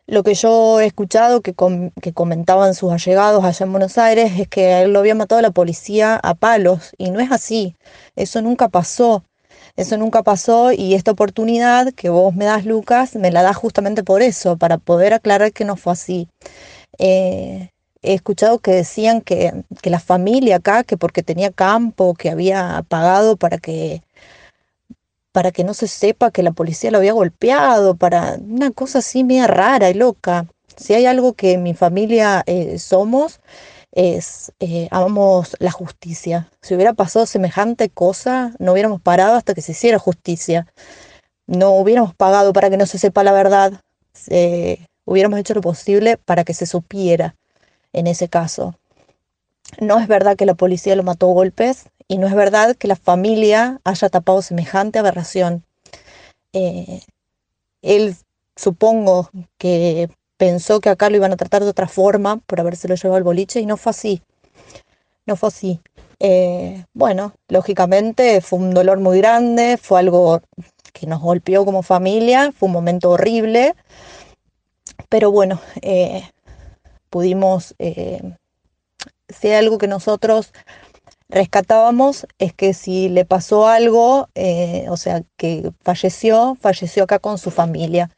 Lo 0.08 0.24
que 0.24 0.34
yo 0.34 0.82
he 0.82 0.88
escuchado 0.88 1.40
que, 1.40 1.56
que, 2.02 2.12
comentaban 2.12 2.74
sus 2.74 2.92
allegados 2.92 3.46
allá 3.46 3.66
en 3.66 3.72
Buenos 3.72 3.98
Aires 3.98 4.38
es 4.38 4.50
que 4.50 4.82
él 4.82 4.92
lo 4.92 5.00
había 5.00 5.16
matado 5.16 5.42
la 5.42 5.52
policía 5.52 6.20
a 6.22 6.34
palos 6.34 6.92
y 6.98 7.12
no 7.12 7.22
es 7.22 7.32
así. 7.32 7.78
Eso 8.18 8.42
nunca 8.42 8.68
pasó. 8.68 9.24
Eso 9.76 9.98
nunca 9.98 10.22
pasó 10.22 10.72
y 10.72 10.94
esta 10.94 11.12
oportunidad 11.12 11.94
que 11.94 12.10
vos 12.10 12.36
me 12.36 12.46
das, 12.46 12.66
Lucas, 12.66 13.16
me 13.16 13.32
la 13.32 13.42
das 13.42 13.56
justamente 13.56 14.04
por 14.04 14.22
eso, 14.22 14.56
para 14.58 14.78
poder 14.78 15.14
aclarar 15.14 15.52
que 15.52 15.66
no 15.66 15.76
fue 15.76 15.94
así. 15.94 16.28
Eh, 17.00 17.70
he 18.04 18.14
escuchado 18.14 18.60
que 18.60 18.72
decían 18.72 19.22
que, 19.22 19.64
que 19.82 19.90
la 19.90 20.00
familia 20.00 20.58
acá, 20.58 20.84
que 20.84 20.96
porque 20.98 21.24
tenía 21.24 21.52
campo, 21.52 22.14
que 22.14 22.30
había 22.30 22.84
pagado 22.88 23.36
para 23.38 23.58
que 23.58 24.04
para 25.32 25.52
que 25.52 25.64
no 25.64 25.74
se 25.74 25.88
sepa 25.88 26.30
que 26.30 26.44
la 26.44 26.52
policía 26.52 26.92
lo 26.92 27.00
había 27.00 27.14
golpeado, 27.14 27.96
para 27.96 28.36
una 28.36 28.70
cosa 28.70 29.00
así 29.00 29.24
media 29.24 29.48
rara 29.48 29.90
y 29.90 29.96
loca. 29.96 30.46
Si 30.78 30.94
hay 30.94 31.08
algo 31.08 31.34
que 31.34 31.58
mi 31.58 31.74
familia 31.74 32.44
eh, 32.46 32.78
somos, 32.78 33.40
es 33.94 34.52
eh, 34.60 34.88
amamos 34.92 35.56
la 35.60 35.72
justicia. 35.72 36.50
Si 36.62 36.76
hubiera 36.76 36.94
pasado 36.94 37.26
semejante 37.26 37.90
cosa, 37.90 38.54
no 38.60 38.74
hubiéramos 38.74 39.02
parado 39.02 39.36
hasta 39.36 39.54
que 39.54 39.62
se 39.62 39.72
hiciera 39.72 40.00
justicia. 40.00 40.68
No 41.48 41.72
hubiéramos 41.72 42.14
pagado 42.16 42.54
para 42.54 42.70
que 42.70 42.78
no 42.78 42.86
se 42.86 42.98
sepa 42.98 43.24
la 43.24 43.32
verdad. 43.32 43.82
hubiéramos 45.06 45.40
hecho 45.40 45.54
lo 45.54 45.62
posible 45.62 46.18
para 46.18 46.44
que 46.44 46.54
se 46.54 46.66
supiera 46.66 47.36
en 47.94 48.08
ese 48.08 48.28
caso. 48.30 48.76
No 49.80 50.00
es 50.00 50.08
verdad 50.08 50.36
que 50.36 50.46
la 50.46 50.56
policía 50.56 50.96
lo 50.96 51.04
mató 51.04 51.30
a 51.30 51.34
golpes, 51.34 51.86
y 52.08 52.18
no 52.18 52.28
es 52.28 52.36
verdad 52.36 52.76
que 52.76 52.88
la 52.88 52.96
familia 52.96 53.80
haya 53.84 54.10
tapado 54.10 54.42
semejante 54.42 55.00
aberración. 55.00 55.64
Eh, 56.54 57.02
él 57.82 58.16
supongo 58.56 59.30
que 59.58 60.10
pensó 60.44 60.82
que 60.82 60.90
acá 60.90 61.10
lo 61.10 61.16
iban 61.16 61.32
a 61.32 61.38
tratar 61.38 61.64
de 61.64 61.70
otra 61.70 61.88
forma 61.88 62.36
por 62.36 62.60
habérselo 62.60 62.96
llevado 62.96 63.16
al 63.16 63.24
boliche 63.24 63.62
y 63.62 63.66
no 63.66 63.78
fue 63.78 63.92
así. 63.92 64.22
No 65.26 65.38
fue 65.38 65.48
así. 65.48 65.80
Eh, 66.20 66.84
bueno, 66.94 67.34
lógicamente 67.48 68.42
fue 68.42 68.60
un 68.60 68.74
dolor 68.74 69.00
muy 69.00 69.20
grande, 69.20 69.78
fue 69.82 70.02
algo 70.02 70.42
que 70.92 71.08
nos 71.08 71.22
golpeó 71.22 71.64
como 71.64 71.82
familia, 71.82 72.52
fue 72.52 72.68
un 72.68 72.74
momento 72.74 73.12
horrible, 73.12 73.74
pero 75.08 75.32
bueno, 75.32 75.62
eh, 75.82 76.24
pudimos, 77.10 77.74
si 77.80 79.48
hay 79.48 79.54
algo 79.54 79.78
que 79.78 79.88
nosotros 79.88 80.52
rescatábamos 81.30 82.28
es 82.38 82.54
que 82.54 82.74
si 82.74 83.08
le 83.08 83.24
pasó 83.24 83.70
algo, 83.70 84.28
eh, 84.36 84.88
o 84.90 84.98
sea, 84.98 85.24
que 85.38 85.72
falleció, 85.84 86.58
falleció 86.60 87.06
acá 87.06 87.20
con 87.20 87.38
su 87.38 87.50
familia. 87.50 88.10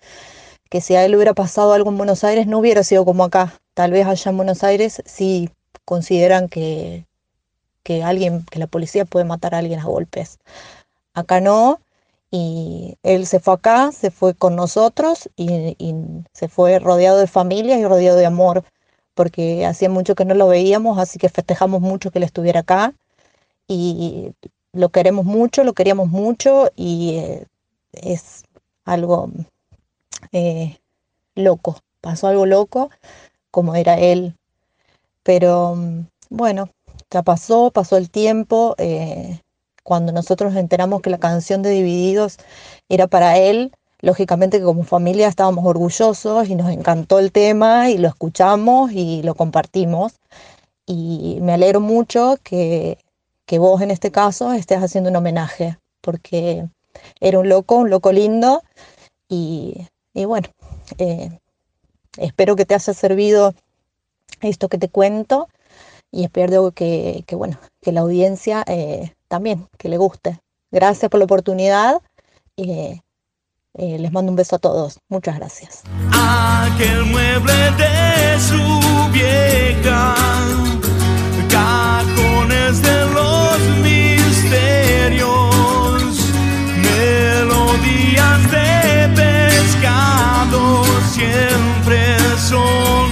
Que 0.70 0.82
si 0.82 0.96
a 0.96 1.06
él 1.06 1.16
hubiera 1.16 1.34
pasado 1.34 1.74
algo 1.74 1.90
en 1.90 1.98
Buenos 1.98 2.24
Aires, 2.24 2.48
no 2.48 2.60
hubiera 2.60 2.84
sido 2.84 3.06
como 3.06 3.24
acá. 3.24 3.60
Tal 3.74 3.92
vez 3.92 4.08
allá 4.08 4.32
en 4.32 4.38
Buenos 4.38 4.64
Aires 4.64 5.02
sí 5.06 5.50
consideran 5.86 6.50
que, 6.50 7.06
que 7.84 8.04
alguien, 8.04 8.46
que 8.46 8.60
la 8.60 8.68
policía 8.68 9.06
puede 9.06 9.26
matar 9.26 9.56
a 9.56 9.60
alguien 9.60 9.80
a 9.80 9.86
golpes. 9.86 10.40
Acá 11.14 11.40
no, 11.42 11.80
y 12.32 12.98
él 13.04 13.28
se 13.28 13.40
fue 13.40 13.54
acá, 13.54 13.92
se 13.92 14.12
fue 14.12 14.34
con 14.34 14.56
nosotros 14.56 15.30
y, 15.36 15.76
y, 15.80 15.96
se 16.34 16.48
fue 16.50 16.80
rodeado 16.80 17.20
de 17.20 17.28
familia 17.28 17.78
y 17.78 17.86
rodeado 17.86 18.18
de 18.18 18.26
amor, 18.26 18.66
porque 19.14 19.66
hacía 19.66 19.90
mucho 19.90 20.16
que 20.16 20.26
no 20.26 20.36
lo 20.36 20.48
veíamos, 20.48 21.00
así 21.00 21.20
que 21.20 21.30
festejamos 21.30 21.82
mucho 21.82 22.12
que 22.12 22.20
él 22.20 22.24
estuviera 22.24 22.62
acá 22.62 22.94
y 23.68 24.34
lo 24.74 24.90
queremos 24.90 25.26
mucho, 25.26 25.64
lo 25.64 25.74
queríamos 25.74 26.10
mucho 26.10 26.72
y 26.76 27.18
eh, 27.18 27.48
es 27.94 28.44
algo 28.86 29.30
eh, 30.32 30.78
loco, 31.36 31.80
pasó 32.02 32.28
algo 32.28 32.46
loco 32.46 32.90
como 33.52 33.76
era 33.76 34.00
él, 34.00 34.36
pero 35.24 35.76
mm, 35.76 36.08
bueno, 36.30 36.70
ya 37.12 37.24
pasó, 37.24 37.72
pasó 37.72 37.98
el 37.98 38.10
tiempo, 38.10 38.76
eh, 38.78 39.40
cuando 39.84 40.12
nosotros 40.12 40.54
nos 40.54 40.60
enteramos 40.60 41.02
que 41.02 41.10
la 41.10 41.20
canción 41.20 41.62
de 41.62 41.70
Divididos 41.70 42.38
era 42.90 43.08
para 43.08 43.38
él, 43.38 43.72
lógicamente 44.02 44.60
que 44.60 44.66
como 44.66 44.84
familia 44.84 45.28
estábamos 45.28 45.66
orgullosos 45.66 46.50
y 46.50 46.56
nos 46.56 46.72
encantó 46.72 47.20
el 47.20 47.32
tema 47.32 47.90
y 47.90 47.98
lo 47.98 48.08
escuchamos 48.08 48.92
y 48.92 49.24
lo 49.24 49.36
compartimos. 49.36 50.14
Y 50.88 51.40
me 51.42 51.54
alegro 51.54 51.80
mucho 51.80 52.38
que 52.44 53.00
que 53.46 53.60
vos 53.60 53.82
en 53.82 53.92
este 53.92 54.12
caso 54.12 54.54
estés 54.54 54.80
haciendo 54.80 55.10
un 55.10 55.16
homenaje, 55.16 55.78
porque 56.02 56.68
era 57.20 57.40
un 57.40 57.50
loco, 57.50 57.78
un 57.78 57.90
loco 57.90 58.12
lindo, 58.12 58.64
y, 59.30 59.88
bueno, 60.24 60.48
eh, 60.98 61.38
espero 62.18 62.56
que 62.56 62.66
te 62.66 62.76
haya 62.76 62.94
servido 62.94 63.54
esto 64.40 64.70
que 64.70 64.78
te 64.78 64.88
cuento, 64.88 65.50
y 66.12 66.24
espero 66.24 66.72
que, 66.72 67.26
bueno, 67.34 67.60
que 67.82 67.92
la 67.92 68.02
audiencia 68.02 68.64
eh, 68.68 69.14
también, 69.28 69.68
que 69.78 69.90
le 69.90 69.98
guste. 69.98 70.40
Gracias 70.72 71.12
por 71.12 71.20
la 71.20 71.26
oportunidad. 71.26 72.02
y 72.56 73.02
eh, 73.78 74.00
les 74.00 74.12
mando 74.14 74.32
un 74.32 74.38
beso 74.38 74.56
a 74.56 74.60
todos. 74.60 75.00
Muchas 75.10 75.36
gracias. 75.36 75.84
Aquel 76.14 77.04
mueble 77.06 77.54
de 77.72 78.40
su 78.40 79.12
vieja 79.12 80.16
cajones 81.50 82.82
de 82.82 83.06
los 83.18 83.60
misterios, 83.84 85.16
melodías 86.82 88.52
de 88.52 88.75
siempre 92.46 93.05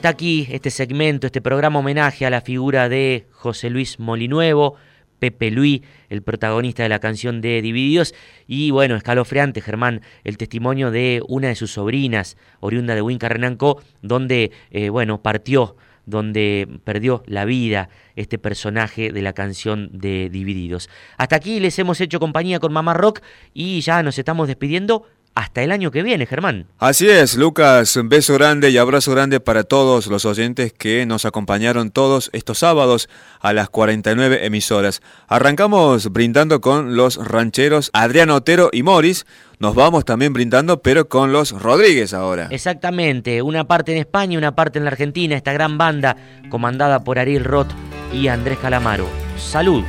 hasta 0.00 0.08
aquí 0.08 0.48
este 0.50 0.70
segmento, 0.70 1.26
este 1.26 1.42
programa 1.42 1.80
homenaje 1.80 2.24
a 2.24 2.30
la 2.30 2.40
figura 2.40 2.88
de 2.88 3.26
José 3.32 3.68
Luis 3.68 4.00
Molinuevo, 4.00 4.76
Pepe 5.18 5.50
Luis, 5.50 5.82
el 6.08 6.22
protagonista 6.22 6.82
de 6.82 6.88
la 6.88 7.00
canción 7.00 7.42
de 7.42 7.60
Divididos, 7.60 8.14
y 8.46 8.70
bueno, 8.70 8.96
escalofriante, 8.96 9.60
Germán, 9.60 10.00
el 10.24 10.38
testimonio 10.38 10.90
de 10.90 11.20
una 11.28 11.48
de 11.48 11.54
sus 11.54 11.72
sobrinas, 11.72 12.38
oriunda 12.60 12.94
de 12.94 13.02
Winca 13.02 13.28
Renanco, 13.28 13.82
donde, 14.00 14.52
eh, 14.70 14.88
bueno, 14.88 15.20
partió, 15.20 15.76
donde 16.06 16.66
perdió 16.82 17.22
la 17.26 17.44
vida 17.44 17.90
este 18.16 18.38
personaje 18.38 19.12
de 19.12 19.20
la 19.20 19.34
canción 19.34 19.90
de 19.92 20.30
Divididos. 20.30 20.88
Hasta 21.18 21.36
aquí 21.36 21.60
les 21.60 21.78
hemos 21.78 22.00
hecho 22.00 22.20
compañía 22.20 22.58
con 22.58 22.72
Mamá 22.72 22.94
Rock 22.94 23.20
y 23.52 23.82
ya 23.82 24.02
nos 24.02 24.18
estamos 24.18 24.48
despidiendo 24.48 25.06
hasta 25.34 25.62
el 25.62 25.72
año 25.72 25.90
que 25.90 26.02
viene, 26.02 26.26
Germán. 26.26 26.66
Así 26.78 27.08
es, 27.08 27.36
Lucas, 27.36 27.96
un 27.96 28.08
beso 28.08 28.34
grande 28.34 28.70
y 28.70 28.78
abrazo 28.78 29.12
grande 29.12 29.40
para 29.40 29.64
todos 29.64 30.06
los 30.08 30.24
oyentes 30.24 30.72
que 30.72 31.06
nos 31.06 31.24
acompañaron 31.24 31.90
todos 31.90 32.30
estos 32.32 32.58
sábados 32.58 33.08
a 33.40 33.52
las 33.52 33.70
49 33.70 34.44
emisoras. 34.44 35.02
Arrancamos 35.28 36.12
brindando 36.12 36.60
con 36.60 36.96
los 36.96 37.16
rancheros 37.16 37.90
Adrián 37.92 38.30
Otero 38.30 38.70
y 38.72 38.82
Morris. 38.82 39.26
Nos 39.58 39.74
vamos 39.74 40.04
también 40.04 40.32
brindando, 40.32 40.82
pero 40.82 41.08
con 41.08 41.32
los 41.32 41.52
Rodríguez 41.52 42.14
ahora. 42.14 42.48
Exactamente, 42.50 43.42
una 43.42 43.64
parte 43.64 43.92
en 43.92 43.98
España 43.98 44.34
y 44.34 44.36
una 44.36 44.54
parte 44.54 44.78
en 44.78 44.84
la 44.84 44.90
Argentina, 44.90 45.36
esta 45.36 45.52
gran 45.52 45.78
banda 45.78 46.16
comandada 46.48 47.04
por 47.04 47.18
Ariel 47.18 47.44
Roth 47.44 47.70
y 48.12 48.28
Andrés 48.28 48.58
Calamaro. 48.58 49.06
Salud, 49.36 49.84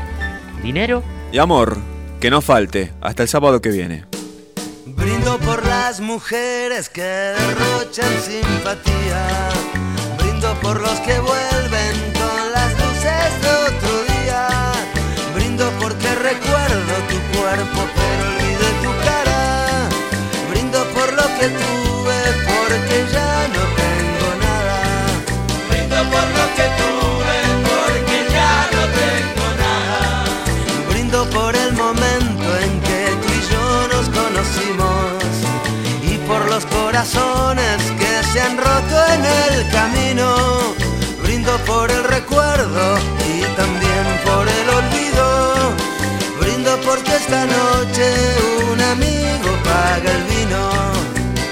dinero 0.61 1.03
y 1.31 1.37
amor, 1.37 1.77
que 2.19 2.29
no 2.29 2.41
falte. 2.41 2.91
Hasta 3.01 3.23
el 3.23 3.29
sábado 3.29 3.61
que 3.61 3.69
viene. 3.69 4.11
Brindo 5.01 5.39
por 5.39 5.65
las 5.65 5.99
mujeres 5.99 6.87
que 6.87 7.01
derrochan 7.01 8.13
simpatía. 8.21 9.49
Brindo 10.19 10.53
por 10.61 10.79
los 10.79 10.99
que 10.99 11.19
vuelven 11.19 11.95
con 12.13 12.51
las 12.53 12.71
luces 12.73 13.41
de 13.41 13.49
otro 13.69 14.03
día. 14.13 14.47
Brindo 15.33 15.71
porque 15.79 16.13
recuerdo 16.15 16.93
tu 17.09 17.39
cuerpo 17.39 17.79
pero 17.95 18.29
olvidé 18.29 18.69
tu 18.83 18.91
cara. 19.03 19.89
Brindo 20.51 20.83
por 20.93 21.11
lo 21.13 21.23
que 21.39 21.47
tuve 21.49 21.80
corazones 37.01 37.81
que 37.97 38.23
se 38.31 38.41
han 38.41 38.57
roto 38.57 38.95
en 39.13 39.25
el 39.25 39.71
camino. 39.71 40.35
Brindo 41.23 41.51
por 41.65 41.89
el 41.89 42.03
recuerdo 42.03 42.97
y 43.27 43.41
también 43.55 44.05
por 44.23 44.47
el 44.47 44.69
olvido. 44.69 45.73
Brindo 46.39 46.77
porque 46.85 47.15
esta 47.15 47.45
noche 47.45 48.05
un 48.71 48.81
amigo 48.81 49.49
paga 49.63 50.11
el 50.11 50.23
vino. 50.25 50.69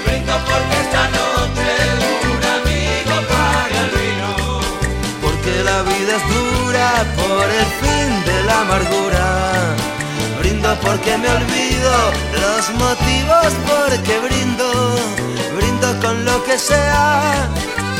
Brindo 0.04 0.34
porque 0.50 0.76
esta 0.84 1.04
noche 1.18 1.68
un 2.34 2.44
amigo 2.58 3.14
paga 3.34 3.78
el 3.86 3.90
vino. 4.00 4.60
Porque 5.20 5.64
la 5.64 5.82
vida 5.82 6.12
es 6.18 6.24
dura 6.34 6.88
por 7.16 7.44
el 7.60 7.68
fin 7.82 8.24
de 8.24 8.44
la 8.44 8.60
amargura 8.60 9.30
brindo 10.40 10.74
porque 10.82 11.16
me 11.18 11.28
olvido 11.28 11.92
los 12.40 12.70
motivos 12.74 13.52
porque 13.68 14.18
brindo, 14.20 14.96
brindo 15.60 15.88
con 16.00 16.24
lo 16.24 16.42
que 16.44 16.58
sea 16.58 17.48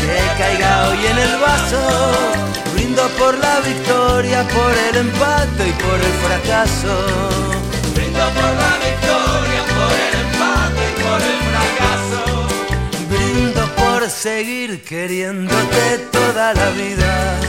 que 0.01 0.17
caiga 0.39 0.89
hoy 0.89 1.07
en 1.07 1.19
el 1.19 1.37
vaso, 1.39 1.83
brindo 2.73 3.03
por 3.19 3.37
la 3.39 3.61
victoria, 3.61 4.47
por 4.49 4.73
el 4.89 4.97
empate 4.97 5.69
y 5.69 5.73
por 5.85 5.99
el 6.09 6.15
fracaso. 6.25 6.95
Brindo 7.95 8.25
por 8.39 8.51
la 8.63 8.73
victoria, 8.89 9.63
por 9.77 9.93
el 10.07 10.15
empate 10.25 10.83
y 10.91 10.95
por 11.05 11.21
el 11.31 11.39
fracaso. 11.51 12.23
Brindo 13.11 13.63
por 13.77 14.11
seguir 14.11 14.83
queriéndote 14.83 15.99
toda 16.11 16.55
la 16.55 16.71
vida 16.71 17.41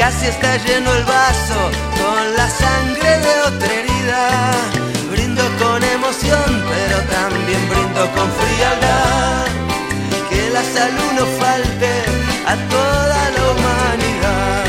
Casi 0.00 0.28
está 0.28 0.56
lleno 0.56 0.90
el 0.94 1.04
vaso 1.04 1.60
con 2.00 2.34
la 2.34 2.48
sangre 2.48 3.18
de 3.18 3.40
otra 3.42 3.70
herida 3.70 4.89
pero 6.72 6.98
también 7.16 7.62
brindo 7.68 8.02
con 8.14 8.28
frialdad. 8.38 9.46
Que 10.28 10.50
la 10.50 10.62
salud 10.62 11.10
no 11.18 11.26
falte 11.42 11.92
a 12.46 12.54
toda 12.74 13.20
la 13.36 13.42
humanidad. 13.50 14.64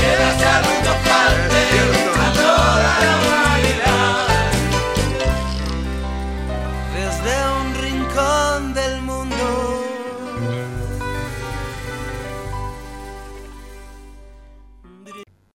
Que 0.00 0.10
la 0.22 0.32
salud 0.44 0.78
no 0.86 0.94
falte 1.08 1.62
a 2.24 2.32
toda 2.32 2.90
la 3.02 3.10
humanidad. 3.20 3.55